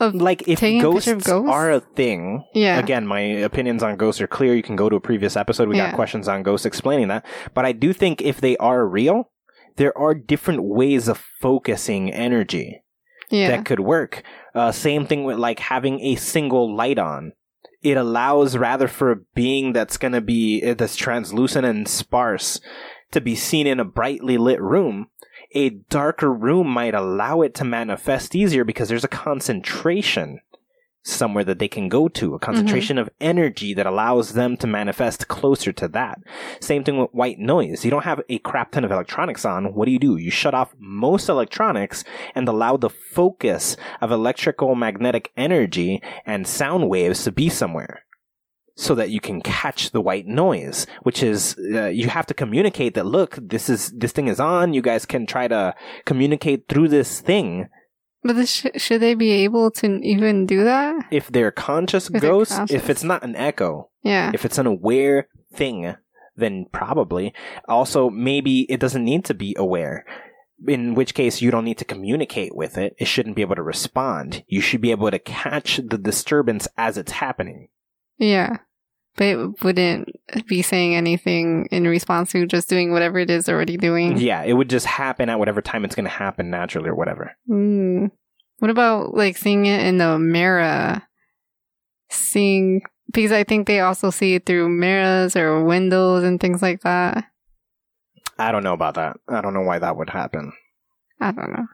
of 0.00 0.14
Like 0.14 0.46
if 0.46 0.60
ghosts, 0.60 1.08
ghosts? 1.10 1.28
are 1.30 1.70
a 1.70 1.80
thing. 1.80 2.44
yeah 2.54 2.78
Again, 2.78 3.06
my 3.06 3.20
opinions 3.20 3.82
on 3.82 3.96
ghosts 3.96 4.20
are 4.20 4.26
clear. 4.26 4.54
You 4.54 4.62
can 4.62 4.76
go 4.76 4.88
to 4.88 4.96
a 4.96 5.00
previous 5.00 5.36
episode. 5.36 5.68
We 5.68 5.76
Yeah. 5.76 5.86
got 5.90 5.94
questions 5.96 6.28
on 6.28 6.42
ghosts 6.42 6.66
explaining 6.66 7.08
that. 7.08 7.24
But 7.54 7.64
I 7.64 7.72
do 7.72 7.92
think 7.92 8.20
if 8.20 8.40
they 8.40 8.56
are 8.58 8.86
real, 8.86 9.30
there 9.76 9.96
are 9.96 10.14
different 10.14 10.64
ways 10.64 11.08
of 11.08 11.18
focusing 11.40 12.12
energy. 12.12 12.82
yeah 13.30 13.48
that 13.48 13.64
could 13.64 13.80
work. 13.80 14.22
Uh, 14.54 14.70
same 14.70 15.04
thing 15.06 15.24
with 15.24 15.36
like 15.38 15.58
having 15.58 15.98
a 16.00 16.14
single 16.16 16.74
light 16.76 16.98
on. 16.98 17.32
It 17.82 17.96
allows 17.96 18.56
rather 18.56 18.86
for 18.88 19.10
a 19.12 19.16
being 19.34 19.72
that's 19.72 19.96
going 19.96 20.12
to 20.12 20.20
be 20.20 20.62
uh, 20.64 20.74
that's 20.74 20.94
translucent 20.96 21.66
and 21.66 21.88
sparse 21.88 22.60
to 23.10 23.20
be 23.20 23.34
seen 23.34 23.66
in 23.66 23.80
a 23.80 23.84
brightly 23.84 24.36
lit 24.38 24.60
room. 24.60 25.08
A 25.52 25.70
darker 25.70 26.32
room 26.32 26.68
might 26.68 26.94
allow 26.94 27.42
it 27.42 27.54
to 27.54 27.64
manifest 27.64 28.34
easier 28.34 28.64
because 28.64 28.88
there's 28.88 29.04
a 29.04 29.08
concentration 29.08 30.40
somewhere 31.06 31.44
that 31.44 31.58
they 31.58 31.68
can 31.68 31.88
go 31.88 32.08
to, 32.08 32.34
a 32.34 32.38
mm-hmm. 32.38 32.44
concentration 32.44 32.98
of 32.98 33.08
energy 33.20 33.72
that 33.74 33.86
allows 33.86 34.32
them 34.32 34.56
to 34.56 34.66
manifest 34.66 35.28
closer 35.28 35.72
to 35.72 35.88
that. 35.88 36.18
Same 36.60 36.82
thing 36.82 36.98
with 36.98 37.10
white 37.12 37.38
noise. 37.38 37.84
You 37.84 37.90
don't 37.90 38.04
have 38.04 38.20
a 38.28 38.38
crap 38.38 38.72
ton 38.72 38.84
of 38.84 38.90
electronics 38.90 39.44
on. 39.44 39.72
What 39.74 39.86
do 39.86 39.92
you 39.92 39.98
do? 39.98 40.16
You 40.16 40.30
shut 40.30 40.54
off 40.54 40.74
most 40.78 41.28
electronics 41.28 42.04
and 42.34 42.48
allow 42.48 42.76
the 42.76 42.90
focus 42.90 43.76
of 44.00 44.10
electrical 44.10 44.74
magnetic 44.74 45.32
energy 45.36 46.02
and 46.24 46.46
sound 46.46 46.88
waves 46.88 47.22
to 47.24 47.32
be 47.32 47.48
somewhere 47.48 48.02
so 48.76 48.94
that 48.94 49.10
you 49.10 49.20
can 49.20 49.40
catch 49.40 49.90
the 49.90 50.00
white 50.00 50.26
noise 50.26 50.86
which 51.02 51.22
is 51.22 51.56
uh, 51.74 51.86
you 51.86 52.08
have 52.08 52.26
to 52.26 52.34
communicate 52.34 52.94
that 52.94 53.06
look 53.06 53.38
this 53.40 53.68
is 53.68 53.90
this 53.92 54.12
thing 54.12 54.28
is 54.28 54.40
on. 54.40 54.74
You 54.74 54.82
guys 54.82 55.06
can 55.06 55.26
try 55.26 55.48
to 55.48 55.74
communicate 56.04 56.68
through 56.68 56.88
this 56.88 57.20
thing. 57.20 57.68
But 58.22 58.48
sh- 58.48 58.66
should 58.76 59.00
they 59.00 59.14
be 59.14 59.30
able 59.44 59.70
to 59.72 60.00
even 60.02 60.46
do 60.46 60.64
that? 60.64 61.06
If 61.10 61.28
they're 61.28 61.52
conscious 61.52 62.06
If 62.06 62.20
they're 62.20 62.30
ghosts 62.30 62.70
if 62.70 62.90
it's 62.90 63.04
not 63.04 63.22
an 63.22 63.36
echo 63.36 63.90
yeah. 64.02 64.30
if 64.34 64.44
it's 64.44 64.58
an 64.58 64.66
aware 64.66 65.28
thing 65.52 65.94
then 66.36 66.66
probably. 66.70 67.32
Also 67.68 68.10
maybe 68.10 68.70
it 68.70 68.80
doesn't 68.80 69.04
need 69.04 69.24
to 69.26 69.34
be 69.34 69.54
aware 69.58 70.04
in 70.66 70.94
which 70.94 71.14
case 71.14 71.42
you 71.42 71.50
don't 71.50 71.64
need 71.64 71.78
to 71.78 71.84
communicate 71.84 72.54
with 72.54 72.76
it. 72.78 72.94
It 72.98 73.06
shouldn't 73.06 73.36
be 73.36 73.42
able 73.42 73.56
to 73.56 73.62
respond. 73.62 74.44
You 74.48 74.60
should 74.60 74.80
be 74.80 74.90
able 74.90 75.10
to 75.10 75.18
catch 75.18 75.76
the 75.76 75.98
disturbance 75.98 76.66
as 76.76 76.98
it's 76.98 77.12
happening 77.12 77.68
Yeah. 78.18 78.58
But 79.16 79.24
it 79.24 79.62
wouldn't 79.64 80.10
be 80.46 80.60
saying 80.60 80.94
anything 80.94 81.68
in 81.70 81.86
response 81.88 82.32
to 82.32 82.46
just 82.46 82.68
doing 82.68 82.92
whatever 82.92 83.18
it 83.18 83.30
is 83.30 83.48
already 83.48 83.76
doing. 83.78 84.18
yeah 84.18 84.42
it 84.42 84.52
would 84.52 84.68
just 84.68 84.84
happen 84.86 85.30
at 85.30 85.38
whatever 85.38 85.62
time 85.62 85.84
it's 85.86 85.94
going 85.94 86.04
to 86.04 86.10
happen 86.10 86.50
naturally 86.50 86.88
or 86.90 86.94
whatever 86.94 87.32
Mm. 87.50 88.10
What 88.58 88.70
about 88.70 89.14
like 89.14 89.36
seeing 89.36 89.66
it 89.66 89.86
in 89.86 89.98
the 89.98 90.18
mirror? 90.18 91.02
Seeing 92.10 92.82
because 93.12 93.32
I 93.32 93.44
think 93.44 93.66
they 93.66 93.80
also 93.80 94.10
see 94.10 94.34
it 94.34 94.46
through 94.46 94.68
mirrors 94.68 95.36
or 95.36 95.64
windows 95.64 96.22
and 96.24 96.40
things 96.40 96.60
like 96.62 96.80
that. 96.82 97.24
i 98.38 98.52
don't 98.52 98.64
know 98.64 98.74
about 98.74 98.94
that 98.94 99.16
i 99.28 99.40
don't 99.40 99.54
know 99.54 99.62
why 99.62 99.78
that 99.78 99.96
would 99.96 100.10
happen 100.10 100.52
I 101.20 101.32
don't 101.32 101.50
know. 101.52 101.66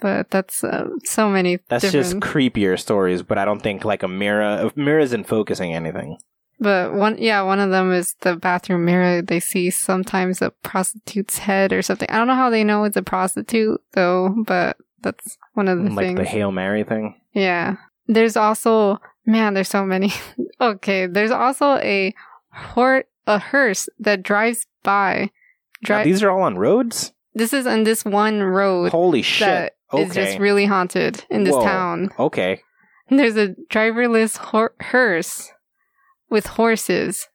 But 0.00 0.30
that's 0.30 0.64
uh, 0.64 0.88
so 1.04 1.28
many 1.28 1.58
that's 1.68 1.90
just 1.92 2.16
creepier 2.16 2.78
stories 2.78 3.22
but 3.22 3.38
i 3.38 3.44
don't 3.44 3.62
think 3.62 3.84
like 3.84 4.02
a 4.02 4.08
mirror 4.08 4.42
a 4.42 4.78
mirror 4.78 4.98
isn't 4.98 5.24
focusing 5.24 5.72
anything 5.72 6.18
But 6.60 6.94
one, 6.94 7.16
yeah, 7.18 7.42
one 7.42 7.58
of 7.58 7.70
them 7.70 7.92
is 7.92 8.14
the 8.20 8.36
bathroom 8.36 8.84
mirror. 8.84 9.22
They 9.22 9.40
see 9.40 9.70
sometimes 9.70 10.40
a 10.40 10.50
prostitute's 10.50 11.38
head 11.38 11.72
or 11.72 11.82
something. 11.82 12.08
I 12.08 12.16
don't 12.16 12.28
know 12.28 12.36
how 12.36 12.48
they 12.48 12.62
know 12.62 12.84
it's 12.84 12.96
a 12.96 13.02
prostitute 13.02 13.82
though, 13.92 14.34
but 14.46 14.76
that's 15.02 15.36
one 15.54 15.68
of 15.68 15.78
the 15.78 15.90
like 15.90 16.06
things. 16.06 16.18
Like 16.18 16.26
the 16.26 16.30
hail 16.30 16.52
mary 16.52 16.84
thing 16.84 17.20
yeah. 17.34 17.76
There's 18.06 18.36
also, 18.36 19.00
man, 19.26 19.54
there's 19.54 19.68
so 19.68 19.84
many. 19.84 20.12
okay. 20.60 21.06
There's 21.06 21.32
also 21.32 21.74
a 21.76 22.14
hor- 22.52 23.04
a 23.26 23.38
hearse 23.38 23.88
that 23.98 24.22
drives 24.22 24.66
by. 24.82 25.30
Now, 25.88 26.04
these 26.04 26.22
are 26.22 26.30
all 26.30 26.42
on 26.42 26.56
roads 26.56 27.12
this 27.34 27.52
is 27.52 27.66
on 27.66 27.84
this 27.84 28.04
one 28.04 28.42
road 28.42 28.90
holy 28.90 29.22
shit 29.22 29.74
that 29.96 30.02
is 30.06 30.10
okay 30.10 30.24
just 30.26 30.38
really 30.38 30.66
haunted 30.66 31.24
in 31.30 31.44
this 31.44 31.54
Whoa. 31.54 31.64
town. 31.64 32.10
okay 32.18 32.60
There's 33.10 33.36
a 33.36 33.54
driverless 33.70 34.36
hor- 34.38 34.74
hearse 34.80 35.50
with 36.30 36.46
horses, 36.46 37.28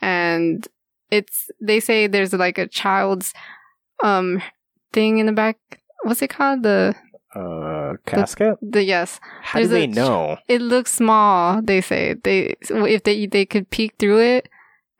and 0.00 0.66
it's 1.10 1.50
they 1.60 1.80
say 1.80 2.06
there's 2.06 2.32
like 2.32 2.58
a 2.58 2.68
child's 2.68 3.34
um 4.04 4.40
thing 4.92 5.18
in 5.18 5.26
the 5.26 5.32
back. 5.32 5.58
What's 6.04 6.22
it 6.22 6.30
called? 6.30 6.62
The 6.62 6.94
uh 7.34 7.94
casket 8.06 8.56
the 8.62 8.82
yes. 8.84 9.20
how 9.42 9.58
do 9.60 9.66
they 9.66 9.84
a- 9.84 9.88
know 9.88 10.38
It 10.48 10.60
looks 10.62 10.92
small. 10.92 11.60
They 11.60 11.80
say 11.80 12.14
they 12.22 12.54
if 12.62 13.02
they 13.02 13.26
they 13.26 13.44
could 13.46 13.68
peek 13.70 13.94
through 13.98 14.20
it 14.20 14.48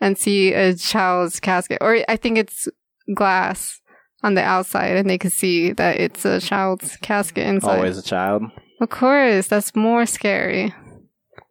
and 0.00 0.18
see 0.18 0.52
a 0.52 0.74
child's 0.74 1.38
casket, 1.40 1.78
or 1.80 1.98
I 2.08 2.16
think 2.16 2.36
it's 2.36 2.68
glass 3.14 3.80
on 4.26 4.34
the 4.34 4.42
outside, 4.42 4.96
and 4.96 5.08
they 5.08 5.18
could 5.18 5.32
see 5.32 5.72
that 5.72 6.00
it's 6.00 6.24
a 6.24 6.40
child's 6.40 6.96
casket 6.96 7.46
inside. 7.46 7.76
always 7.76 7.96
a 7.96 8.02
child 8.02 8.42
Of 8.80 8.90
course, 8.90 9.46
that's 9.46 9.74
more 9.76 10.04
scary. 10.04 10.74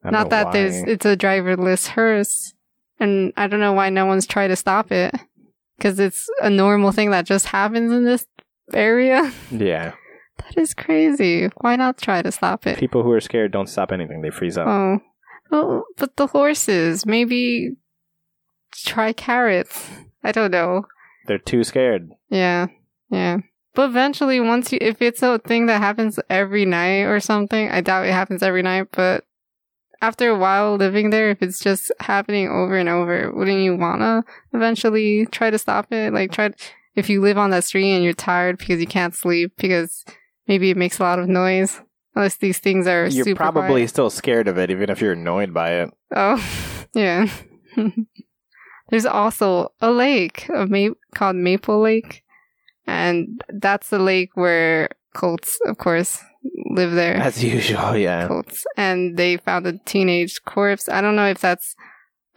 Don't 0.04 0.30
that 0.30 0.48
why. 0.48 0.52
there's 0.52 0.76
it's 0.84 1.06
a 1.06 1.16
driverless 1.16 1.88
hearse, 1.88 2.54
and 3.00 3.32
I 3.38 3.48
don't 3.48 3.62
know 3.62 3.74
why 3.74 3.90
no 3.90 4.06
one's 4.06 4.28
tried 4.28 4.50
to 4.50 4.56
stop 4.56 4.92
it 4.92 5.16
because 5.78 6.00
it's 6.00 6.28
a 6.42 6.50
normal 6.50 6.92
thing 6.92 7.12
that 7.12 7.26
just 7.26 7.48
happens 7.48 7.92
in 7.92 8.04
this 8.04 8.28
area. 8.74 9.32
yeah 9.52 9.94
that 10.38 10.58
is 10.58 10.74
crazy. 10.74 11.50
Why 11.62 11.78
not 11.78 11.98
try 11.98 12.22
to 12.22 12.32
stop 12.32 12.68
it? 12.68 12.78
people 12.78 13.04
who 13.04 13.12
are 13.12 13.22
scared 13.22 13.54
don't 13.54 13.70
stop 13.70 13.92
anything 13.94 14.22
they 14.22 14.30
freeze 14.30 14.58
up 14.58 14.68
Oh, 14.68 15.00
oh, 15.52 15.86
but 15.98 16.18
the 16.18 16.28
horses 16.28 17.06
maybe 17.06 17.78
try 18.74 19.14
carrots. 19.14 19.90
I 20.24 20.32
don't 20.34 20.52
know. 20.52 20.86
They're 21.28 21.38
too 21.38 21.64
scared 21.64 22.12
Yeah, 22.30 22.68
yeah. 23.10 23.38
But 23.74 23.90
eventually, 23.90 24.40
once 24.40 24.72
you, 24.72 24.78
if 24.82 25.02
it's 25.02 25.22
a 25.22 25.38
thing 25.40 25.66
that 25.66 25.82
happens 25.82 26.18
every 26.30 26.64
night 26.66 27.02
or 27.04 27.20
something, 27.20 27.70
I 27.70 27.82
doubt 27.82 28.06
it 28.06 28.14
happens 28.14 28.42
every 28.42 28.62
night, 28.62 28.88
but 28.94 29.26
after 30.02 30.30
a 30.30 30.38
while 30.38 30.76
living 30.78 31.10
there, 31.10 31.30
if 31.30 31.42
it's 31.42 31.60
just 31.60 31.92
happening 32.00 32.48
over 32.48 32.78
and 32.78 32.88
over, 32.88 33.32
wouldn't 33.34 33.60
you 33.60 33.76
wanna 33.76 34.24
eventually 34.54 35.26
try 35.26 35.50
to 35.50 35.58
stop 35.58 35.92
it? 35.92 36.14
Like 36.14 36.32
try 36.32 36.50
to, 36.50 36.56
if 36.96 37.10
you 37.10 37.20
live 37.22 37.38
on 37.38 37.50
that 37.50 37.66
street 37.66 37.92
and 37.94 38.04
you're 38.04 38.14
tired 38.14 38.58
because 38.60 38.80
you 38.80 38.88
can't 38.88 39.14
sleep 39.14 39.52
because 39.58 40.06
maybe 40.48 40.70
it 40.70 40.78
makes 40.78 41.00
a 41.00 41.04
lot 41.04 41.20
of 41.20 41.28
noise. 41.28 41.82
Unless 42.18 42.38
these 42.38 42.60
things 42.60 42.88
are 42.88 43.08
You're 43.08 43.26
super 43.26 43.36
probably 43.36 43.68
quiet. 43.82 43.90
still 43.90 44.10
scared 44.10 44.48
of 44.48 44.58
it, 44.58 44.72
even 44.72 44.90
if 44.90 45.02
you're 45.02 45.12
annoyed 45.12 45.54
by 45.54 45.72
it. 45.82 45.90
Oh, 46.16 46.42
yeah. 46.94 47.28
There's 48.96 49.06
also 49.06 49.74
a 49.82 49.92
lake 49.92 50.48
a 50.56 50.66
ma- 50.68 50.96
called 51.14 51.36
Maple 51.36 51.82
Lake, 51.82 52.24
and 52.88 53.44
that's 53.50 53.90
the 53.90 54.00
lake 54.00 54.30
where 54.36 54.88
cults, 55.14 55.60
of 55.66 55.78
course, 55.78 56.24
live 56.70 56.94
there. 56.94 57.16
As 57.16 57.44
usual, 57.44 57.98
yeah. 57.98 58.26
cults, 58.26 58.66
and 58.78 59.18
they 59.18 59.36
found 59.36 59.68
a 59.68 59.78
teenage 59.80 60.42
corpse. 60.46 60.88
I 60.88 61.02
don't 61.02 61.18
know 61.18 61.28
if 61.28 61.42
that's 61.42 61.76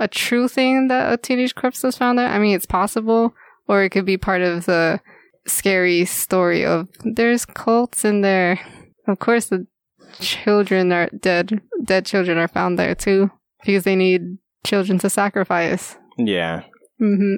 a 0.01 0.09
true 0.09 0.49
thing 0.49 0.89
that 0.89 1.13
a 1.13 1.17
teenage 1.17 1.55
corpse 1.55 1.85
was 1.85 1.97
found 1.97 2.19
there. 2.19 2.27
I 2.27 2.41
mean, 2.41 2.57
it's 2.57 2.67
possible, 2.67 3.37
or 3.69 3.85
it 3.85 3.91
could 3.91 4.05
be 4.05 4.19
part 4.19 4.43
of 4.43 4.67
the 4.67 5.01
scary 5.47 6.07
story 6.07 6.65
of 6.65 6.89
there's 7.05 7.47
cults 7.47 8.05
in 8.05 8.23
there. 8.23 8.59
Of 9.07 9.21
course, 9.21 9.47
the 9.47 9.65
children 10.19 10.91
are 10.91 11.09
dead. 11.21 11.61
Dead 11.85 12.05
children 12.05 12.37
are 12.37 12.49
found 12.49 12.81
there 12.81 12.97
too 12.97 13.31
because 13.65 13.85
they 13.85 13.95
need 13.95 14.39
children 14.65 14.99
to 14.99 15.09
sacrifice. 15.09 15.97
Yeah. 16.19 16.65
hmm 16.99 17.35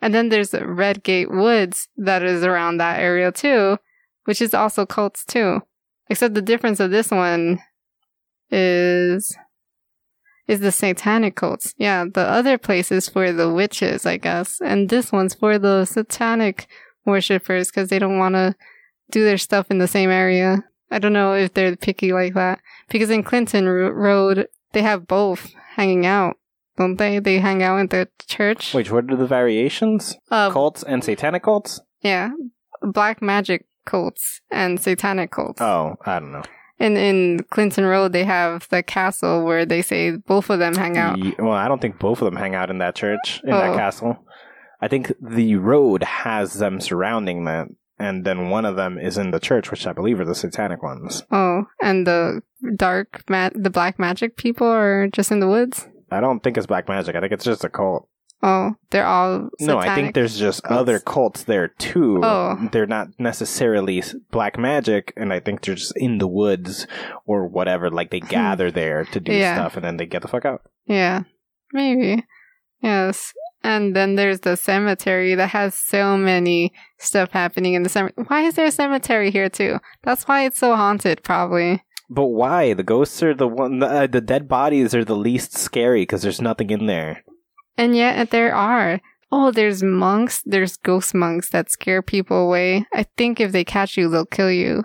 And 0.00 0.12
then 0.14 0.30
there's 0.30 0.50
the 0.50 0.66
Red 0.66 1.02
Gate 1.04 1.30
Woods 1.30 1.88
that 1.96 2.22
is 2.22 2.42
around 2.42 2.78
that 2.78 2.98
area 2.98 3.30
too, 3.30 3.78
which 4.24 4.40
is 4.40 4.54
also 4.54 4.86
cults 4.86 5.24
too. 5.24 5.60
Except 6.08 6.34
the 6.34 6.42
difference 6.42 6.80
of 6.80 6.90
this 6.90 7.10
one 7.10 7.60
is 8.50 9.36
is 10.48 10.60
the 10.60 10.72
satanic 10.72 11.36
cults. 11.36 11.72
Yeah, 11.78 12.04
the 12.12 12.22
other 12.22 12.58
place 12.58 12.90
is 12.90 13.08
for 13.08 13.32
the 13.32 13.50
witches, 13.52 14.04
I 14.04 14.16
guess, 14.16 14.60
and 14.60 14.88
this 14.88 15.12
one's 15.12 15.34
for 15.34 15.58
the 15.58 15.84
satanic 15.84 16.66
worshippers 17.06 17.68
because 17.68 17.88
they 17.88 17.98
don't 17.98 18.18
want 18.18 18.34
to 18.34 18.54
do 19.10 19.24
their 19.24 19.38
stuff 19.38 19.70
in 19.70 19.78
the 19.78 19.88
same 19.88 20.10
area. 20.10 20.64
I 20.90 20.98
don't 20.98 21.12
know 21.12 21.34
if 21.34 21.54
they're 21.54 21.76
picky 21.76 22.12
like 22.12 22.34
that 22.34 22.60
because 22.88 23.08
in 23.08 23.22
Clinton 23.22 23.66
Ro- 23.68 23.90
Road 23.90 24.48
they 24.72 24.82
have 24.82 25.06
both 25.06 25.52
hanging 25.76 26.04
out, 26.06 26.36
don't 26.76 26.96
they? 26.96 27.18
They 27.18 27.38
hang 27.38 27.62
out 27.62 27.78
in 27.78 27.86
the 27.88 28.08
church. 28.26 28.74
Wait, 28.74 28.90
what 28.90 29.10
are 29.10 29.16
the 29.16 29.26
variations? 29.26 30.16
Uh, 30.30 30.50
cults 30.50 30.82
and 30.82 31.02
satanic 31.04 31.42
cults? 31.42 31.80
yeah, 32.00 32.30
black 32.82 33.22
magic 33.22 33.66
cults 33.84 34.40
and 34.50 34.80
satanic 34.80 35.30
cults. 35.30 35.60
Oh, 35.60 35.96
I 36.04 36.18
don't 36.18 36.32
know. 36.32 36.42
And 36.78 36.98
in 36.98 37.44
Clinton 37.50 37.84
Road, 37.84 38.12
they 38.12 38.24
have 38.24 38.66
the 38.70 38.82
castle 38.82 39.44
where 39.44 39.64
they 39.64 39.82
say 39.82 40.12
both 40.16 40.50
of 40.50 40.58
them 40.58 40.74
hang 40.74 40.96
out. 40.98 41.16
Ye- 41.18 41.34
well, 41.38 41.52
I 41.52 41.68
don't 41.68 41.80
think 41.80 41.98
both 42.00 42.20
of 42.20 42.24
them 42.24 42.36
hang 42.36 42.54
out 42.56 42.70
in 42.70 42.78
that 42.78 42.96
church, 42.96 43.40
in 43.44 43.52
Oh. 43.52 43.58
that 43.58 43.76
castle. 43.76 44.18
I 44.80 44.88
think 44.88 45.12
the 45.20 45.54
road 45.56 46.02
has 46.02 46.54
them 46.54 46.80
surrounding 46.80 47.44
that, 47.44 47.68
and 48.00 48.24
then 48.24 48.50
one 48.50 48.64
of 48.64 48.74
them 48.74 48.98
is 48.98 49.16
in 49.16 49.30
the 49.30 49.38
church, 49.38 49.70
which 49.70 49.86
I 49.86 49.92
believe 49.92 50.18
are 50.18 50.24
the 50.24 50.34
satanic 50.34 50.82
ones. 50.82 51.22
Oh, 51.30 51.66
and 51.80 52.04
the 52.04 52.42
dark 52.74 53.22
ma- 53.28 53.50
the 53.54 53.70
black 53.70 54.00
magic 54.00 54.36
people 54.36 54.66
are 54.66 55.06
just 55.06 55.30
in 55.30 55.38
the 55.38 55.46
woods. 55.48 55.86
I 56.12 56.20
don't 56.20 56.42
think 56.42 56.56
it's 56.56 56.66
black 56.66 56.88
magic. 56.88 57.16
I 57.16 57.20
think 57.20 57.32
it's 57.32 57.44
just 57.44 57.64
a 57.64 57.68
cult. 57.68 58.08
Oh, 58.44 58.72
they're 58.90 59.06
all 59.06 59.50
No, 59.60 59.78
I 59.78 59.94
think 59.94 60.14
there's 60.14 60.36
just 60.36 60.64
cults. 60.64 60.80
other 60.80 60.98
cults 60.98 61.44
there 61.44 61.68
too. 61.68 62.20
Oh. 62.24 62.68
They're 62.72 62.86
not 62.88 63.08
necessarily 63.18 64.02
black 64.32 64.58
magic, 64.58 65.12
and 65.16 65.32
I 65.32 65.38
think 65.38 65.62
they're 65.62 65.76
just 65.76 65.92
in 65.96 66.18
the 66.18 66.26
woods 66.26 66.86
or 67.24 67.46
whatever. 67.46 67.88
Like 67.88 68.10
they 68.10 68.18
gather 68.20 68.70
there 68.72 69.04
to 69.04 69.20
do 69.20 69.30
Hmm. 69.32 69.38
Yeah. 69.38 69.54
stuff, 69.54 69.76
and 69.76 69.84
then 69.84 69.96
they 69.96 70.06
get 70.06 70.22
the 70.22 70.28
fuck 70.28 70.44
out. 70.44 70.62
Yeah, 70.86 71.22
maybe. 71.72 72.24
Yes. 72.80 73.32
And 73.64 73.94
then 73.94 74.16
there's 74.16 74.40
the 74.40 74.56
cemetery 74.56 75.36
that 75.36 75.50
has 75.50 75.76
so 75.76 76.16
many 76.16 76.72
stuff 76.98 77.30
happening 77.30 77.74
in 77.74 77.84
the 77.84 77.88
cemetery. 77.88 78.24
Why 78.26 78.42
is 78.42 78.54
there 78.56 78.66
a 78.66 78.72
cemetery 78.72 79.30
here 79.30 79.48
too? 79.48 79.78
That's 80.02 80.26
why 80.26 80.46
it's 80.46 80.58
so 80.58 80.74
haunted, 80.74 81.22
probably. 81.22 81.84
But 82.12 82.26
why? 82.26 82.74
The 82.74 82.82
ghosts 82.82 83.22
are 83.22 83.34
the 83.34 83.48
one. 83.48 83.78
The, 83.78 83.86
uh, 83.86 84.06
the 84.06 84.20
dead 84.20 84.46
bodies 84.46 84.94
are 84.94 85.04
the 85.04 85.16
least 85.16 85.56
scary 85.56 86.02
because 86.02 86.20
there's 86.20 86.42
nothing 86.42 86.68
in 86.68 86.86
there. 86.86 87.24
And 87.78 87.96
yet 87.96 88.30
there 88.30 88.54
are. 88.54 89.00
Oh, 89.30 89.50
there's 89.50 89.82
monks. 89.82 90.42
There's 90.44 90.76
ghost 90.76 91.14
monks 91.14 91.48
that 91.50 91.70
scare 91.70 92.02
people 92.02 92.36
away. 92.36 92.86
I 92.92 93.04
think 93.16 93.40
if 93.40 93.52
they 93.52 93.64
catch 93.64 93.96
you, 93.96 94.10
they'll 94.10 94.26
kill 94.26 94.52
you. 94.52 94.84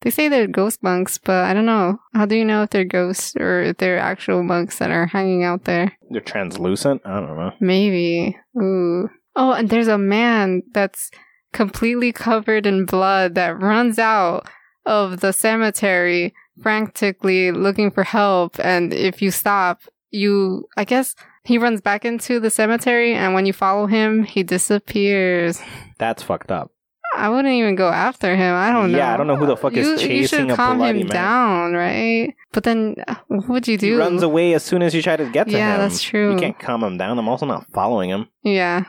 They 0.00 0.10
say 0.10 0.28
they're 0.28 0.48
ghost 0.48 0.82
monks, 0.82 1.16
but 1.16 1.44
I 1.44 1.54
don't 1.54 1.64
know. 1.64 2.00
How 2.12 2.26
do 2.26 2.34
you 2.34 2.44
know 2.44 2.64
if 2.64 2.70
they're 2.70 2.84
ghosts 2.84 3.36
or 3.36 3.62
if 3.62 3.76
they're 3.78 3.98
actual 3.98 4.42
monks 4.42 4.78
that 4.78 4.90
are 4.90 5.06
hanging 5.06 5.44
out 5.44 5.64
there? 5.64 5.96
They're 6.10 6.20
translucent. 6.20 7.02
I 7.04 7.20
don't 7.20 7.36
know. 7.36 7.52
Maybe. 7.60 8.36
Ooh. 8.60 9.08
Oh, 9.36 9.52
and 9.52 9.70
there's 9.70 9.88
a 9.88 9.96
man 9.96 10.62
that's 10.72 11.10
completely 11.52 12.12
covered 12.12 12.66
in 12.66 12.84
blood 12.84 13.36
that 13.36 13.62
runs 13.62 13.98
out 13.98 14.48
of 14.84 15.20
the 15.20 15.32
cemetery 15.32 16.34
frantically 16.62 17.52
looking 17.52 17.90
for 17.90 18.04
help. 18.04 18.58
And 18.60 18.92
if 18.92 19.20
you 19.22 19.30
stop, 19.30 19.82
you, 20.10 20.66
I 20.76 20.84
guess 20.84 21.14
he 21.44 21.58
runs 21.58 21.80
back 21.80 22.04
into 22.04 22.40
the 22.40 22.50
cemetery. 22.50 23.14
And 23.14 23.34
when 23.34 23.46
you 23.46 23.52
follow 23.52 23.86
him, 23.86 24.24
he 24.24 24.42
disappears. 24.42 25.60
That's 25.98 26.22
fucked 26.22 26.50
up. 26.50 26.70
I 27.16 27.28
wouldn't 27.28 27.54
even 27.54 27.76
go 27.76 27.90
after 27.90 28.34
him. 28.34 28.54
I 28.56 28.72
don't 28.72 28.90
know. 28.90 28.98
Yeah, 28.98 29.14
I 29.14 29.16
don't 29.16 29.28
know 29.28 29.36
who 29.36 29.46
the 29.46 29.56
fuck 29.56 29.72
is 29.74 29.86
you, 29.86 29.92
You 29.92 29.98
chasing 30.22 30.38
should 30.40 30.50
a 30.50 30.56
calm 30.56 30.78
bloody 30.78 31.02
him 31.02 31.06
man. 31.06 31.14
down, 31.14 31.72
right? 31.74 32.34
But 32.52 32.64
then, 32.64 32.96
what 33.28 33.48
would 33.48 33.68
you 33.68 33.78
do? 33.78 33.92
He 33.92 33.94
runs 33.94 34.22
away 34.24 34.52
as 34.52 34.64
soon 34.64 34.82
as 34.82 34.94
you 34.96 35.00
try 35.02 35.14
to 35.16 35.30
get 35.30 35.46
to 35.46 35.52
Yeah, 35.52 35.58
him. 35.58 35.60
Yeah, 35.60 35.76
that's 35.78 36.02
true. 36.02 36.32
You 36.32 36.40
can't 36.40 36.58
calm 36.58 36.82
him 36.82 36.96
down. 36.98 37.16
I'm 37.16 37.28
also 37.28 37.46
not 37.46 37.66
following 37.72 38.10
him. 38.10 38.26
Yeah. 38.42 38.84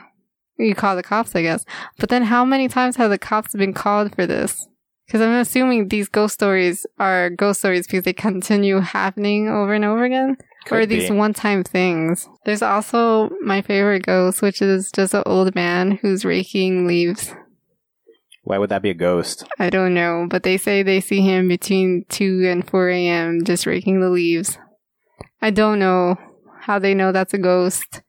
You 0.58 0.74
call 0.74 0.96
the 0.96 1.04
cops, 1.04 1.36
I 1.36 1.42
guess. 1.42 1.64
But 1.98 2.08
then 2.08 2.24
how 2.24 2.44
many 2.44 2.66
times 2.66 2.96
have 2.96 3.10
the 3.10 3.18
cops 3.18 3.54
been 3.54 3.72
called 3.74 4.12
for 4.16 4.26
this? 4.26 4.66
Because 5.06 5.20
I'm 5.20 5.34
assuming 5.34 5.88
these 5.88 6.08
ghost 6.08 6.34
stories 6.34 6.84
are 6.98 7.30
ghost 7.30 7.60
stories 7.60 7.86
because 7.86 8.02
they 8.02 8.12
continue 8.12 8.80
happening 8.80 9.48
over 9.48 9.72
and 9.72 9.84
over 9.84 10.04
again. 10.04 10.36
or 10.70 10.80
are 10.80 10.86
these 10.86 11.08
be. 11.08 11.14
one 11.14 11.32
time 11.32 11.62
things? 11.62 12.28
There's 12.44 12.62
also 12.62 13.30
my 13.40 13.62
favorite 13.62 14.04
ghost, 14.04 14.42
which 14.42 14.60
is 14.60 14.90
just 14.90 15.14
an 15.14 15.22
old 15.24 15.54
man 15.54 15.92
who's 16.02 16.24
raking 16.24 16.88
leaves. 16.88 17.32
Why 18.42 18.58
would 18.58 18.70
that 18.70 18.82
be 18.82 18.90
a 18.90 18.94
ghost? 18.94 19.44
I 19.58 19.70
don't 19.70 19.94
know, 19.94 20.26
but 20.28 20.42
they 20.42 20.56
say 20.56 20.82
they 20.82 21.00
see 21.00 21.20
him 21.20 21.48
between 21.48 22.04
2 22.08 22.46
and 22.48 22.68
4 22.68 22.88
a.m. 22.90 23.44
just 23.44 23.66
raking 23.66 24.00
the 24.00 24.10
leaves. 24.10 24.58
I 25.42 25.50
don't 25.50 25.78
know 25.78 26.16
how 26.60 26.78
they 26.78 26.94
know 26.94 27.12
that's 27.12 27.34
a 27.34 27.38
ghost. 27.38 28.02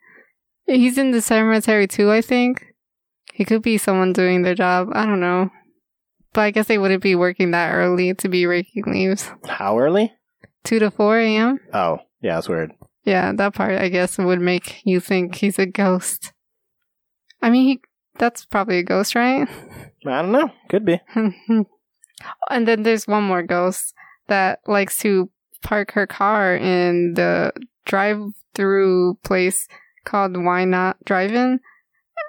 He's 0.65 0.97
in 0.97 1.11
the 1.11 1.21
cemetery 1.21 1.87
too, 1.87 2.11
I 2.11 2.21
think. 2.21 2.63
He 3.33 3.45
could 3.45 3.61
be 3.61 3.77
someone 3.77 4.13
doing 4.13 4.41
their 4.41 4.55
job. 4.55 4.89
I 4.93 5.05
don't 5.05 5.19
know. 5.19 5.49
But 6.37 6.43
I 6.43 6.51
guess 6.51 6.67
they 6.67 6.77
wouldn't 6.77 7.01
be 7.01 7.15
working 7.15 7.49
that 7.49 7.73
early 7.73 8.13
to 8.13 8.29
be 8.29 8.45
raking 8.45 8.83
leaves. 8.85 9.31
How 9.47 9.79
early? 9.79 10.13
2 10.65 10.77
to 10.77 10.91
4 10.91 11.17
a.m.? 11.17 11.59
Oh, 11.73 11.97
yeah, 12.21 12.35
that's 12.35 12.47
weird. 12.47 12.73
Yeah, 13.05 13.31
that 13.33 13.55
part 13.55 13.71
I 13.71 13.89
guess 13.89 14.19
would 14.19 14.39
make 14.39 14.85
you 14.85 14.99
think 14.99 15.33
he's 15.33 15.57
a 15.57 15.65
ghost. 15.65 16.33
I 17.41 17.49
mean, 17.49 17.65
he, 17.65 17.81
that's 18.19 18.45
probably 18.45 18.77
a 18.77 18.83
ghost, 18.83 19.15
right? 19.15 19.47
I 20.05 20.21
don't 20.21 20.31
know. 20.31 20.51
Could 20.69 20.85
be. 20.85 21.01
and 21.15 21.65
then 22.67 22.83
there's 22.83 23.07
one 23.07 23.23
more 23.23 23.41
ghost 23.41 23.95
that 24.27 24.59
likes 24.67 24.99
to 24.99 25.31
park 25.63 25.93
her 25.93 26.05
car 26.05 26.55
in 26.55 27.15
the 27.15 27.51
drive-through 27.85 29.17
place 29.23 29.67
called 30.05 30.37
Why 30.37 30.65
Not 30.65 31.03
Drive-In, 31.03 31.61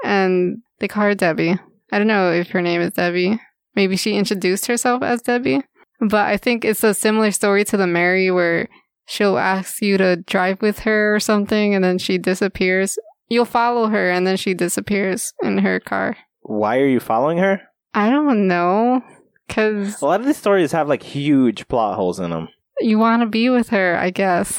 and 0.03 0.63
they 0.79 0.89
call 0.89 1.03
her 1.03 1.15
Debbie. 1.15 1.59
I 1.93 1.99
don't 1.99 2.07
know 2.07 2.33
if 2.33 2.49
her 2.53 2.63
name 2.63 2.81
is 2.81 2.95
Debbie. 2.95 3.39
Maybe 3.75 3.97
she 3.97 4.17
introduced 4.17 4.67
herself 4.67 5.03
as 5.03 5.23
Debbie, 5.23 5.63
but 6.01 6.27
I 6.27 6.37
think 6.37 6.65
it's 6.65 6.83
a 6.85 6.95
similar 6.95 7.31
story 7.31 7.65
to 7.67 7.77
the 7.77 7.87
Mary 7.87 8.31
where 8.31 8.69
she'll 9.07 9.39
ask 9.39 9.81
you 9.83 9.97
to 9.99 10.17
drive 10.17 10.61
with 10.63 10.81
her 10.81 11.15
or 11.15 11.21
something, 11.21 11.75
and 11.75 11.85
then 11.85 11.99
she 11.99 12.19
disappears. 12.19 12.99
You'll 13.29 13.45
follow 13.45 13.89
her, 13.89 14.11
and 14.11 14.27
then 14.27 14.37
she 14.37 14.55
disappears 14.55 15.33
in 15.43 15.59
her 15.59 15.81
car. 15.81 16.17
Why 16.43 16.79
are 16.79 16.87
you 16.87 16.99
following 17.01 17.39
her? 17.39 17.61
I 17.95 18.11
don't 18.11 18.47
know. 18.49 19.03
Cause 19.49 20.01
A 20.03 20.05
lot 20.07 20.21
of 20.21 20.27
these 20.27 20.37
stories 20.37 20.73
have 20.73 20.89
like 20.89 21.03
huge 21.03 21.69
plot 21.69 21.97
holes 21.97 22.21
in 22.21 22.31
them. 22.31 22.49
you 22.81 22.99
want 22.99 23.23
to 23.23 23.27
be 23.27 23.49
with 23.51 23.69
her, 23.71 23.97
I 23.97 24.11
guess. 24.11 24.59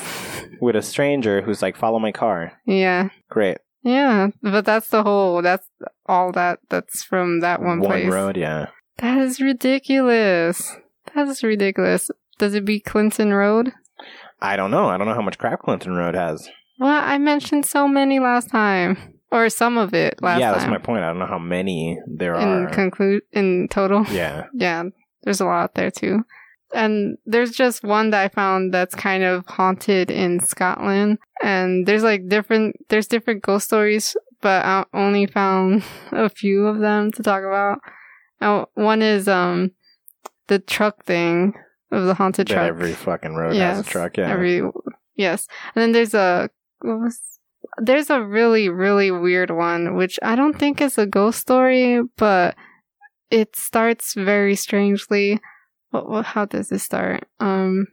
With 0.62 0.76
a 0.76 0.82
stranger 0.82 1.41
who's 1.41 1.62
like, 1.62 1.76
follow 1.78 1.99
my 1.99 2.12
car. 2.12 2.53
Yeah. 2.66 3.10
Great. 3.30 3.60
Yeah. 3.84 4.30
But 4.41 4.66
that's 4.66 4.89
the 4.89 5.03
whole, 5.03 5.41
that's 5.41 5.66
all 6.05 6.32
that, 6.34 6.60
that's 6.70 7.03
from 7.03 7.39
that 7.41 7.62
one, 7.62 7.82
place. 7.82 8.12
road, 8.12 8.36
yeah. 8.36 8.68
That 9.02 9.18
is 9.20 9.39
ridiculous. 9.41 10.76
That 11.16 11.28
is 11.28 11.43
ridiculous. 11.43 12.10
Does 12.38 12.54
it 12.54 12.66
be 12.66 12.80
Clinton 12.80 13.34
Road? 13.34 13.72
I 14.41 14.56
don't 14.56 14.72
know. 14.72 14.88
I 14.88 14.97
don't 14.97 15.08
know 15.08 15.14
how 15.14 15.22
much 15.22 15.38
crap 15.38 15.62
Clinton 15.62 15.93
Road 15.95 16.16
has. 16.16 16.50
Well, 16.80 17.02
I 17.04 17.18
mentioned 17.18 17.66
so 17.66 17.88
many 17.88 18.20
last 18.20 18.50
time. 18.50 19.16
Or 19.32 19.47
some 19.50 19.78
of 19.78 19.93
it 19.93 20.20
last 20.24 20.34
time. 20.36 20.39
yeah, 20.39 20.52
time. 20.52 20.60
that's 20.60 20.70
my 20.72 20.80
point. 20.80 21.04
I 21.04 21.08
don't 21.10 21.20
know 21.20 21.28
how 21.28 21.38
many 21.38 22.00
there 22.08 22.34
In 22.34 22.47
are. 22.66 22.70
conclude, 22.70 23.22
in 23.32 23.68
total. 23.70 24.04
yeah. 24.10 24.45
Yeah. 24.56 24.86
There's 25.24 25.39
a 25.41 25.45
lot 25.45 25.76
there 25.76 25.91
too. 25.91 26.24
And 26.74 27.18
there's 27.26 27.52
just 27.52 27.84
one 27.84 28.10
that 28.12 28.24
I 28.24 28.30
found 28.30 28.74
that's 28.74 28.95
kind 28.95 29.24
of 29.24 29.45
haunted 29.45 30.10
in 30.10 30.39
Scotland. 30.39 31.20
And 31.43 31.86
there's 31.86 32.02
like 32.04 32.28
different, 32.28 32.78
there's 32.89 33.08
different 33.08 33.43
ghost 33.43 33.66
stories, 33.68 34.16
but 34.41 34.66
I 34.66 34.86
only 34.93 35.28
found 35.28 35.84
a 36.12 36.30
few 36.30 36.66
of 36.66 36.80
them 36.80 37.12
to 37.12 37.22
talk 37.22 37.43
about. 37.43 37.80
And 38.42 38.66
one 38.76 39.02
is, 39.02 39.28
um, 39.28 39.72
the 40.48 40.60
truck 40.60 41.04
thing 41.06 41.54
of 41.92 42.06
the 42.06 42.14
haunted 42.14 42.48
That 42.48 42.54
truck. 42.54 42.68
every 42.68 42.94
fucking 42.94 43.36
road 43.36 43.56
has 43.56 43.80
a 43.80 43.90
truck. 43.90 44.18
Yeah. 44.18 44.30
Every, 44.32 44.62
yes. 45.16 45.48
And 45.76 45.82
then 45.82 45.92
there's 45.92 46.14
a, 46.14 46.50
was, 46.82 47.20
there's 47.78 48.10
a 48.10 48.24
really, 48.24 48.70
really 48.70 49.12
weird 49.12 49.52
one, 49.52 49.96
which 49.96 50.18
I 50.24 50.36
don't 50.36 50.58
think 50.58 50.82
is 50.82 50.98
a 50.98 51.06
ghost 51.06 51.40
story, 51.40 52.02
but 52.18 52.56
it 53.30 53.56
starts 53.56 54.14
very 54.14 54.56
strangely. 54.56 55.40
What, 55.92 56.10
what, 56.10 56.26
how 56.26 56.46
does 56.46 56.72
it 56.72 56.80
start? 56.80 57.28
Um, 57.40 57.88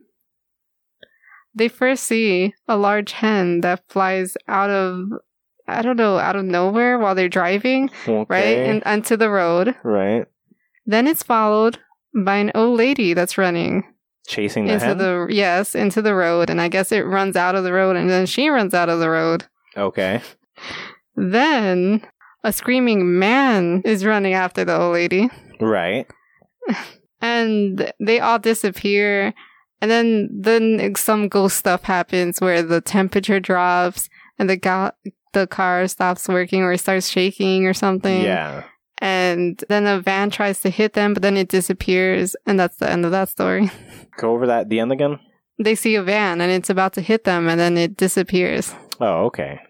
they 1.55 1.68
first 1.68 2.05
see 2.05 2.55
a 2.68 2.76
large 2.76 3.12
hen 3.12 3.61
that 3.62 3.82
flies 3.88 4.36
out 4.47 4.70
of, 4.70 5.09
I 5.66 5.82
don't 5.82 5.97
know, 5.97 6.18
out 6.18 6.36
of 6.36 6.44
nowhere 6.44 6.99
while 6.99 7.14
they're 7.14 7.28
driving, 7.28 7.90
right? 8.07 8.59
And 8.59 8.82
onto 8.84 9.16
the 9.16 9.30
road. 9.30 9.74
right. 9.82 10.26
Then 10.87 11.07
it's 11.07 11.22
followed 11.22 11.78
by 12.14 12.37
an 12.37 12.53
old 12.55 12.78
lady 12.78 13.12
that's 13.14 13.37
running 13.37 13.84
Chasing 14.26 14.66
the 14.66 14.74
into 14.74 14.87
hen. 14.87 14.99
the 14.99 15.26
yes 15.30 15.74
into 15.74 16.01
the 16.03 16.14
road 16.14 16.51
and 16.51 16.61
i 16.61 16.66
guess 16.66 16.91
it 16.91 17.03
runs 17.07 17.37
out 17.37 17.55
of 17.55 17.62
the 17.62 17.72
road 17.72 17.95
and 17.95 18.09
then 18.11 18.26
she 18.26 18.49
runs 18.49 18.74
out 18.74 18.89
of 18.89 18.99
the 18.99 19.09
road 19.11 19.45
okay. 19.76 20.20
then 21.14 22.03
a 22.43 22.53
screaming 22.53 23.18
man 23.18 23.82
is 23.84 24.05
running 24.05 24.32
after 24.34 24.64
the 24.64 24.76
old 24.76 24.95
lady 24.95 25.28
Right. 25.61 26.07
and 27.20 27.93
they 28.01 28.20
all 28.20 28.39
disappear 28.39 29.32
and 29.80 29.91
then 29.91 30.28
then 30.32 30.95
some 30.97 31.28
ghost 31.28 31.57
stuff 31.59 31.82
happens 31.84 32.41
where 32.41 32.62
the 32.62 32.80
temperature 32.80 33.41
drops 33.41 34.09
and 34.39 34.49
the 34.51 34.57
ga- 34.57 34.93
the 35.32 35.47
car 35.47 35.87
stops 35.87 36.28
working 36.28 36.62
or 36.62 36.72
it 36.72 36.78
starts 36.78 37.09
shaking 37.09 37.66
or 37.66 37.74
something 37.74 38.22
Yeah. 38.22 38.64
And 38.99 39.62
then 39.68 39.86
a 39.86 40.01
van 40.01 40.30
tries 40.30 40.61
to 40.61 40.70
hit 40.70 40.92
them 40.94 41.12
but 41.14 41.22
then 41.22 41.36
it 41.36 41.49
disappears 41.49 42.34
and 42.47 42.59
that's 42.59 42.76
the 42.78 42.90
end 42.90 43.05
of 43.05 43.11
that 43.11 43.28
story 43.28 43.70
Go 44.18 44.32
over 44.32 44.47
that 44.47 44.68
the 44.70 44.80
end 44.80 44.92
again. 44.92 45.18
they 45.59 45.74
see 45.74 45.94
a 45.94 46.03
van 46.03 46.40
and 46.40 46.51
it's 46.51 46.70
about 46.70 46.92
to 46.94 47.01
hit 47.01 47.24
them 47.24 47.49
and 47.49 47.61
then 47.61 47.76
it 47.76 47.97
disappears 47.97 48.74
Oh, 48.99 49.26
okay. 49.26 49.61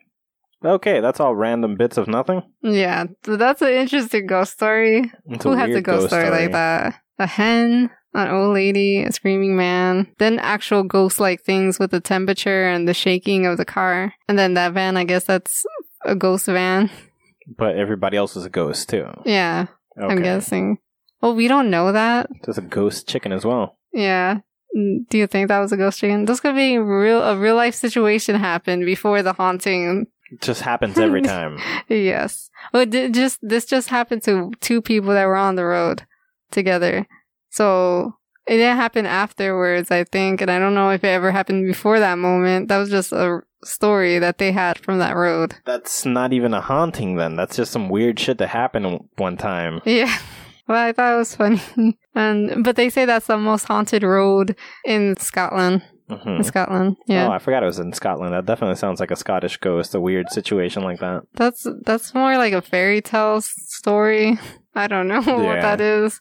Okay, 0.65 1.01
that's 1.01 1.19
all 1.21 1.35
random 1.35 1.77
bits 1.77 1.97
of 1.99 2.07
nothing. 2.09 2.43
Yeah, 2.63 3.07
th- 3.25 3.39
that's 3.39 3.61
an 3.61 3.69
interesting 3.73 4.27
ghost 4.27 4.53
story. 4.55 5.11
It's 5.27 5.43
Who 5.45 5.53
has 5.53 5.69
a 5.69 5.73
weird 5.73 5.85
ghost, 5.85 6.07
story, 6.07 6.31
like 6.31 6.53
that? 6.53 6.95
A 7.19 7.27
hen, 7.27 7.91
an 8.15 8.29
old 8.29 8.55
lady, 8.55 9.03
a 9.03 9.11
screaming 9.13 9.57
man, 9.57 10.07
then 10.19 10.39
actual 10.39 10.83
ghost 10.85 11.19
like 11.21 11.43
things 11.43 11.79
with 11.79 11.91
the 11.91 12.01
temperature 12.01 12.69
and 12.69 12.89
the 12.89 12.95
shaking 12.95 13.47
of 13.47 13.59
the 13.59 13.65
car. 13.65 14.15
And 14.29 14.39
then 14.39 14.55
that 14.55 14.73
van, 14.73 14.97
I 14.97 15.03
guess 15.05 15.25
that's 15.25 15.65
a 16.05 16.15
ghost 16.15 16.47
van. 16.47 16.89
But 17.47 17.77
everybody 17.77 18.17
else 18.17 18.37
is 18.37 18.45
a 18.45 18.51
ghost 18.51 18.89
too. 18.89 19.09
Yeah, 19.25 19.67
Okay. 20.01 20.13
I'm 20.13 20.23
guessing. 20.23 20.79
Well, 21.23 21.35
we 21.35 21.49
don't 21.49 21.71
know 21.71 21.93
that. 21.93 22.29
There's 22.45 22.59
a 22.59 22.63
ghost 22.63 23.09
chicken 23.09 23.33
as 23.33 23.45
well. 23.45 23.79
Yeah. 23.93 24.41
Mm, 24.77 25.09
Do 25.09 25.17
you 25.19 25.27
think 25.27 25.49
that 25.49 25.61
was 25.61 25.73
a 25.73 25.77
ghost 25.77 26.01
chicken? 26.01 26.25
This 26.27 26.41
could 26.41 26.55
be 26.55 26.77
real 26.79 27.23
a 27.23 27.37
real 27.39 27.57
life 27.57 27.75
situation 27.75 28.35
happened 28.37 28.85
before 28.85 29.23
the 29.23 29.33
haunting 29.33 30.07
It 30.31 30.41
just 30.43 30.63
happens 30.63 30.99
every 30.99 31.23
time. 31.35 31.59
Yes. 31.89 32.51
Well, 32.73 32.85
did 32.85 33.15
just 33.15 33.39
this 33.43 33.65
just 33.65 33.89
happened 33.89 34.23
to 34.25 34.53
two 34.61 34.83
people 34.83 35.11
that 35.15 35.25
were 35.27 35.37
on 35.37 35.55
the 35.55 35.65
road 35.65 36.03
together. 36.51 37.07
So 37.51 38.15
it 38.47 38.57
didn't 38.59 38.77
happen 38.77 39.07
afterwards, 39.07 39.91
I 39.91 40.05
think, 40.05 40.41
and 40.41 40.51
I 40.51 40.59
don't 40.59 40.75
know 40.75 40.91
if 40.91 41.03
it 41.03 41.09
ever 41.09 41.31
happened 41.33 41.67
before 41.67 41.99
that 42.01 42.19
moment. 42.19 42.69
That 42.69 42.79
was 42.79 42.91
just 42.91 43.13
a 43.13 43.41
story 43.65 44.19
that 44.19 44.39
they 44.39 44.53
had 44.53 44.79
from 44.79 44.99
that 44.99 45.17
road. 45.17 45.55
That's 45.65 46.05
not 46.05 46.33
even 46.33 46.55
a 46.55 46.61
haunting 46.61 47.17
then. 47.17 47.37
That's 47.37 47.57
just 47.57 47.73
some 47.73 47.89
weird 47.89 48.19
shit 48.19 48.39
that 48.39 48.49
happened 48.49 49.09
one 49.17 49.37
time. 49.37 49.81
Yeah. 49.85 50.17
Well, 50.69 50.85
I 50.85 50.93
thought 50.93 51.15
it 51.15 51.17
was 51.19 51.37
funny. 51.37 51.61
and 52.17 52.65
but 52.65 52.75
they 52.75 52.91
say 52.91 53.05
that's 53.05 53.29
the 53.29 53.39
most 53.39 53.67
haunted 53.69 54.03
road 54.03 54.57
in 54.85 55.17
Scotland. 55.17 55.83
hmm 56.11 56.29
In 56.29 56.43
Scotland. 56.43 56.97
Yeah. 57.07 57.29
Oh, 57.29 57.31
I 57.31 57.39
forgot 57.39 57.63
it 57.63 57.67
was 57.67 57.79
in 57.79 57.93
Scotland. 57.93 58.33
That 58.35 58.47
definitely 58.47 58.75
sounds 58.75 58.99
like 58.99 59.13
a 59.13 59.17
Scottish 59.17 59.59
ghost, 59.59 59.95
a 59.95 60.01
weird 60.01 60.29
situation 60.31 60.83
like 60.83 60.99
that. 60.99 61.23
That's 61.35 61.69
that's 61.85 62.15
more 62.15 62.37
like 62.37 62.53
a 62.53 62.63
fairy 62.63 63.01
tale 63.01 63.41
story. 63.43 64.41
I 64.75 64.89
don't 64.89 65.07
know 65.07 65.21
what 65.21 65.63
that 65.63 65.81
is. 65.81 66.21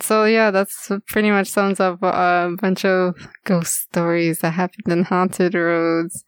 So 0.00 0.26
yeah, 0.26 0.50
that's 0.50 0.90
pretty 1.08 1.30
much 1.30 1.48
sums 1.48 1.80
up 1.80 2.02
a 2.02 2.54
bunch 2.60 2.84
of 2.84 3.14
ghost 3.44 3.80
stories 3.80 4.40
that 4.40 4.50
happened 4.50 4.88
in 4.92 5.04
haunted 5.04 5.54
roads. 5.54 6.22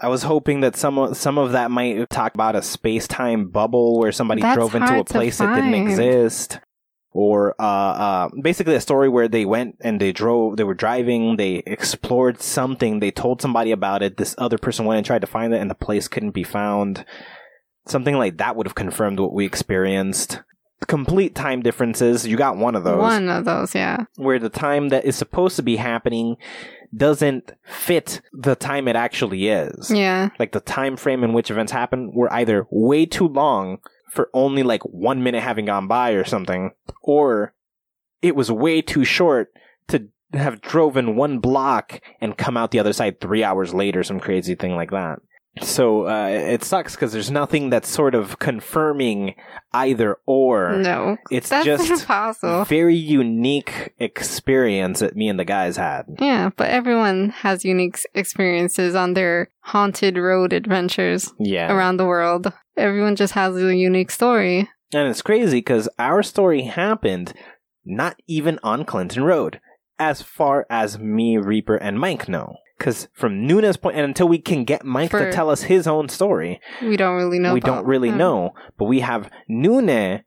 I 0.00 0.08
was 0.08 0.22
hoping 0.22 0.60
that 0.60 0.76
some 0.76 0.98
of, 0.98 1.16
some 1.16 1.38
of 1.38 1.52
that 1.52 1.70
might 1.70 2.08
talk 2.10 2.34
about 2.34 2.56
a 2.56 2.62
space 2.62 3.08
time 3.08 3.48
bubble 3.48 3.98
where 3.98 4.12
somebody 4.12 4.42
That's 4.42 4.56
drove 4.56 4.74
into 4.74 4.98
a 4.98 5.04
place 5.04 5.38
that 5.38 5.54
didn't 5.54 5.74
exist. 5.74 6.60
Or 7.12 7.54
uh, 7.58 7.64
uh, 7.64 8.28
basically 8.42 8.74
a 8.74 8.80
story 8.80 9.08
where 9.08 9.28
they 9.28 9.44
went 9.44 9.76
and 9.80 10.00
they 10.00 10.12
drove, 10.12 10.56
they 10.56 10.64
were 10.64 10.74
driving, 10.74 11.36
they 11.36 11.62
explored 11.66 12.40
something, 12.40 13.00
they 13.00 13.10
told 13.10 13.42
somebody 13.42 13.72
about 13.72 14.02
it. 14.02 14.18
This 14.18 14.36
other 14.38 14.58
person 14.58 14.84
went 14.84 14.98
and 14.98 15.06
tried 15.06 15.22
to 15.22 15.26
find 15.26 15.52
it, 15.52 15.60
and 15.60 15.70
the 15.70 15.74
place 15.74 16.06
couldn't 16.06 16.30
be 16.30 16.44
found. 16.44 17.04
Something 17.86 18.16
like 18.16 18.36
that 18.36 18.54
would 18.54 18.66
have 18.66 18.74
confirmed 18.74 19.18
what 19.18 19.32
we 19.32 19.46
experienced. 19.46 20.42
Complete 20.86 21.34
time 21.34 21.60
differences. 21.62 22.24
You 22.26 22.36
got 22.36 22.56
one 22.56 22.76
of 22.76 22.84
those 22.84 22.98
One 22.98 23.28
of 23.28 23.44
those, 23.44 23.74
yeah. 23.74 24.04
where 24.16 24.38
the 24.38 24.50
time 24.50 24.90
that 24.90 25.04
is 25.04 25.16
supposed 25.16 25.56
to 25.56 25.62
be 25.62 25.76
happening 25.76 26.36
doesn't 26.96 27.52
fit 27.64 28.20
the 28.32 28.54
time 28.54 28.88
it 28.88 28.96
actually 28.96 29.48
is. 29.48 29.90
Yeah. 29.90 30.30
Like 30.38 30.52
the 30.52 30.60
time 30.60 30.96
frame 30.96 31.24
in 31.24 31.32
which 31.32 31.50
events 31.50 31.72
happen 31.72 32.12
were 32.12 32.32
either 32.32 32.66
way 32.70 33.06
too 33.06 33.28
long 33.28 33.78
for 34.10 34.30
only 34.32 34.62
like 34.62 34.82
one 34.82 35.22
minute 35.22 35.42
having 35.42 35.66
gone 35.66 35.86
by 35.86 36.10
or 36.10 36.24
something, 36.24 36.70
or 37.02 37.54
it 38.22 38.34
was 38.34 38.50
way 38.50 38.80
too 38.80 39.04
short 39.04 39.48
to 39.88 40.08
have 40.32 40.60
driven 40.60 41.16
one 41.16 41.38
block 41.38 42.00
and 42.20 42.38
come 42.38 42.56
out 42.56 42.70
the 42.70 42.78
other 42.78 42.92
side 42.92 43.20
three 43.20 43.44
hours 43.44 43.74
later, 43.74 44.02
some 44.02 44.20
crazy 44.20 44.54
thing 44.54 44.74
like 44.74 44.90
that. 44.90 45.18
So 45.62 46.06
uh, 46.08 46.26
it 46.28 46.64
sucks 46.64 46.94
because 46.94 47.12
there's 47.12 47.30
nothing 47.30 47.70
that's 47.70 47.88
sort 47.88 48.14
of 48.14 48.38
confirming 48.38 49.34
either 49.72 50.16
or. 50.26 50.76
No. 50.78 51.16
It's 51.30 51.48
just 51.64 51.90
impossible. 51.90 52.64
very 52.64 52.94
unique 52.96 53.94
experience 53.98 55.00
that 55.00 55.16
me 55.16 55.28
and 55.28 55.38
the 55.38 55.44
guys 55.44 55.76
had. 55.76 56.04
Yeah, 56.20 56.50
but 56.56 56.68
everyone 56.70 57.30
has 57.30 57.64
unique 57.64 57.98
experiences 58.14 58.94
on 58.94 59.14
their 59.14 59.50
haunted 59.60 60.16
road 60.16 60.52
adventures 60.52 61.32
Yeah. 61.38 61.72
around 61.72 61.96
the 61.98 62.06
world. 62.06 62.52
Everyone 62.76 63.16
just 63.16 63.34
has 63.34 63.56
a 63.56 63.74
unique 63.76 64.10
story. 64.10 64.68
And 64.94 65.08
it's 65.08 65.22
crazy 65.22 65.58
because 65.58 65.88
our 65.98 66.22
story 66.22 66.62
happened 66.62 67.32
not 67.84 68.16
even 68.26 68.58
on 68.62 68.84
Clinton 68.84 69.24
Road, 69.24 69.60
as 69.98 70.22
far 70.22 70.66
as 70.70 70.98
me, 70.98 71.36
Reaper, 71.38 71.76
and 71.76 71.98
Mike 71.98 72.28
know. 72.28 72.54
Because 72.78 73.08
from 73.12 73.46
Nuna's 73.46 73.76
point, 73.76 73.96
and 73.96 74.04
until 74.04 74.28
we 74.28 74.38
can 74.38 74.64
get 74.64 74.84
Mike 74.84 75.10
to 75.10 75.32
tell 75.32 75.50
us 75.50 75.62
his 75.62 75.86
own 75.88 76.08
story, 76.08 76.60
We 76.80 76.96
don't 76.96 77.16
really 77.16 77.38
know. 77.40 77.52
we 77.52 77.60
don't 77.60 77.84
really 77.86 78.08
yeah. 78.10 78.16
know. 78.16 78.54
But 78.78 78.84
we 78.84 79.00
have 79.00 79.28
Nuna 79.50 80.22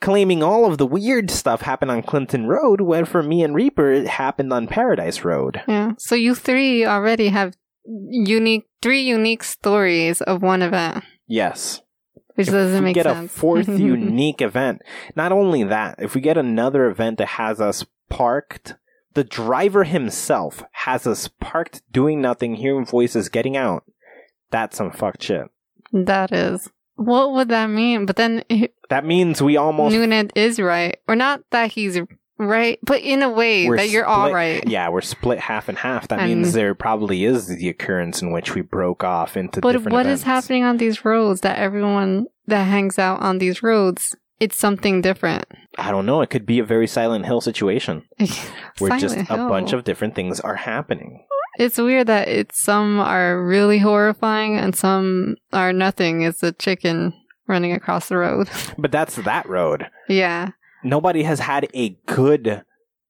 claiming 0.00 0.42
all 0.42 0.64
of 0.64 0.78
the 0.78 0.86
weird 0.86 1.28
stuff 1.30 1.62
happened 1.62 1.90
on 1.90 2.02
Clinton 2.02 2.46
Road, 2.46 2.80
when 2.82 3.04
for 3.04 3.20
me 3.22 3.42
and 3.42 3.52
Reaper, 3.54 3.90
it 3.90 4.06
happened 4.06 4.52
on 4.52 4.68
Paradise 4.68 5.24
Road. 5.24 5.60
Yeah. 5.66 5.92
So 5.98 6.14
you 6.14 6.36
three 6.36 6.86
already 6.86 7.28
have 7.28 7.56
unique, 7.84 8.68
three 8.80 9.02
unique 9.02 9.42
stories 9.42 10.20
of 10.20 10.40
one 10.42 10.62
event, 10.62 11.02
Yes. 11.26 11.82
which 12.36 12.46
if 12.46 12.52
doesn't 12.52 12.84
make 12.84 12.94
get 12.94 13.06
sense. 13.06 13.16
Get 13.18 13.24
a 13.24 13.28
fourth 13.28 13.68
unique 13.80 14.40
event, 14.40 14.82
not 15.16 15.32
only 15.32 15.64
that, 15.64 15.96
if 15.98 16.14
we 16.14 16.20
get 16.20 16.36
another 16.38 16.86
event 16.88 17.18
that 17.18 17.28
has 17.28 17.60
us 17.60 17.84
parked, 18.08 18.76
the 19.18 19.24
driver 19.24 19.82
himself 19.82 20.62
has 20.70 21.04
us 21.04 21.26
parked 21.40 21.82
doing 21.90 22.20
nothing, 22.20 22.54
hearing 22.54 22.86
voices, 22.86 23.28
getting 23.28 23.56
out. 23.56 23.82
That's 24.52 24.76
some 24.76 24.92
fucked 24.92 25.24
shit. 25.24 25.46
that 25.92 26.30
is. 26.32 26.70
What 26.94 27.32
would 27.32 27.48
that 27.48 27.66
mean? 27.66 28.06
But 28.06 28.14
then 28.14 28.44
That 28.90 29.04
means 29.04 29.42
we 29.42 29.56
almost 29.56 29.92
Nunez 29.94 30.30
is 30.36 30.60
right, 30.60 30.98
or 31.08 31.16
not 31.16 31.42
that 31.50 31.72
he's 31.72 31.98
right, 32.38 32.78
but 32.82 33.00
in 33.02 33.22
a 33.24 33.30
way 33.30 33.68
that 33.68 33.88
you're 33.90 34.04
all 34.06 34.26
split- 34.26 34.34
right. 34.34 34.64
Yeah, 34.68 34.88
we're 34.88 35.00
split 35.00 35.40
half 35.40 35.68
and 35.68 35.78
half. 35.78 36.06
That 36.08 36.20
And- 36.20 36.28
means 36.28 36.52
there 36.52 36.74
probably 36.76 37.24
is 37.24 37.48
the 37.48 37.68
occurrence 37.68 38.22
in 38.22 38.30
which 38.32 38.54
we 38.54 38.60
broke 38.62 39.02
off 39.02 39.36
into 39.36 39.60
But 39.60 39.74
what 39.90 40.06
is 40.06 40.20
events. 40.20 40.22
happening 40.22 40.62
on 40.64 40.76
these 40.76 41.04
roads 41.04 41.40
that 41.40 41.58
everyone 41.58 42.26
that 42.46 42.64
hangs 42.64 42.98
out 43.00 43.20
on 43.20 43.38
these 43.38 43.62
roads, 43.64 44.14
it's 44.40 44.56
something 44.56 45.00
different. 45.00 45.44
I 45.76 45.90
don't 45.90 46.06
know. 46.06 46.20
It 46.20 46.30
could 46.30 46.46
be 46.46 46.58
a 46.58 46.64
very 46.64 46.86
Silent 46.86 47.26
Hill 47.26 47.40
situation 47.40 48.04
where 48.78 48.98
just 48.98 49.14
Silent 49.14 49.30
a 49.30 49.48
bunch 49.48 49.72
of 49.72 49.84
different 49.84 50.14
things 50.14 50.40
are 50.40 50.56
happening. 50.56 51.24
It's 51.58 51.78
weird 51.78 52.06
that 52.06 52.28
it's 52.28 52.60
some 52.60 53.00
are 53.00 53.44
really 53.44 53.78
horrifying 53.78 54.56
and 54.56 54.76
some 54.76 55.36
are 55.52 55.72
nothing. 55.72 56.22
It's 56.22 56.42
a 56.42 56.52
chicken 56.52 57.12
running 57.48 57.72
across 57.72 58.08
the 58.08 58.16
road. 58.16 58.48
But 58.78 58.92
that's 58.92 59.16
that 59.16 59.48
road. 59.48 59.86
yeah. 60.08 60.50
nobody 60.84 61.24
has 61.24 61.40
had 61.40 61.68
a 61.74 61.98
good 62.06 62.62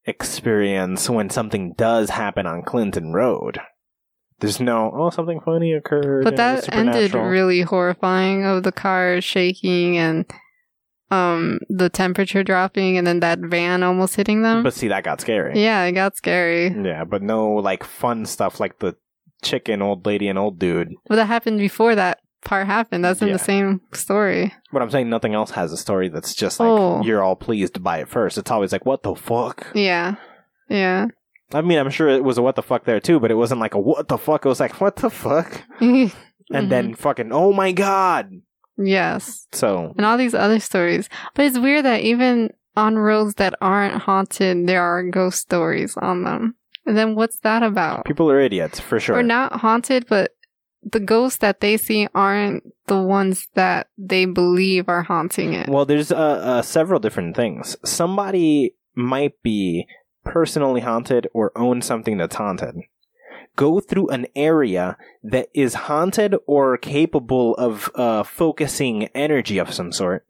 experience 0.07 1.11
when 1.11 1.29
something 1.29 1.75
does 1.75 2.11
happen 2.11 2.47
on 2.47 2.63
Clinton 2.63 3.13
Road. 3.13 3.61
There's 4.41 4.61
no 4.61 4.93
oh 4.95 5.11
something 5.11 5.41
funny 5.45 5.73
occurred. 5.75 6.25
But 6.25 6.39
and 6.39 6.41
it 6.41 6.55
was 6.55 6.67
that 6.67 6.75
ended 6.75 7.15
really 7.15 7.63
horrifying 7.63 8.47
of 8.47 8.63
the 8.63 8.73
car 8.73 9.21
shaking 9.21 9.99
and 9.99 10.25
um 11.11 11.59
the 11.71 11.89
temperature 11.89 12.43
dropping 12.45 12.99
and 12.99 13.07
then 13.07 13.21
that 13.21 13.39
van 13.41 13.83
almost 13.83 14.17
hitting 14.17 14.43
them. 14.43 14.63
But 14.63 14.75
see, 14.75 14.89
that 14.89 15.05
got 15.05 15.21
scary. 15.21 15.63
yeah, 15.63 15.85
it 15.85 15.93
got 15.93 16.17
scary. 16.17 16.69
Yeah, 16.69 17.05
but 17.05 17.23
no 17.23 17.49
like 17.55 17.85
fun 17.85 18.27
stuff 18.27 18.61
like 18.61 18.79
the 18.81 18.97
chicken 19.43 19.81
old 19.83 20.05
lady 20.05 20.29
and 20.29 20.39
old 20.39 20.59
dude. 20.59 20.95
But 21.09 21.17
that 21.17 21.27
happened 21.27 21.59
before 21.59 21.95
that 21.95 22.19
part 22.45 22.67
happened. 22.67 23.05
That's 23.05 23.23
in 23.23 23.29
Yeah. 23.29 23.35
the 23.35 23.39
same 23.39 23.81
story. 23.93 24.53
But 24.73 24.83
I'm 24.83 24.91
saying 24.91 25.09
nothing 25.09 25.35
else 25.35 25.53
has 25.53 25.73
a 25.73 25.77
story 25.77 26.09
that's 26.09 26.35
just 26.35 26.61
like 26.61 26.69
Oh. 26.69 27.03
you're 27.03 27.23
all 27.23 27.37
pleased 27.37 27.83
by 27.83 27.99
it 27.99 28.09
first. 28.09 28.37
It's 28.39 28.51
always 28.51 28.73
like, 28.73 28.85
what 28.87 29.03
the 29.03 29.15
fuck? 29.15 29.67
Yeah. 29.75 30.17
Yeah. 30.69 31.07
I 31.55 31.63
mean, 31.63 31.79
I'm 31.79 31.89
sure 31.91 32.09
it 32.09 32.23
was 32.25 32.37
a 32.37 32.43
what 32.43 32.57
the 32.57 32.63
fuck 32.63 32.85
there 32.85 33.01
too, 33.01 33.19
but 33.21 33.31
it 33.31 33.35
wasn't 33.37 33.61
like 33.61 33.75
a 33.75 33.79
what 33.81 34.09
the 34.09 34.19
fuck. 34.19 34.45
It 34.45 34.49
was 34.49 34.61
like, 34.61 34.81
what 34.81 34.97
the 34.97 35.09
fuck? 35.11 35.63
And 35.81 36.67
Mhm. 36.67 36.69
then 36.71 36.95
fucking, 36.95 37.31
oh 37.31 37.53
my 37.53 37.73
god. 37.73 38.31
Yes. 38.79 39.47
So, 39.53 39.93
And 39.97 40.07
all 40.07 40.17
these 40.17 40.35
other 40.35 40.61
stories. 40.61 41.09
But 41.35 41.47
it's 41.47 41.59
weird 41.59 41.85
that 41.85 42.03
even 42.03 42.51
on 42.77 42.97
roads 42.97 43.35
that 43.35 43.55
aren't 43.61 44.03
haunted, 44.03 44.67
there 44.67 44.83
are 44.83 45.03
ghost 45.03 45.41
stories 45.41 45.97
on 45.97 46.25
them. 46.25 46.55
And 46.87 46.97
then 46.97 47.15
what's 47.15 47.41
that 47.41 47.63
about? 47.63 48.07
people 48.07 48.31
are 48.31 48.41
idiots 48.41 48.81
for 48.81 48.99
sure. 48.99 49.17
Or 49.17 49.23
not 49.23 49.53
haunted, 49.53 50.07
but 50.09 50.33
the 50.83 51.01
ghosts 51.01 51.39
that 51.39 51.61
they 51.61 51.77
see 51.77 52.09
aren't 52.15 52.63
the 52.87 53.03
ones 53.03 53.49
that 53.55 53.89
they 53.99 54.25
believe 54.25 54.89
are 54.89 55.03
haunting 55.03 55.53
it. 55.53 55.69
Well, 55.69 55.85
there's 55.85 56.11
uh, 56.13 56.17
uh, 56.17 56.63
several 56.63 57.01
different 57.01 57.37
things. 57.37 57.77
Somebody 57.85 58.75
might 58.95 59.35
be 59.43 59.87
personally 60.25 60.81
haunted 60.81 61.29
or 61.35 61.53
own 61.57 61.83
something 61.83 62.17
that's 62.17 62.37
haunted. 62.37 62.77
Go 63.59 63.81
through 63.81 64.09
an 64.15 64.25
area 64.37 64.97
that 65.35 65.49
is 65.53 65.75
haunted 65.91 66.33
or 66.47 66.79
capable 66.79 67.55
of 67.57 67.91
uh, 67.95 68.23
focusing 68.23 69.09
energy 69.27 69.59
of 69.59 69.75
some 69.75 69.91
sort. 69.91 70.25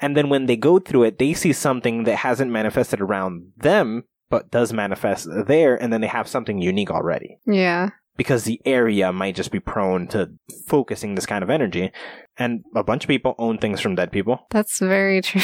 And 0.00 0.16
then 0.16 0.30
when 0.32 0.46
they 0.46 0.56
go 0.56 0.78
through 0.80 1.04
it, 1.04 1.18
they 1.18 1.34
see 1.34 1.52
something 1.52 2.04
that 2.04 2.16
hasn't 2.24 2.50
manifested 2.50 3.00
around 3.02 3.52
them, 3.68 4.04
but 4.30 4.50
does 4.50 4.72
manifest 4.72 5.28
there, 5.52 5.76
and 5.76 5.92
then 5.92 6.00
they 6.00 6.06
have 6.08 6.26
something 6.26 6.58
unique 6.62 6.90
already. 6.90 7.38
yeah. 7.46 7.90
Because 8.16 8.44
the 8.44 8.60
area 8.66 9.12
might 9.12 9.34
just 9.36 9.50
be 9.52 9.60
prone 9.60 10.06
to 10.08 10.30
focusing 10.66 11.14
this 11.14 11.24
kind 11.24 11.42
of 11.42 11.48
energy. 11.48 11.90
And 12.36 12.64
a 12.74 12.82
bunch 12.84 13.04
of 13.04 13.08
people 13.08 13.34
own 13.38 13.56
things 13.58 13.80
from 13.80 13.94
dead 13.94 14.10
people. 14.12 14.46
That's 14.50 14.78
very 14.78 15.22
true. 15.28 15.40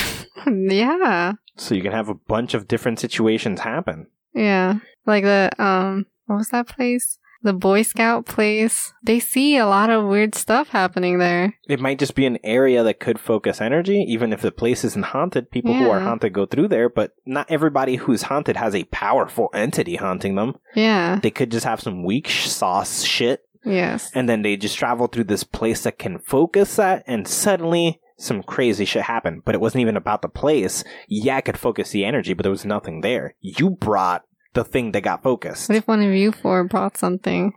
yeah. 0.47 1.33
So 1.57 1.75
you 1.75 1.83
can 1.83 1.93
have 1.93 2.09
a 2.11 2.15
bunch 2.15 2.53
of 2.55 2.69
different 2.69 2.99
situations 3.01 3.61
happen. 3.61 4.09
Yeah. 4.35 4.81
Like 5.07 5.25
the 5.25 5.51
um 5.59 6.05
what 6.27 6.37
was 6.37 6.49
that 6.51 6.67
place? 6.69 7.19
The 7.47 7.53
Boy 7.53 7.83
Scout 7.83 8.27
place. 8.27 8.93
They 9.05 9.21
see 9.21 9.57
a 9.57 9.67
lot 9.67 9.89
of 9.89 10.05
weird 10.05 10.35
stuff 10.35 10.69
happening 10.71 11.19
there. 11.19 11.55
It 11.69 11.79
might 11.81 12.01
just 12.01 12.17
be 12.17 12.27
an 12.27 12.39
area 12.43 12.83
that 12.83 12.99
could 12.99 13.21
focus 13.21 13.61
energy, 13.61 14.05
even 14.09 14.33
if 14.33 14.43
the 14.43 14.51
place 14.51 14.83
isn't 14.85 15.07
haunted. 15.07 15.53
People 15.53 15.73
who 15.73 15.89
are 15.89 16.01
haunted 16.01 16.33
go 16.33 16.45
through 16.45 16.67
there, 16.69 16.89
but 16.89 17.13
not 17.25 17.49
everybody 17.49 17.97
who's 17.97 18.23
haunted 18.23 18.57
has 18.57 18.75
a 18.75 18.83
powerful 18.85 19.49
entity 19.55 19.95
haunting 19.95 20.35
them. 20.35 20.57
Yeah. 20.75 21.21
They 21.23 21.31
could 21.31 21.53
just 21.53 21.65
have 21.65 21.81
some 21.81 22.03
weak 22.05 22.29
sauce 22.29 23.05
shit, 23.05 23.45
Yes. 23.65 24.11
and 24.13 24.29
then 24.29 24.43
they 24.43 24.57
just 24.57 24.77
travel 24.77 25.07
through 25.07 25.25
this 25.25 25.45
place 25.45 25.83
that 25.85 25.99
can 26.01 26.19
focus 26.19 26.77
that, 26.77 27.05
and 27.07 27.29
suddenly 27.29 28.01
some 28.19 28.43
crazy 28.43 28.85
shit 28.85 29.03
happened. 29.03 29.43
But 29.45 29.55
it 29.55 29.61
wasn't 29.61 29.83
even 29.83 29.97
about 29.97 30.23
the 30.23 30.29
place. 30.29 30.83
Yeah, 31.07 31.39
it 31.39 31.45
could 31.45 31.59
focus 31.59 31.91
the 31.91 32.05
energy, 32.05 32.33
but 32.35 32.43
there 32.43 32.51
was 32.51 32.65
nothing 32.65 33.03
there. 33.03 33.35
You 33.41 33.71
brought 33.71 34.25
the 34.57 34.65
thing 34.65 34.91
that 34.93 35.03
got 35.03 35.23
focused. 35.23 35.69
What 35.69 35.77
if 35.77 35.87
one 35.87 36.03
of 36.03 36.13
you 36.13 36.33
four 36.33 36.65
brought 36.65 36.97
something? 36.99 37.53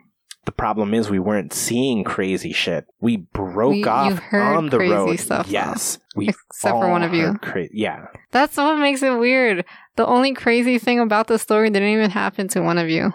The 0.46 0.52
problem 0.54 0.94
is 0.94 1.10
we 1.10 1.20
weren't 1.20 1.54
seeing 1.54 2.04
crazy 2.04 2.54
shit. 2.54 2.86
We 3.02 3.18
broke 3.18 3.74
We- 3.74 3.84
off 3.86 4.22
on 4.32 4.70
the 4.70 4.78
crazy 4.78 4.94
road. 4.94 5.20
stuff, 5.20 5.46
though. 5.48 5.52
yes, 5.52 5.98
we 6.16 6.30
Except 6.30 6.76
for 6.76 6.90
one 6.90 7.04
of 7.04 7.14
you. 7.14 7.34
Cra- 7.42 7.68
yeah, 7.74 8.06
That's 8.32 8.56
what 8.58 8.78
makes 8.80 9.02
it 9.04 9.18
weird. 9.20 9.66
The 9.96 10.06
only 10.08 10.34
crazy 10.34 10.78
thing 10.80 11.00
about 11.00 11.28
the 11.28 11.38
story 11.40 11.70
didn't 11.70 11.90
even 11.90 12.10
happen 12.12 12.48
to 12.50 12.62
one 12.62 12.78
of 12.78 12.90
you. 12.90 13.14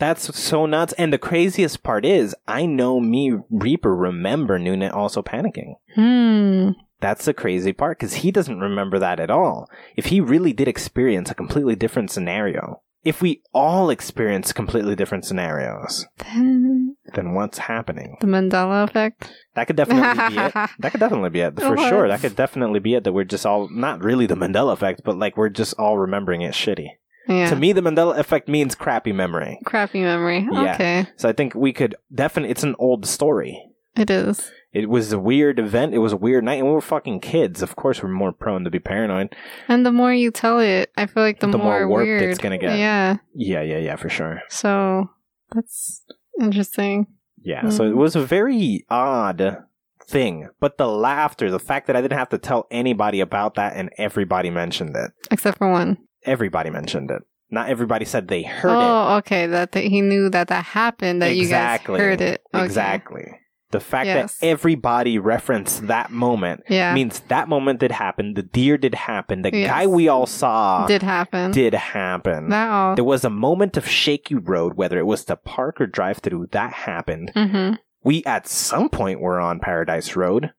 that's 0.00 0.36
so 0.36 0.66
nuts. 0.66 0.92
And 0.98 1.12
the 1.12 1.18
craziest 1.18 1.82
part 1.84 2.04
is, 2.04 2.34
I 2.48 2.66
know 2.66 2.98
me 3.00 3.32
Reaper 3.50 3.94
remember 3.94 4.58
Noonan 4.58 4.90
also 4.90 5.22
panicking. 5.22 5.74
Hmm. 5.94 6.70
That's 7.00 7.24
the 7.26 7.34
crazy 7.34 7.72
part 7.72 7.98
because 7.98 8.14
he 8.14 8.30
doesn't 8.32 8.58
remember 8.60 8.98
that 8.98 9.20
at 9.20 9.30
all. 9.30 9.68
If 9.96 10.06
he 10.06 10.20
really 10.20 10.52
did 10.52 10.68
experience 10.68 11.30
a 11.30 11.34
completely 11.34 11.76
different 11.76 12.10
scenario, 12.10 12.80
if 13.04 13.20
we 13.22 13.42
all 13.52 13.90
experience 13.90 14.52
completely 14.52 14.94
different 14.96 15.24
scenarios, 15.24 16.06
Then 16.18 16.96
then 17.14 17.34
what's 17.34 17.58
happening? 17.58 18.16
the 18.20 18.26
Mandela 18.26 18.84
effect. 18.84 19.30
That 19.54 19.66
could 19.66 19.76
definitely 19.76 20.34
be 20.34 20.40
it. 20.42 20.52
That 20.78 20.90
could 20.90 21.00
definitely 21.00 21.30
be 21.30 21.40
it 21.40 21.60
for 21.60 21.76
sure. 21.76 22.08
That 22.08 22.20
could 22.20 22.34
definitely 22.36 22.80
be 22.80 22.94
it. 22.94 23.04
That 23.04 23.12
we're 23.12 23.24
just 23.24 23.46
all 23.46 23.68
not 23.68 24.02
really 24.02 24.26
the 24.26 24.34
Mandela 24.36 24.72
effect, 24.72 25.02
but 25.04 25.18
like 25.18 25.36
we're 25.36 25.48
just 25.50 25.74
all 25.74 25.98
remembering 25.98 26.42
it 26.42 26.54
shitty. 26.54 26.88
Yeah. 27.28 27.48
To 27.50 27.56
me, 27.56 27.72
the 27.72 27.80
Mandela 27.80 28.18
effect 28.18 28.48
means 28.48 28.74
crappy 28.74 29.12
memory. 29.12 29.58
Crappy 29.64 30.00
memory. 30.00 30.46
Yeah. 30.50 30.74
Okay. 30.74 31.06
So 31.16 31.28
I 31.28 31.32
think 31.32 31.54
we 31.54 31.72
could 31.72 31.94
definitely. 32.14 32.50
It's 32.50 32.64
an 32.64 32.74
old 32.78 33.06
story. 33.06 33.62
It 33.96 34.10
is. 34.10 34.50
It 34.74 34.90
was 34.90 35.12
a 35.12 35.18
weird 35.20 35.58
event. 35.60 35.94
It 35.94 35.98
was 35.98 36.12
a 36.12 36.16
weird 36.16 36.42
night, 36.44 36.58
and 36.58 36.66
we 36.66 36.72
were 36.72 36.80
fucking 36.80 37.20
kids. 37.20 37.62
Of 37.62 37.76
course, 37.76 38.02
we're 38.02 38.08
more 38.08 38.32
prone 38.32 38.64
to 38.64 38.70
be 38.70 38.80
paranoid. 38.80 39.34
And 39.68 39.86
the 39.86 39.92
more 39.92 40.12
you 40.12 40.30
tell 40.32 40.58
it, 40.58 40.90
I 40.96 41.06
feel 41.06 41.22
like 41.22 41.38
the, 41.40 41.46
The 41.46 41.58
more 41.58 41.78
more, 41.80 41.88
warped 41.88 42.06
weird 42.06 42.22
it's 42.24 42.38
gonna 42.40 42.58
get. 42.58 42.76
Yeah. 42.78 43.16
Yeah, 43.34 43.62
yeah, 43.62 43.78
yeah, 43.78 43.94
for 43.96 44.08
sure. 44.08 44.42
So 44.48 45.08
that's 45.54 46.02
interesting. 46.40 47.06
Yeah. 47.40 47.68
So 47.68 47.84
it 47.84 47.92
Mm. 47.92 47.96
was 47.96 48.16
a 48.16 48.24
very 48.24 48.84
odd 48.90 49.58
thing, 50.06 50.48
but 50.60 50.76
the 50.76 50.88
laughter, 50.88 51.50
the 51.50 51.58
fact 51.60 51.86
that 51.86 51.94
I 51.96 52.00
didn't 52.02 52.18
have 52.18 52.28
to 52.30 52.38
tell 52.38 52.66
anybody 52.70 53.20
about 53.20 53.54
that, 53.54 53.74
and 53.76 53.90
everybody 53.96 54.50
mentioned 54.50 54.96
it. 54.96 55.12
Except 55.30 55.58
for 55.58 55.70
one. 55.70 55.98
Everybody 56.24 56.70
mentioned 56.70 57.10
it. 57.10 57.22
Not 57.50 57.68
everybody 57.68 58.04
said 58.04 58.26
they 58.28 58.42
heard 58.42 58.70
it. 58.70 58.74
oh, 58.76 59.16
okay. 59.18 59.46
That 59.46 59.70
th- 59.72 59.88
he 59.88 60.00
knew 60.00 60.28
that 60.30 60.48
that 60.48 60.64
happened. 60.64 61.22
That 61.22 61.30
Exactly. 61.30 61.94
you 61.94 61.98
guys 62.00 62.04
heard 62.06 62.20
it. 62.20 62.42
Okay. 62.52 62.64
Exactly. 62.64 63.24
The 63.70 63.80
fact 63.80 64.06
Yes. 64.06 64.38
that 64.38 64.46
everybody 64.46 65.18
referenced 65.18 65.88
that 65.88 66.10
moment 66.12 66.62
Yeah. 66.68 66.94
means 66.94 67.20
that 67.28 67.48
moment 67.48 67.80
did 67.80 67.90
happen. 67.90 68.34
The 68.34 68.42
deer 68.42 68.78
did 68.78 68.94
happen. 68.94 69.42
The 69.42 69.50
Yes. 69.52 69.68
guy 69.70 69.86
we 69.86 70.06
all 70.08 70.26
saw 70.26 70.86
did 70.86 71.02
happen. 71.02 71.50
did 71.50 71.74
happen. 71.74 72.52
all. 72.52 72.94
There 72.94 73.04
was 73.04 73.24
a 73.24 73.30
moment 73.30 73.76
of 73.76 73.88
shaky 73.88 74.36
road, 74.36 74.74
whether 74.76 74.98
it 74.98 75.06
was 75.06 75.24
to 75.24 75.36
park 75.36 75.80
or 75.80 75.86
drive 75.86 76.18
through, 76.18 76.48
that 76.52 76.72
happened. 76.72 77.32
mm-hmm. 77.34 77.74
We 78.04 78.22
at 78.26 78.46
some 78.46 78.90
point 78.90 79.20
were 79.20 79.40
on 79.40 79.58
Paradise 79.60 80.14
Road, 80.14 80.52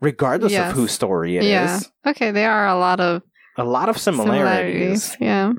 regardless 0.00 0.52
Yes. 0.52 0.70
of 0.70 0.76
whose 0.76 0.90
story 0.92 1.36
it 1.36 1.44
is. 1.44 1.48
yeah. 1.48 1.80
Okay. 2.10 2.30
There 2.32 2.50
are 2.50 2.66
a 2.66 2.76
lot 2.76 3.00
of 3.00 3.22
A 3.56 3.64
lot 3.64 3.88
of 3.88 3.96
similarities. 3.96 5.12
similarities. 5.12 5.16
Yeah. 5.20 5.52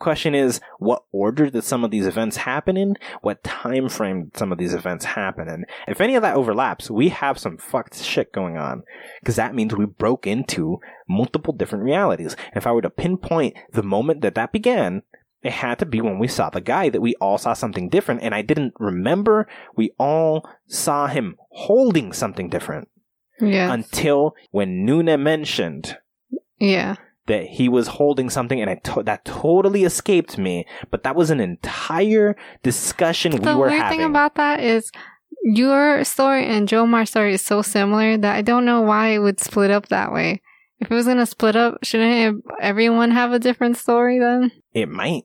Question 0.00 0.34
is, 0.34 0.60
what 0.78 1.04
order 1.12 1.50
did 1.50 1.62
some 1.62 1.84
of 1.84 1.90
these 1.90 2.06
events 2.06 2.38
happen 2.38 2.76
in? 2.76 2.96
What 3.20 3.44
time 3.44 3.88
frame 3.90 4.24
did 4.24 4.36
some 4.36 4.50
of 4.50 4.56
these 4.58 4.72
events 4.74 5.04
happen 5.04 5.46
in? 5.46 5.66
If 5.86 6.00
any 6.00 6.16
of 6.16 6.22
that 6.22 6.36
overlaps, 6.36 6.90
we 6.90 7.10
have 7.10 7.38
some 7.38 7.58
fucked 7.58 8.02
shit 8.02 8.32
going 8.32 8.56
on. 8.56 8.82
Because 9.20 9.36
that 9.36 9.54
means 9.54 9.76
we 9.76 9.84
broke 9.84 10.26
into 10.26 10.80
multiple 11.08 11.52
different 11.52 11.84
realities. 11.84 12.34
If 12.56 12.66
I 12.66 12.72
were 12.72 12.80
to 12.82 12.90
pinpoint 12.90 13.56
the 13.72 13.82
moment 13.82 14.22
that 14.22 14.34
that 14.36 14.52
began, 14.52 15.02
it 15.42 15.52
had 15.52 15.78
to 15.80 15.86
be 15.86 16.00
when 16.00 16.18
we 16.18 16.28
saw 16.28 16.48
the 16.50 16.60
guy 16.62 16.88
that 16.88 17.00
we 17.02 17.14
all 17.20 17.36
saw 17.38 17.52
something 17.52 17.88
different, 17.88 18.22
and 18.22 18.34
I 18.34 18.42
didn't 18.42 18.74
remember 18.78 19.46
we 19.76 19.92
all 19.98 20.48
saw 20.66 21.06
him 21.08 21.36
holding 21.50 22.12
something 22.12 22.48
different 22.48 22.88
Yeah. 23.38 23.72
until 23.72 24.34
when 24.50 24.86
Nuna 24.86 25.20
mentioned 25.20 25.98
yeah. 26.58 26.96
That 27.30 27.46
he 27.46 27.68
was 27.68 27.86
holding 27.86 28.28
something, 28.28 28.60
and 28.60 28.68
I 28.68 28.74
to- 28.74 29.04
that 29.04 29.24
totally 29.24 29.84
escaped 29.84 30.36
me. 30.36 30.66
But 30.90 31.04
that 31.04 31.14
was 31.14 31.30
an 31.30 31.40
entire 31.40 32.36
discussion 32.64 33.30
the 33.32 33.38
we 33.38 33.54
were 33.54 33.68
having. 33.70 33.78
The 33.78 33.82
weird 33.82 33.90
thing 33.90 34.02
about 34.02 34.34
that 34.34 34.60
is 34.60 34.90
your 35.42 36.04
story 36.04 36.44
and 36.46 36.68
Jomar's 36.68 37.10
story 37.10 37.34
is 37.34 37.42
so 37.42 37.62
similar 37.62 38.16
that 38.16 38.34
I 38.36 38.42
don't 38.42 38.64
know 38.64 38.82
why 38.82 39.08
it 39.08 39.20
would 39.20 39.40
split 39.40 39.70
up 39.70 39.88
that 39.88 40.12
way. 40.12 40.42
If 40.80 40.90
it 40.90 40.94
was 40.94 41.06
gonna 41.06 41.24
split 41.24 41.56
up, 41.56 41.78
shouldn't 41.84 42.44
everyone 42.60 43.12
have 43.12 43.32
a 43.32 43.38
different 43.38 43.76
story 43.78 44.18
then? 44.18 44.50
it 44.74 44.88
might, 44.88 45.24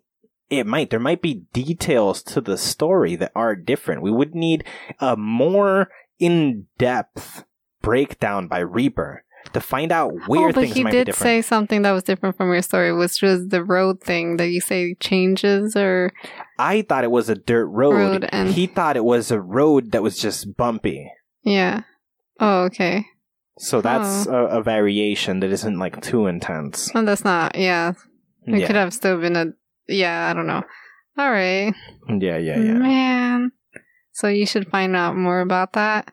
it 0.50 0.68
might. 0.68 0.90
There 0.92 1.00
might 1.00 1.22
be 1.22 1.46
details 1.54 2.22
to 2.24 2.40
the 2.40 2.58
story 2.58 3.16
that 3.16 3.32
are 3.36 3.56
different. 3.56 4.02
We 4.04 4.12
would 4.12 4.36
need 4.36 4.64
a 5.00 5.18
more 5.18 5.90
in-depth 6.20 7.44
breakdown 7.82 8.48
by 8.48 8.60
Reaper 8.60 9.25
to 9.54 9.62
find 9.62 9.92
out 9.92 10.12
where 10.28 10.50
oh, 10.50 10.52
but 10.54 10.62
things 10.62 10.76
he 10.76 10.84
might 10.84 10.92
be 10.92 10.98
did 10.98 11.06
different. 11.06 11.24
say 11.24 11.42
something 11.42 11.82
that 11.84 11.92
was 11.92 12.04
different 12.04 12.36
from 12.38 12.52
your 12.52 12.62
story, 12.62 12.94
which 12.94 13.22
was 13.22 13.48
the 13.48 13.64
road 13.64 14.02
thing 14.02 14.38
that 14.38 14.50
you 14.50 14.60
say 14.62 14.96
changes 14.96 15.76
or 15.76 16.12
I 16.58 16.82
thought 16.84 17.04
it 17.04 17.12
was 17.12 17.30
a 17.30 17.36
dirt 17.36 17.68
road. 17.68 17.94
Road 17.96 18.30
and- 18.32 18.50
he 18.50 18.68
thought 18.68 18.98
it 18.98 19.04
was 19.06 19.32
a 19.32 19.40
road 19.40 19.92
that 19.92 20.04
was 20.04 20.18
just 20.18 20.56
bumpy. 20.58 21.12
yeah. 21.44 21.82
Oh, 22.40 22.64
okay. 22.64 23.06
So 23.58 23.80
that's 23.80 24.28
oh. 24.28 24.34
a, 24.34 24.60
a 24.60 24.64
variation 24.64 25.40
that 25.40 25.50
isn't 25.52 25.80
like 25.80 26.02
too 26.02 26.28
intense. 26.28 26.92
Well, 26.94 27.06
that's 27.06 27.24
not. 27.24 27.56
Yeah, 27.58 27.94
it 28.46 28.60
Yeah. 28.60 28.68
could 28.68 28.76
have 28.76 28.94
still 28.94 29.20
been 29.22 29.38
a 29.38 29.46
yeah, 29.88 30.30
I 30.30 30.34
don't 30.34 30.48
know. 30.48 30.64
All 31.18 31.32
right, 31.32 31.74
Yeah, 32.10 32.38
yeah, 32.38 32.58
yeah. 32.60 32.74
man. 32.74 33.52
So 34.12 34.28
you 34.28 34.46
should 34.46 34.68
find 34.70 34.96
out 34.98 35.16
more 35.16 35.40
about 35.40 35.72
that. 35.74 36.12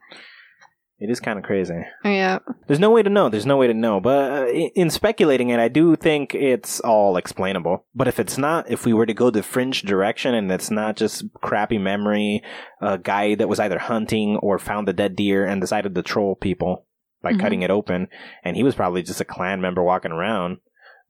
It 1.02 1.10
is 1.10 1.18
kind 1.18 1.36
of 1.36 1.44
crazy. 1.44 1.80
Yeah, 2.04 2.38
There's 2.68 2.78
no 2.78 2.90
way 2.90 3.02
to 3.02 3.10
know. 3.10 3.28
There's 3.28 3.44
no 3.46 3.56
way 3.56 3.66
to 3.66 3.74
know. 3.74 4.00
But 4.00 4.32
uh, 4.32 4.46
in 4.46 4.70
in 4.82 4.90
speculating 4.90 5.50
it, 5.50 5.58
I 5.58 5.66
do 5.68 5.96
think 5.96 6.32
it's 6.32 6.78
all 6.80 7.16
explainable. 7.16 7.84
But 7.92 8.06
if 8.06 8.20
it's 8.20 8.38
not, 8.38 8.70
if 8.70 8.86
we 8.86 8.92
were 8.92 9.06
to 9.06 9.14
go 9.14 9.28
the 9.30 9.42
fringe 9.42 9.82
direction 9.82 10.32
and 10.34 10.50
it's 10.52 10.70
not 10.70 10.94
just 10.96 11.24
crappy 11.40 11.78
memory, 11.78 12.42
a 12.80 12.98
guy 12.98 13.34
that 13.34 13.48
was 13.48 13.58
either 13.58 13.78
hunting 13.80 14.36
or 14.36 14.58
found 14.60 14.86
the 14.86 14.92
dead 14.92 15.16
deer 15.16 15.44
and 15.44 15.60
decided 15.60 15.94
to 15.96 16.02
troll 16.02 16.36
people 16.36 16.86
by 17.20 17.32
Mhm. 17.32 17.40
cutting 17.40 17.62
it 17.62 17.70
open, 17.70 18.06
and 18.44 18.56
he 18.56 18.62
was 18.62 18.74
probably 18.76 19.02
just 19.02 19.20
a 19.20 19.24
clan 19.24 19.60
member 19.60 19.82
walking 19.82 20.12
around, 20.12 20.58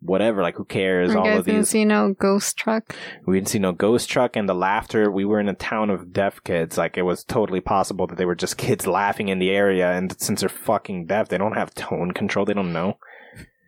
whatever, 0.02 0.42
like 0.42 0.56
who 0.56 0.64
cares? 0.64 1.12
you 1.12 1.18
all 1.18 1.24
guys 1.24 1.38
of 1.38 1.44
these. 1.44 1.54
didn't 1.54 1.68
see 1.68 1.84
no 1.84 2.14
ghost 2.18 2.56
truck. 2.56 2.94
We 3.26 3.36
didn't 3.36 3.48
see 3.48 3.58
no 3.58 3.72
ghost 3.72 4.08
truck 4.08 4.36
and 4.36 4.48
the 4.48 4.54
laughter. 4.54 5.10
We 5.10 5.24
were 5.24 5.40
in 5.40 5.48
a 5.48 5.54
town 5.54 5.90
of 5.90 6.12
deaf 6.12 6.42
kids. 6.44 6.76
Like 6.76 6.96
it 6.96 7.02
was 7.02 7.24
totally 7.24 7.60
possible 7.60 8.06
that 8.06 8.18
they 8.18 8.24
were 8.24 8.34
just 8.34 8.56
kids 8.58 8.86
laughing 8.86 9.28
in 9.28 9.38
the 9.38 9.50
area. 9.50 9.92
And 9.92 10.18
since 10.20 10.40
they're 10.40 10.48
fucking 10.48 11.06
deaf, 11.06 11.28
they 11.28 11.38
don't 11.38 11.56
have 11.56 11.74
tone 11.74 12.12
control. 12.12 12.44
They 12.44 12.54
don't 12.54 12.72
know. 12.72 12.98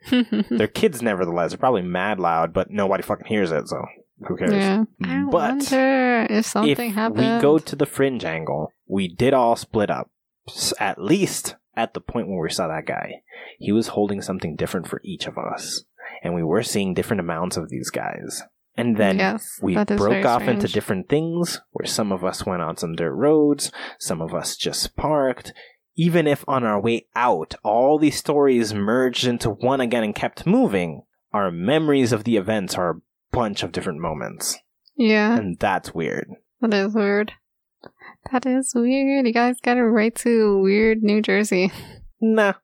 They're 0.50 0.68
kids, 0.68 1.00
nevertheless. 1.00 1.52
They're 1.52 1.58
probably 1.58 1.80
mad 1.80 2.20
loud, 2.20 2.52
but 2.52 2.70
nobody 2.70 3.02
fucking 3.02 3.26
hears 3.26 3.50
it. 3.50 3.68
So 3.68 3.86
who 4.26 4.36
cares? 4.36 4.52
yeah, 4.52 4.84
I 5.02 5.06
mm. 5.06 5.30
But 5.30 5.50
wonder 5.50 6.26
if 6.28 6.46
something 6.46 6.90
if 6.90 6.94
happened. 6.94 7.36
we 7.36 7.40
go 7.40 7.58
to 7.58 7.76
the 7.76 7.86
fringe 7.86 8.24
angle, 8.24 8.72
we 8.86 9.08
did 9.08 9.34
all 9.34 9.56
split 9.56 9.90
up. 9.90 10.10
At 10.78 11.00
least 11.00 11.56
at 11.76 11.94
the 11.94 12.00
point 12.00 12.28
when 12.28 12.38
we 12.38 12.50
saw 12.50 12.68
that 12.68 12.86
guy, 12.86 13.22
he 13.58 13.72
was 13.72 13.88
holding 13.88 14.22
something 14.22 14.56
different 14.56 14.86
for 14.88 15.00
each 15.04 15.26
of 15.26 15.38
us, 15.38 15.84
and 16.24 16.34
we 16.34 16.42
were 16.42 16.64
seeing 16.64 16.94
different 16.94 17.20
amounts 17.20 17.56
of 17.56 17.68
these 17.68 17.90
guys. 17.90 18.42
And 18.76 18.96
then 18.96 19.18
yes, 19.18 19.60
we 19.62 19.74
broke 19.76 20.24
off 20.24 20.42
into 20.42 20.66
different 20.66 21.08
things 21.08 21.60
where 21.70 21.86
some 21.86 22.10
of 22.10 22.24
us 22.24 22.44
went 22.44 22.60
on 22.62 22.76
some 22.76 22.96
dirt 22.96 23.14
roads, 23.14 23.70
some 24.00 24.20
of 24.20 24.34
us 24.34 24.56
just 24.56 24.96
parked. 24.96 25.52
Even 25.96 26.26
if 26.26 26.44
on 26.48 26.64
our 26.64 26.80
way 26.80 27.06
out, 27.14 27.54
all 27.62 28.00
these 28.00 28.16
stories 28.18 28.74
merged 28.74 29.28
into 29.28 29.50
one 29.50 29.80
again 29.80 30.02
and 30.02 30.12
kept 30.14 30.44
moving, 30.44 31.02
our 31.32 31.52
memories 31.52 32.10
of 32.10 32.24
the 32.24 32.36
events 32.36 32.74
are 32.74 32.90
a 32.90 33.00
bunch 33.30 33.62
of 33.62 33.70
different 33.70 34.00
moments. 34.00 34.58
Yeah, 34.96 35.36
And 35.38 35.56
that's 35.60 35.94
weird. 35.94 36.26
that 36.60 36.74
is 36.74 36.94
weird. 36.94 37.32
That 38.32 38.44
is 38.46 38.72
weird. 38.74 39.26
You 39.26 39.32
guys 39.32 39.60
got 39.62 39.76
it 39.76 39.82
right 39.82 40.14
to 40.16 40.58
weird 40.58 41.02
New 41.02 41.22
Jersey. 41.22 41.70
Nah. 42.20 42.54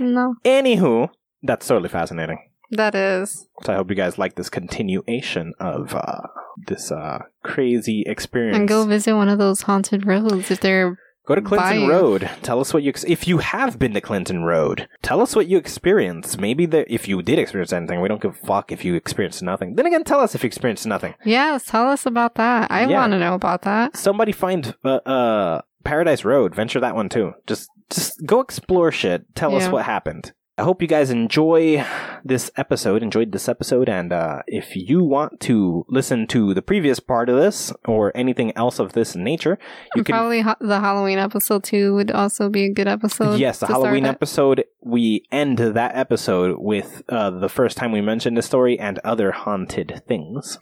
No, 0.00 0.34
Anywho, 0.44 1.10
that's 1.44 1.68
totally 1.68 1.88
fascinating. 1.90 2.38
That 2.70 2.94
is. 2.94 3.46
So 3.62 3.72
I 3.72 3.76
hope 3.76 3.90
you 3.90 3.96
guys 3.96 4.18
like 4.18 4.34
this 4.36 4.48
continuation 4.50 5.54
of 5.60 5.94
uh, 5.94 6.22
this 6.66 6.90
uh, 6.90 7.24
crazy 7.42 8.02
experience. 8.06 8.56
And 8.56 8.68
go 8.68 8.84
visit 8.86 9.14
one 9.14 9.28
of 9.28 9.38
those 9.38 9.62
haunted 9.62 10.06
roads 10.06 10.50
if 10.50 10.60
they're 10.60 10.98
Go 11.26 11.34
to 11.36 11.42
Clinton. 11.42 11.86
Road. 11.86 12.28
Tell 12.42 12.58
us 12.60 12.74
what 12.74 12.82
you 12.82 12.88
ex- 12.88 13.04
if 13.04 13.28
you 13.28 13.38
have 13.38 13.78
been 13.78 13.94
to 13.94 14.00
Clinton 14.00 14.42
Road. 14.42 14.88
Tell 15.00 15.20
us 15.20 15.36
what 15.36 15.46
you 15.46 15.58
experienced. 15.58 16.40
Maybe 16.40 16.66
the 16.66 16.92
if 16.92 17.06
you 17.06 17.22
did 17.22 17.38
experience 17.38 17.72
anything, 17.72 18.00
we 18.00 18.08
don't 18.08 18.20
give 18.20 18.32
a 18.42 18.46
fuck 18.46 18.72
if 18.72 18.84
you 18.84 18.94
experienced 18.96 19.40
nothing. 19.42 19.76
Then 19.76 19.86
again, 19.86 20.02
tell 20.02 20.18
us 20.18 20.34
if 20.34 20.42
you 20.42 20.48
experienced 20.48 20.86
nothing. 20.86 21.14
Yes, 21.24 21.66
tell 21.66 21.86
us 21.88 22.04
about 22.04 22.34
that. 22.34 22.70
I 22.72 22.86
Yeah. 22.86 22.96
want 22.98 23.12
to 23.12 23.18
know 23.20 23.34
about 23.34 23.62
that. 23.62 23.96
Somebody 23.96 24.32
find 24.32 24.74
uh, 24.84 24.96
uh 25.06 25.60
Paradise 25.84 26.24
Road. 26.24 26.54
Venture 26.54 26.80
that 26.80 26.96
one 26.96 27.08
too. 27.08 27.34
Just 27.46 27.70
just 27.90 28.24
go 28.26 28.40
explore 28.40 28.90
shit. 28.90 29.32
Tell 29.36 29.54
us 29.54 29.68
what 29.70 29.84
happened. 29.84 30.32
I 30.58 30.62
hope 30.62 30.82
you 30.82 30.88
guys 30.88 31.08
enjoy 31.10 31.82
this 32.22 32.50
episode, 32.54 33.02
enjoyed 33.02 33.32
this 33.32 33.48
episode, 33.48 33.88
and 33.88 34.12
uh, 34.12 34.42
if 34.46 34.76
you 34.76 35.02
want 35.02 35.40
to 35.40 35.86
listen 35.88 36.26
to 36.28 36.52
the 36.52 36.60
previous 36.60 37.00
part 37.00 37.30
of 37.30 37.36
this 37.36 37.72
or 37.86 38.12
anything 38.14 38.54
else 38.56 38.78
of 38.78 38.92
this 38.92 39.16
nature, 39.16 39.58
you 39.94 40.00
And 40.00 40.06
can 40.06 40.12
Probably 40.14 40.40
ha- 40.42 40.56
the 40.60 40.80
Halloween 40.80 41.18
episode 41.18 41.64
too 41.64 41.94
would 41.94 42.10
also 42.10 42.50
be 42.50 42.64
a 42.64 42.70
good 42.72 42.88
episode. 42.88 43.38
yes, 43.40 43.58
the 43.60 43.68
Halloween 43.68 44.04
episode. 44.04 44.64
We 44.82 45.24
end 45.32 45.56
that 45.58 45.96
episode 45.96 46.56
with 46.58 47.02
uh, 47.08 47.30
the 47.30 47.48
first 47.48 47.78
time 47.78 47.90
we 47.90 48.02
mentioned 48.02 48.36
the 48.36 48.42
story 48.42 48.78
and 48.78 48.98
other 48.98 49.32
haunted 49.32 50.02
things. 50.06 50.58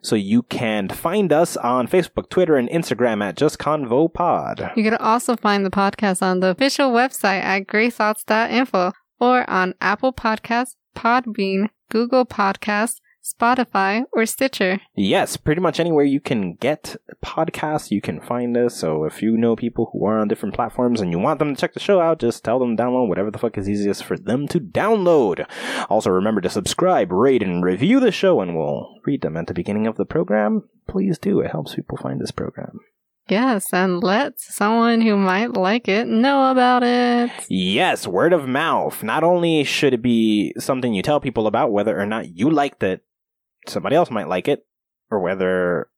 So 0.00 0.14
you 0.16 0.42
can 0.44 0.88
find 0.88 1.32
us 1.34 1.56
on 1.58 1.86
Facebook, 1.88 2.30
Twitter, 2.30 2.56
and 2.56 2.68
Instagram 2.70 3.22
at 3.22 3.36
Just 3.36 3.58
Convo 3.58 4.10
Pod. 4.10 4.70
You 4.76 4.84
can 4.84 4.94
also 4.94 5.36
find 5.36 5.66
the 5.66 5.70
podcast 5.70 6.22
on 6.22 6.40
the 6.40 6.46
official 6.46 6.92
website 6.92 7.42
at 7.42 7.66
greythoughts.info 7.66 8.92
or 9.20 9.48
on 9.48 9.74
Apple 9.80 10.12
Podcasts, 10.12 10.76
Podbean, 10.96 11.68
Google 11.90 12.26
Podcasts, 12.26 13.00
Spotify, 13.22 14.04
or 14.12 14.24
Stitcher. 14.24 14.80
Yes, 14.94 15.36
pretty 15.36 15.60
much 15.60 15.78
anywhere 15.78 16.04
you 16.04 16.20
can 16.20 16.54
get 16.54 16.96
podcasts, 17.22 17.90
you 17.90 18.00
can 18.00 18.20
find 18.20 18.56
us. 18.56 18.76
So 18.76 19.04
if 19.04 19.22
you 19.22 19.36
know 19.36 19.54
people 19.54 19.90
who 19.92 20.06
are 20.06 20.18
on 20.18 20.28
different 20.28 20.54
platforms 20.54 21.00
and 21.00 21.10
you 21.12 21.18
want 21.18 21.38
them 21.38 21.54
to 21.54 21.60
check 21.60 21.74
the 21.74 21.80
show 21.80 22.00
out, 22.00 22.20
just 22.20 22.44
tell 22.44 22.58
them 22.58 22.76
to 22.76 22.82
download 22.82 23.08
whatever 23.08 23.30
the 23.30 23.38
fuck 23.38 23.58
is 23.58 23.68
easiest 23.68 24.04
for 24.04 24.16
them 24.16 24.48
to 24.48 24.60
download. 24.60 25.46
Also, 25.90 26.10
remember 26.10 26.40
to 26.40 26.48
subscribe, 26.48 27.12
rate, 27.12 27.42
and 27.42 27.62
review 27.62 28.00
the 28.00 28.12
show, 28.12 28.40
and 28.40 28.56
we'll 28.56 28.94
read 29.04 29.20
them 29.20 29.36
at 29.36 29.46
the 29.46 29.54
beginning 29.54 29.86
of 29.86 29.96
the 29.96 30.06
program. 30.06 30.64
Please 30.86 31.18
do. 31.18 31.40
It 31.40 31.50
helps 31.50 31.74
people 31.74 31.98
find 31.98 32.20
this 32.20 32.30
program. 32.30 32.80
Yes, 33.28 33.72
and 33.72 34.02
let 34.02 34.40
someone 34.40 35.00
who 35.00 35.16
might 35.16 35.54
like 35.54 35.88
it 35.88 36.06
know 36.06 36.50
about 36.50 36.82
it. 36.82 37.30
Yes, 37.48 38.06
word 38.06 38.32
of 38.32 38.48
mouth. 38.48 39.02
Not 39.02 39.24
only 39.24 39.64
should 39.64 39.94
it 39.94 40.02
be 40.02 40.54
something 40.58 40.94
you 40.94 41.02
tell 41.02 41.20
people 41.20 41.46
about, 41.46 41.72
whether 41.72 41.98
or 41.98 42.06
not 42.06 42.36
you 42.36 42.50
liked 42.50 42.82
it, 42.82 43.04
somebody 43.66 43.96
else 43.96 44.10
might 44.10 44.28
like 44.28 44.48
it, 44.48 44.66
or 45.10 45.20
whether 45.20 45.88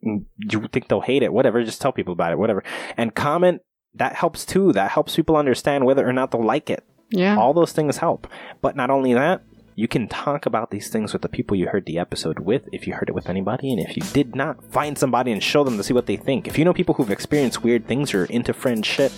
you 0.00 0.68
think 0.72 0.88
they'll 0.88 1.00
hate 1.00 1.22
it, 1.22 1.32
whatever, 1.32 1.62
just 1.64 1.80
tell 1.80 1.92
people 1.92 2.12
about 2.12 2.32
it, 2.32 2.38
whatever. 2.38 2.62
And 2.96 3.14
comment, 3.14 3.62
that 3.94 4.14
helps 4.14 4.44
too. 4.44 4.72
That 4.72 4.90
helps 4.90 5.16
people 5.16 5.36
understand 5.36 5.84
whether 5.84 6.08
or 6.08 6.12
not 6.12 6.30
they'll 6.30 6.44
like 6.44 6.70
it. 6.70 6.84
Yeah. 7.10 7.36
All 7.36 7.54
those 7.54 7.72
things 7.72 7.98
help. 7.98 8.26
But 8.60 8.76
not 8.76 8.90
only 8.90 9.14
that, 9.14 9.42
you 9.78 9.86
can 9.86 10.08
talk 10.08 10.44
about 10.44 10.72
these 10.72 10.88
things 10.88 11.12
with 11.12 11.22
the 11.22 11.28
people 11.28 11.56
you 11.56 11.68
heard 11.68 11.86
the 11.86 12.00
episode 12.00 12.40
with, 12.40 12.68
if 12.72 12.84
you 12.88 12.94
heard 12.94 13.08
it 13.08 13.14
with 13.14 13.28
anybody, 13.28 13.70
and 13.70 13.80
if 13.80 13.96
you 13.96 14.02
did 14.12 14.34
not, 14.34 14.60
find 14.72 14.98
somebody 14.98 15.30
and 15.30 15.40
show 15.40 15.62
them 15.62 15.76
to 15.76 15.84
see 15.84 15.94
what 15.94 16.06
they 16.06 16.16
think. 16.16 16.48
If 16.48 16.58
you 16.58 16.64
know 16.64 16.74
people 16.74 16.96
who've 16.96 17.12
experienced 17.12 17.62
weird 17.62 17.86
things 17.86 18.12
or 18.12 18.24
into 18.24 18.52
fringe 18.52 18.84
shit, 18.84 19.12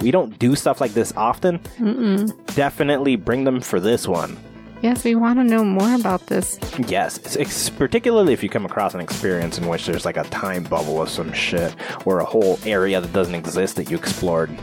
we 0.00 0.12
don't 0.12 0.38
do 0.38 0.54
stuff 0.54 0.80
like 0.80 0.92
this 0.92 1.12
often. 1.16 1.58
Mm-mm. 1.78 2.54
Definitely 2.54 3.16
bring 3.16 3.42
them 3.42 3.60
for 3.60 3.80
this 3.80 4.06
one. 4.06 4.38
Yes, 4.82 5.02
we 5.02 5.16
want 5.16 5.40
to 5.40 5.42
know 5.42 5.64
more 5.64 5.92
about 5.96 6.24
this. 6.28 6.60
Yes, 6.86 7.18
it's, 7.18 7.34
it's 7.34 7.68
particularly 7.68 8.32
if 8.32 8.44
you 8.44 8.48
come 8.48 8.66
across 8.66 8.94
an 8.94 9.00
experience 9.00 9.58
in 9.58 9.66
which 9.66 9.84
there's 9.84 10.04
like 10.04 10.16
a 10.16 10.22
time 10.22 10.62
bubble 10.62 11.02
of 11.02 11.08
some 11.08 11.32
shit 11.32 11.74
or 12.04 12.20
a 12.20 12.24
whole 12.24 12.60
area 12.64 13.00
that 13.00 13.12
doesn't 13.12 13.34
exist 13.34 13.74
that 13.74 13.90
you 13.90 13.96
explored. 13.96 14.56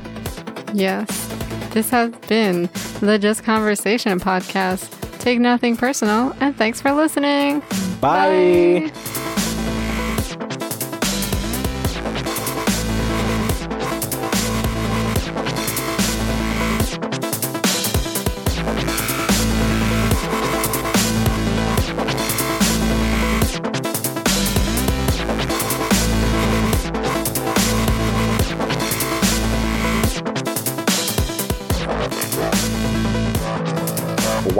Yes. 0.75 1.07
This 1.73 1.89
has 1.91 2.11
been 2.27 2.69
the 2.99 3.17
Just 3.17 3.43
Conversation 3.43 4.19
podcast. 4.19 4.91
Take 5.19 5.39
nothing 5.39 5.77
personal, 5.77 6.35
and 6.41 6.55
thanks 6.55 6.81
for 6.81 6.91
listening. 6.91 7.63
Bye. 8.01 8.91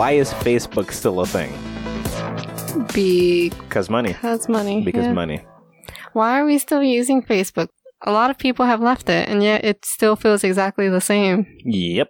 Why 0.06 0.12
is 0.12 0.32
Facebook 0.34 0.92
still 0.92 1.20
a 1.20 1.26
thing? 1.26 1.52
Because 2.94 3.90
money. 3.90 4.14
Because 4.14 4.48
money. 4.48 4.84
Because 4.84 5.06
yeah. 5.06 5.14
money. 5.14 5.44
Why 6.14 6.40
are 6.40 6.46
we 6.46 6.60
still 6.60 6.84
using 6.84 7.24
Facebook? 7.24 7.70
A 8.04 8.12
lot 8.12 8.30
of 8.30 8.38
people 8.38 8.68
have 8.68 8.82
left 8.82 9.10
it, 9.10 9.28
and 9.28 9.42
yet 9.42 9.66
it 9.66 9.84
still 9.84 10.16
feels 10.16 10.44
exactly 10.44 10.90
the 10.90 11.02
same. 11.02 11.48
Yep. 11.66 12.10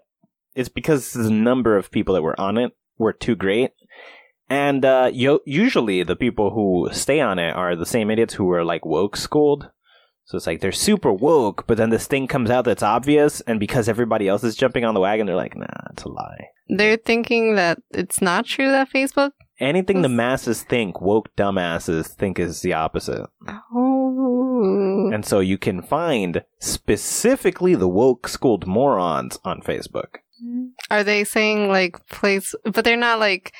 It's 0.55 0.67
because 0.67 1.13
the 1.13 1.29
number 1.29 1.77
of 1.77 1.89
people 1.89 2.15
that 2.15 2.21
were 2.21 2.37
on 2.37 2.57
it 2.57 2.73
were 2.97 3.13
too 3.13 3.33
great. 3.33 3.71
And 4.49 4.83
uh, 4.83 5.11
yo- 5.13 5.39
usually 5.45 6.03
the 6.03 6.17
people 6.17 6.49
who 6.49 6.89
stay 6.91 7.21
on 7.21 7.39
it 7.39 7.55
are 7.55 7.77
the 7.77 7.85
same 7.85 8.11
idiots 8.11 8.33
who 8.33 8.43
were 8.43 8.65
like 8.65 8.85
woke 8.85 9.15
schooled. 9.15 9.69
So 10.25 10.37
it's 10.37 10.47
like 10.47 10.59
they're 10.59 10.71
super 10.71 11.13
woke, 11.13 11.65
but 11.67 11.77
then 11.77 11.91
this 11.91 12.07
thing 12.07 12.27
comes 12.27 12.49
out 12.49 12.65
that's 12.65 12.81
obvious, 12.81 13.41
and 13.41 13.59
because 13.59 13.87
everybody 13.87 14.27
else 14.27 14.43
is 14.43 14.55
jumping 14.55 14.83
on 14.83 14.95
the 14.95 14.99
wagon, 14.99 15.27
they're 15.27 15.35
like, 15.35 15.55
nah, 15.55 15.65
it's 15.91 16.03
a 16.03 16.09
lie. 16.09 16.47
They're 16.67 16.97
thinking 16.97 17.55
that 17.55 17.77
it's 17.91 18.21
not 18.21 18.45
true 18.45 18.71
that 18.71 18.91
Facebook. 18.91 19.31
Anything 19.59 20.01
the 20.01 20.09
masses 20.09 20.63
think, 20.63 20.99
woke 20.99 21.33
dumbasses 21.35 22.07
think 22.07 22.39
is 22.39 22.61
the 22.61 22.73
opposite. 22.73 23.27
Oh. 23.73 25.11
And 25.13 25.25
so 25.25 25.39
you 25.39 25.57
can 25.57 25.81
find 25.81 26.43
specifically 26.59 27.75
the 27.75 27.87
woke 27.87 28.27
schooled 28.27 28.65
morons 28.65 29.37
on 29.45 29.61
Facebook. 29.61 30.17
Are 30.89 31.03
they 31.03 31.23
saying 31.23 31.69
like 31.69 32.05
place, 32.07 32.53
but 32.65 32.83
they're 32.83 32.97
not 32.97 33.19
like 33.19 33.53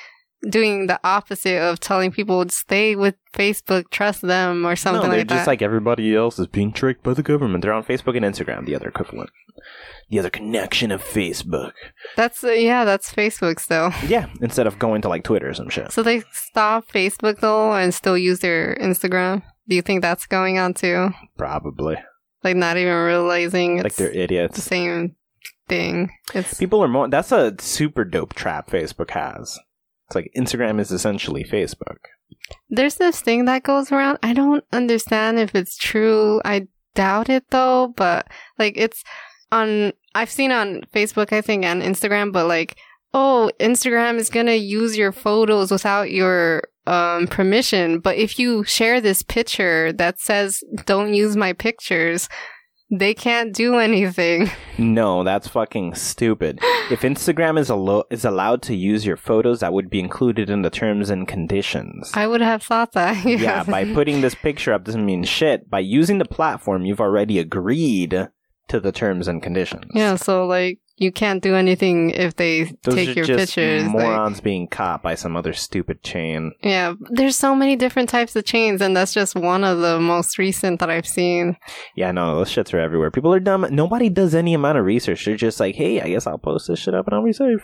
doing 0.48 0.86
the 0.86 0.98
opposite 1.04 1.60
of 1.60 1.80
telling 1.80 2.10
people 2.12 2.48
stay 2.48 2.94
with 2.96 3.14
Facebook, 3.32 3.90
trust 3.90 4.22
them, 4.22 4.64
or 4.66 4.76
something 4.76 5.02
no, 5.02 5.08
they're 5.10 5.18
like 5.20 5.28
just 5.28 5.44
that. 5.44 5.50
like 5.50 5.62
everybody 5.62 6.14
else 6.14 6.38
is 6.38 6.46
being 6.46 6.72
tricked 6.72 7.02
by 7.02 7.14
the 7.14 7.22
government. 7.22 7.62
They're 7.62 7.72
on 7.72 7.84
Facebook 7.84 8.16
and 8.16 8.24
Instagram, 8.24 8.64
the 8.66 8.74
other 8.74 8.88
equivalent, 8.88 9.30
the 10.08 10.18
other 10.18 10.30
connection 10.30 10.90
of 10.92 11.02
Facebook. 11.02 11.72
that's 12.16 12.42
uh, 12.44 12.50
yeah, 12.50 12.84
that's 12.84 13.12
Facebook 13.12 13.60
still. 13.60 13.92
Yeah, 14.08 14.28
instead 14.40 14.66
of 14.66 14.78
going 14.78 15.02
to 15.02 15.08
like 15.08 15.24
Twitter 15.24 15.48
or 15.50 15.54
some 15.54 15.68
shit. 15.68 15.92
So 15.92 16.02
they 16.02 16.22
stop 16.32 16.88
Facebook 16.88 17.40
though 17.40 17.72
and 17.72 17.92
still 17.92 18.16
use 18.16 18.40
their 18.40 18.76
Instagram. 18.80 19.42
Do 19.68 19.74
you 19.74 19.82
think 19.82 20.02
that's 20.02 20.26
going 20.26 20.58
on 20.58 20.74
too? 20.74 21.10
Probably 21.36 21.96
Like 22.44 22.56
not 22.56 22.76
even 22.76 22.94
realizing 22.94 23.82
like 23.82 23.96
they're 23.96 24.10
idiots. 24.10 24.54
the 24.56 24.62
idiots. 24.62 24.62
same 24.62 25.16
thing. 25.68 26.10
It's 26.34 26.54
People 26.54 26.82
are 26.84 26.88
more. 26.88 27.08
That's 27.08 27.32
a 27.32 27.54
super 27.58 28.04
dope 28.04 28.34
trap 28.34 28.70
Facebook 28.70 29.10
has. 29.10 29.58
It's 30.06 30.14
like 30.14 30.30
Instagram 30.36 30.80
is 30.80 30.90
essentially 30.90 31.44
Facebook. 31.44 31.96
There's 32.70 32.96
this 32.96 33.20
thing 33.20 33.44
that 33.46 33.64
goes 33.64 33.90
around. 33.90 34.18
I 34.22 34.32
don't 34.32 34.64
understand 34.72 35.38
if 35.38 35.54
it's 35.54 35.76
true. 35.76 36.40
I 36.44 36.68
doubt 36.94 37.28
it 37.28 37.44
though, 37.50 37.92
but 37.96 38.28
like 38.58 38.74
it's 38.76 39.02
on, 39.50 39.92
I've 40.14 40.30
seen 40.30 40.52
on 40.52 40.82
Facebook, 40.94 41.32
I 41.32 41.40
think, 41.40 41.64
and 41.64 41.82
Instagram, 41.82 42.32
but 42.32 42.46
like, 42.46 42.76
oh, 43.14 43.50
Instagram 43.58 44.16
is 44.16 44.30
gonna 44.30 44.54
use 44.54 44.96
your 44.96 45.12
photos 45.12 45.70
without 45.70 46.10
your 46.10 46.62
um, 46.86 47.26
permission. 47.26 47.98
But 47.98 48.16
if 48.16 48.38
you 48.38 48.62
share 48.64 49.00
this 49.00 49.22
picture 49.22 49.92
that 49.94 50.20
says, 50.20 50.62
don't 50.84 51.14
use 51.14 51.36
my 51.36 51.52
pictures, 51.52 52.28
they 52.90 53.14
can't 53.14 53.52
do 53.52 53.78
anything. 53.78 54.50
No, 54.78 55.24
that's 55.24 55.48
fucking 55.48 55.94
stupid. 55.94 56.58
If 56.90 57.00
Instagram 57.00 57.58
is 57.58 57.70
is 58.10 58.24
allowed 58.26 58.60
to 58.64 58.74
use 58.74 59.06
your 59.06 59.16
photos, 59.16 59.60
that 59.60 59.72
would 59.72 59.88
be 59.88 60.00
included 60.00 60.50
in 60.50 60.60
the 60.60 60.68
terms 60.68 61.08
and 61.08 61.26
conditions. 61.26 62.10
I 62.12 62.26
would 62.26 62.42
have 62.42 62.62
thought 62.62 62.92
that. 62.92 63.24
yeah, 63.24 63.64
by 63.64 63.90
putting 63.94 64.20
this 64.20 64.34
picture 64.34 64.74
up 64.74 64.84
doesn't 64.84 65.06
mean 65.06 65.24
shit. 65.24 65.70
By 65.70 65.78
using 65.80 66.18
the 66.18 66.26
platform, 66.26 66.84
you've 66.84 67.00
already 67.00 67.38
agreed 67.38 68.28
to 68.68 68.80
the 68.80 68.92
terms 68.92 69.28
and 69.28 69.42
conditions. 69.42 69.90
Yeah, 69.94 70.16
so 70.16 70.46
like 70.46 70.78
you 70.98 71.12
can't 71.12 71.42
do 71.42 71.54
anything 71.54 72.10
if 72.10 72.36
they 72.36 72.64
Those 72.84 72.94
take 72.94 73.08
are 73.10 73.12
your 73.12 73.24
just 73.26 73.54
pictures. 73.54 73.84
like- 73.84 73.92
morons 73.92 74.40
being 74.40 74.66
caught 74.66 75.02
by 75.02 75.14
some 75.14 75.36
other 75.36 75.52
stupid 75.52 76.02
chain. 76.02 76.52
yeah, 76.62 76.94
there's 77.10 77.36
so 77.36 77.54
many 77.54 77.76
different 77.76 78.08
types 78.08 78.34
of 78.36 78.44
chains, 78.44 78.80
and 78.80 78.96
that's 78.96 79.12
just 79.14 79.34
one 79.34 79.62
of 79.64 79.78
the 79.80 80.00
most 80.00 80.38
recent 80.38 80.80
that 80.80 80.88
I've 80.90 81.06
seen. 81.06 81.56
Yeah, 81.96 82.12
no, 82.12 82.36
those 82.36 82.50
shits 82.50 82.72
are 82.72 82.78
everywhere. 82.80 83.10
People 83.10 83.32
are 83.34 83.40
dumb. 83.40 83.66
Nobody 83.70 84.08
does 84.08 84.34
any 84.34 84.54
amount 84.54 84.78
of 84.78 84.84
research. 84.84 85.24
They're 85.24 85.36
just 85.36 85.60
like, 85.60 85.74
hey, 85.74 86.00
I 86.00 86.08
guess 86.08 86.26
I'll 86.26 86.38
post 86.38 86.68
this 86.68 86.78
shit 86.78 86.94
up 86.94 87.06
and 87.06 87.14
I'll 87.14 87.24
be 87.24 87.32
safe. 87.32 87.60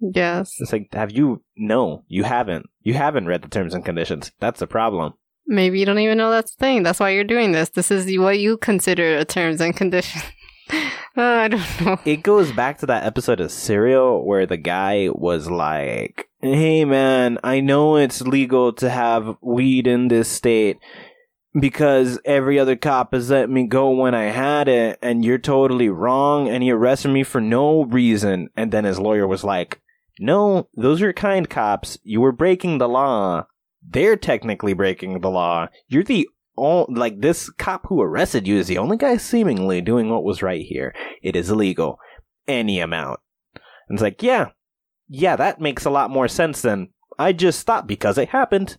Yes, 0.00 0.54
It's 0.58 0.72
like, 0.72 0.88
have 0.94 1.12
you? 1.12 1.44
No, 1.56 2.04
you 2.08 2.24
haven't. 2.24 2.66
You 2.80 2.94
haven't 2.94 3.26
read 3.26 3.42
the 3.42 3.48
terms 3.48 3.72
and 3.72 3.84
conditions. 3.84 4.32
That's 4.40 4.58
the 4.58 4.66
problem. 4.66 5.12
maybe 5.46 5.78
you 5.78 5.86
don't 5.86 5.98
even 5.98 6.18
know 6.18 6.30
that's 6.30 6.54
the 6.56 6.60
thing. 6.60 6.82
That's 6.82 6.98
why 6.98 7.10
you're 7.10 7.22
doing 7.24 7.52
this. 7.52 7.68
This 7.68 7.90
is 7.90 8.18
what 8.18 8.38
you 8.40 8.56
consider 8.56 9.16
a 9.18 9.24
terms 9.24 9.60
and 9.60 9.76
conditions. 9.76 10.24
I 11.16 11.48
don't 11.48 11.80
know. 11.80 12.00
It 12.06 12.22
goes 12.22 12.52
back 12.52 12.78
to 12.78 12.86
that 12.86 13.04
episode 13.04 13.40
of 13.40 13.52
Serial 13.52 14.24
where 14.24 14.46
the 14.46 14.56
guy 14.56 15.08
was 15.12 15.50
like, 15.50 16.30
hey 16.40 16.86
man, 16.86 17.38
I 17.44 17.60
know 17.60 17.96
it's 17.96 18.22
legal 18.22 18.72
to 18.74 18.88
have 18.88 19.36
weed 19.42 19.86
in 19.86 20.08
this 20.08 20.30
state 20.30 20.78
because 21.58 22.18
every 22.24 22.58
other 22.58 22.76
cop 22.76 23.12
has 23.12 23.28
let 23.28 23.50
me 23.50 23.66
go 23.66 23.90
when 23.90 24.14
I 24.14 24.24
had 24.24 24.68
it 24.68 24.98
and 25.02 25.22
you're 25.22 25.36
totally 25.36 25.90
wrong 25.90 26.48
and 26.48 26.62
he 26.62 26.70
arrested 26.70 27.08
me 27.08 27.24
for 27.24 27.42
no 27.42 27.84
reason. 27.84 28.48
And 28.56 28.72
then 28.72 28.84
his 28.84 28.98
lawyer 28.98 29.26
was 29.26 29.44
like, 29.44 29.82
no, 30.18 30.68
those 30.74 31.02
are 31.02 31.12
kind 31.12 31.48
cops. 31.48 31.98
You 32.04 32.22
were 32.22 32.32
breaking 32.32 32.78
the 32.78 32.88
law. 32.88 33.46
They're 33.86 34.16
technically 34.16 34.72
breaking 34.72 35.20
the 35.20 35.30
law. 35.30 35.68
You're 35.88 36.04
the 36.04 36.28
all 36.56 36.86
like 36.90 37.20
this 37.20 37.48
cop 37.50 37.86
who 37.88 38.00
arrested 38.00 38.46
you 38.46 38.56
is 38.58 38.66
the 38.68 38.78
only 38.78 38.96
guy 38.96 39.16
seemingly 39.16 39.80
doing 39.80 40.10
what 40.10 40.24
was 40.24 40.42
right 40.42 40.64
here. 40.64 40.94
It 41.22 41.34
is 41.36 41.50
illegal. 41.50 41.98
Any 42.46 42.80
amount. 42.80 43.20
And 43.88 43.96
it's 43.96 44.02
like, 44.02 44.22
yeah, 44.22 44.48
yeah, 45.08 45.36
that 45.36 45.60
makes 45.60 45.84
a 45.84 45.90
lot 45.90 46.10
more 46.10 46.28
sense 46.28 46.60
than 46.62 46.88
I 47.18 47.32
just 47.32 47.60
stopped 47.60 47.86
because 47.88 48.18
it 48.18 48.30
happened. 48.30 48.78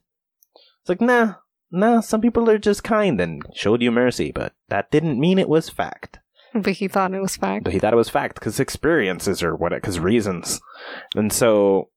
It's 0.81 0.89
like, 0.89 1.01
nah, 1.01 1.35
nah, 1.71 2.01
some 2.01 2.21
people 2.21 2.49
are 2.49 2.57
just 2.57 2.83
kind 2.83 3.19
and 3.21 3.41
showed 3.53 3.81
you 3.81 3.91
mercy, 3.91 4.31
but 4.31 4.53
that 4.69 4.91
didn't 4.91 5.19
mean 5.19 5.39
it 5.39 5.49
was 5.49 5.69
fact. 5.69 6.19
But 6.53 6.73
he 6.73 6.87
thought 6.87 7.13
it 7.13 7.21
was 7.21 7.35
fact. 7.35 7.63
But 7.63 7.73
he 7.73 7.79
thought 7.79 7.93
it 7.93 7.97
was 7.97 8.09
fact 8.09 8.35
because 8.35 8.59
experiences 8.59 9.41
or 9.41 9.55
what, 9.55 9.71
because 9.73 9.99
reasons. 9.99 10.61
And 11.15 11.33
so 11.33 11.89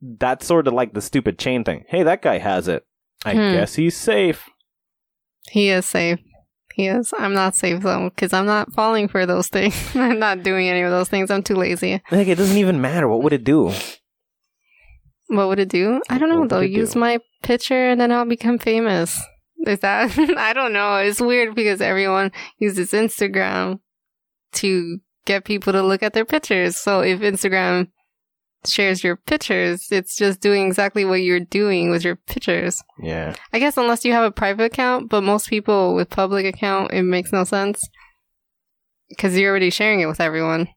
that's 0.00 0.46
sort 0.46 0.68
of 0.68 0.74
like 0.74 0.92
the 0.94 1.00
stupid 1.00 1.38
chain 1.38 1.64
thing. 1.64 1.84
Hey, 1.88 2.02
that 2.04 2.22
guy 2.22 2.38
has 2.38 2.68
it. 2.68 2.84
I 3.24 3.32
Hmm. 3.32 3.52
guess 3.52 3.74
he's 3.74 3.96
safe. 3.96 4.48
He 5.50 5.68
is 5.70 5.86
safe. 5.86 6.18
He 6.74 6.86
is. 6.86 7.12
I'm 7.18 7.34
not 7.34 7.54
safe 7.54 7.82
though, 7.82 8.08
because 8.10 8.32
I'm 8.32 8.46
not 8.46 8.72
falling 8.72 9.08
for 9.08 9.26
those 9.26 9.48
things. 9.48 9.74
I'm 9.94 10.18
not 10.18 10.42
doing 10.42 10.68
any 10.68 10.80
of 10.82 10.90
those 10.90 11.08
things. 11.08 11.30
I'm 11.30 11.42
too 11.42 11.56
lazy. 11.56 12.00
Like, 12.10 12.28
it 12.28 12.36
doesn't 12.38 12.56
even 12.56 12.80
matter. 12.80 13.08
What 13.08 13.22
would 13.22 13.32
it 13.34 13.44
do? 13.44 13.72
What 15.28 15.48
would 15.48 15.58
it 15.58 15.68
do? 15.68 16.00
I 16.08 16.18
don't 16.18 16.28
know 16.28 16.40
What 16.40 16.48
though. 16.50 16.60
Use 16.60 16.92
do? 16.94 17.00
my 17.00 17.18
picture 17.42 17.88
and 17.88 18.00
then 18.00 18.12
I'll 18.12 18.24
become 18.26 18.58
famous. 18.58 19.20
Is 19.66 19.80
that? 19.80 20.16
I 20.36 20.52
don't 20.52 20.72
know. 20.72 20.96
It's 20.96 21.20
weird 21.20 21.54
because 21.54 21.80
everyone 21.80 22.32
uses 22.58 22.92
Instagram 22.92 23.80
to 24.54 24.98
get 25.24 25.44
people 25.44 25.72
to 25.72 25.82
look 25.82 26.02
at 26.02 26.12
their 26.14 26.24
pictures. 26.24 26.76
So 26.76 27.00
if 27.00 27.20
Instagram 27.20 27.88
shares 28.66 29.02
your 29.02 29.16
pictures, 29.16 29.88
it's 29.90 30.16
just 30.16 30.40
doing 30.40 30.66
exactly 30.66 31.04
what 31.04 31.22
you're 31.22 31.40
doing 31.40 31.90
with 31.90 32.04
your 32.04 32.16
pictures. 32.16 32.82
Yeah. 33.02 33.34
I 33.52 33.58
guess 33.58 33.76
unless 33.76 34.04
you 34.04 34.12
have 34.12 34.24
a 34.24 34.30
private 34.30 34.64
account, 34.64 35.08
but 35.10 35.22
most 35.22 35.48
people 35.48 35.94
with 35.94 36.10
public 36.10 36.46
account, 36.46 36.92
it 36.92 37.02
makes 37.02 37.32
no 37.32 37.44
sense 37.44 37.82
because 39.08 39.36
you're 39.36 39.50
already 39.50 39.70
sharing 39.70 40.00
it 40.00 40.06
with 40.06 40.20
everyone. 40.20 40.68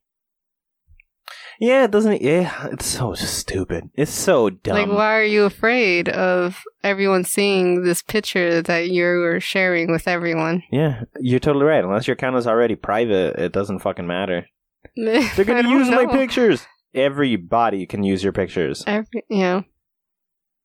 Yeah, 1.59 1.86
it 1.86 1.91
doesn't. 1.91 2.21
Yeah, 2.21 2.67
it's 2.67 2.86
so 2.86 3.13
stupid. 3.13 3.89
It's 3.95 4.11
so 4.11 4.49
dumb. 4.49 4.75
Like, 4.75 4.97
why 4.97 5.17
are 5.17 5.23
you 5.23 5.45
afraid 5.45 6.09
of 6.09 6.61
everyone 6.83 7.23
seeing 7.23 7.83
this 7.83 8.01
picture 8.01 8.61
that 8.61 8.89
you're 8.89 9.39
sharing 9.39 9.91
with 9.91 10.07
everyone? 10.07 10.63
Yeah, 10.71 11.03
you're 11.19 11.39
totally 11.39 11.65
right. 11.65 11.83
Unless 11.83 12.07
your 12.07 12.15
account 12.15 12.36
is 12.36 12.47
already 12.47 12.75
private, 12.75 13.38
it 13.38 13.53
doesn't 13.53 13.79
fucking 13.79 14.07
matter. 14.07 14.47
They're 14.95 15.45
gonna 15.45 15.69
use 15.69 15.89
my 15.89 16.05
pictures. 16.05 16.65
Everybody 16.95 17.85
can 17.85 18.03
use 18.03 18.23
your 18.23 18.33
pictures. 18.33 18.83
Every, 18.87 19.23
yeah. 19.29 19.61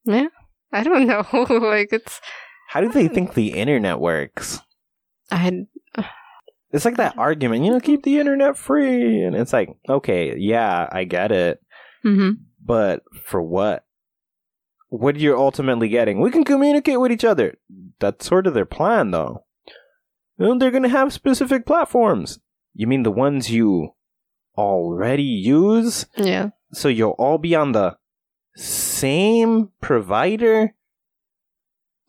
Yeah. 0.05 0.29
I 0.73 0.83
don't 0.85 1.07
know. 1.09 1.25
like, 1.33 1.93
it's. 1.93 2.21
How 2.69 2.81
do 2.81 2.89
they 2.89 3.09
think 3.09 3.35
the 3.35 3.55
internet 3.55 3.99
works? 4.01 4.61
I. 5.31 5.67
It's 6.73 6.85
like 6.85 6.99
that 6.99 7.19
argument, 7.19 7.65
you 7.65 7.73
know, 7.73 7.81
keep 7.81 8.05
the 8.05 8.21
internet 8.21 8.57
free. 8.57 9.23
And 9.25 9.35
it's 9.35 9.53
like, 9.53 9.71
okay, 9.89 10.37
yeah, 10.39 10.89
I 10.93 11.03
get 11.03 11.33
it. 11.33 11.61
hmm 12.05 12.31
But 12.65 13.03
for 13.25 13.43
what? 13.43 13.85
What 14.89 15.17
are 15.17 15.19
you're 15.19 15.37
ultimately 15.39 15.89
getting? 15.89 16.21
We 16.21 16.31
can 16.31 16.45
communicate 16.45 17.01
with 17.01 17.11
each 17.11 17.25
other. 17.25 17.57
That's 17.99 18.25
sort 18.27 18.47
of 18.47 18.55
their 18.55 18.67
plan, 18.67 19.11
though. 19.11 19.45
And 20.39 20.63
they're 20.63 20.71
going 20.71 20.85
to 20.85 20.89
have 20.89 21.13
specific 21.13 21.67
platforms. 21.67 22.39
You 22.73 22.87
mean 22.87 23.03
the 23.03 23.11
ones 23.11 23.51
you 23.51 23.95
already 24.57 25.23
use? 25.23 26.07
Yeah. 26.17 26.51
So 26.73 26.89
you'll 26.89 27.11
all 27.19 27.39
be 27.39 27.55
on 27.55 27.73
the 27.73 27.97
same 28.57 29.71
provider? 29.81 30.75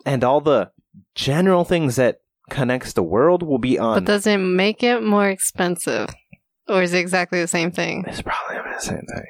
And 0.06 0.24
all 0.24 0.42
the 0.42 0.72
general 1.16 1.64
things 1.64 1.96
that 1.96 2.22
connects 2.50 2.94
the 2.94 3.04
world 3.04 3.44
will 3.44 3.60
be 3.60 3.80
on 3.80 3.96
But 3.96 4.06
does 4.06 4.28
it 4.28 4.38
make 4.38 4.84
it 4.84 5.02
more 5.02 5.30
expensive? 5.30 6.10
Or 6.68 6.82
is 6.82 6.94
it 6.94 7.00
exactly 7.00 7.40
the 7.40 7.48
same 7.48 7.72
thing? 7.72 8.04
It's 8.08 8.22
probably 8.22 8.58
the 8.58 8.80
same 8.80 8.98
thing. 8.98 9.26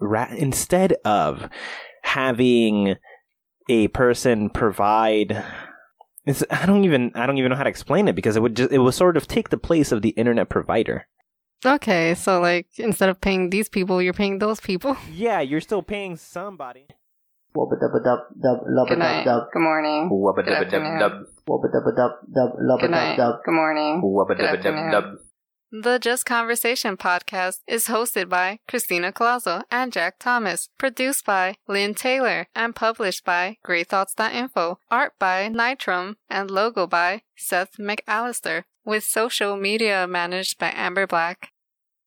Ra- 0.00 0.32
instead 0.36 0.94
of 1.04 1.48
having 2.02 2.96
a 3.68 3.88
person 3.88 4.50
provide, 4.50 5.44
it's, 6.26 6.42
I 6.50 6.66
don't 6.66 6.84
even 6.84 7.12
I 7.14 7.26
don't 7.26 7.38
even 7.38 7.50
know 7.50 7.56
how 7.56 7.64
to 7.64 7.70
explain 7.70 8.08
it 8.08 8.14
because 8.14 8.36
it 8.36 8.42
would 8.42 8.56
just 8.56 8.72
it 8.72 8.78
would 8.78 8.94
sort 8.94 9.16
of 9.16 9.28
take 9.28 9.50
the 9.50 9.58
place 9.58 9.92
of 9.92 10.02
the 10.02 10.10
internet 10.10 10.48
provider. 10.48 11.06
Okay, 11.66 12.14
so 12.14 12.40
like 12.40 12.66
instead 12.78 13.08
of 13.08 13.20
paying 13.20 13.50
these 13.50 13.68
people, 13.68 14.00
you're 14.02 14.12
paying 14.12 14.38
those 14.38 14.60
people. 14.60 14.96
Yeah, 15.12 15.40
you're 15.40 15.60
still 15.60 15.82
paying 15.82 16.16
somebody. 16.16 16.86
Wubba 17.56 17.78
dubba 17.80 18.02
dub 18.04 18.18
dub 18.42 18.58
lubba 18.66 18.88
Good 18.88 18.98
dub 18.98 18.98
night. 18.98 19.24
dub 19.24 19.42
Good 19.52 19.62
morning. 19.62 20.10
Wubba 20.10 20.44
Good 20.44 20.54
afternoon. 20.54 21.00
wubba 21.48 21.68
dubba 21.72 21.96
dub 21.96 22.12
dub 22.34 22.50
lubba 22.58 22.80
Good 22.80 22.90
dub 22.90 22.90
night. 22.90 23.16
dub. 23.16 23.34
Good 23.44 23.54
morning. 23.54 24.02
Wubba 24.02 24.36
Good 24.36 24.46
afternoon. 24.46 25.18
The 25.76 25.98
Just 25.98 26.24
Conversation 26.24 26.96
podcast 26.96 27.58
is 27.66 27.86
hosted 27.86 28.28
by 28.28 28.60
Christina 28.68 29.10
Colazo 29.10 29.62
and 29.72 29.92
Jack 29.92 30.20
Thomas, 30.20 30.68
produced 30.78 31.24
by 31.26 31.56
Lynn 31.66 31.94
Taylor, 31.94 32.46
and 32.54 32.76
published 32.76 33.24
by 33.24 33.56
GreyThoughts.info, 33.66 34.78
art 34.90 35.14
by 35.18 35.48
Nitrum, 35.48 36.14
and 36.30 36.48
logo 36.48 36.86
by 36.86 37.22
Seth 37.36 37.76
McAllister, 37.78 38.64
with 38.84 39.02
social 39.02 39.56
media 39.56 40.06
managed 40.06 40.58
by 40.60 40.70
Amber 40.76 41.08
Black. 41.08 41.50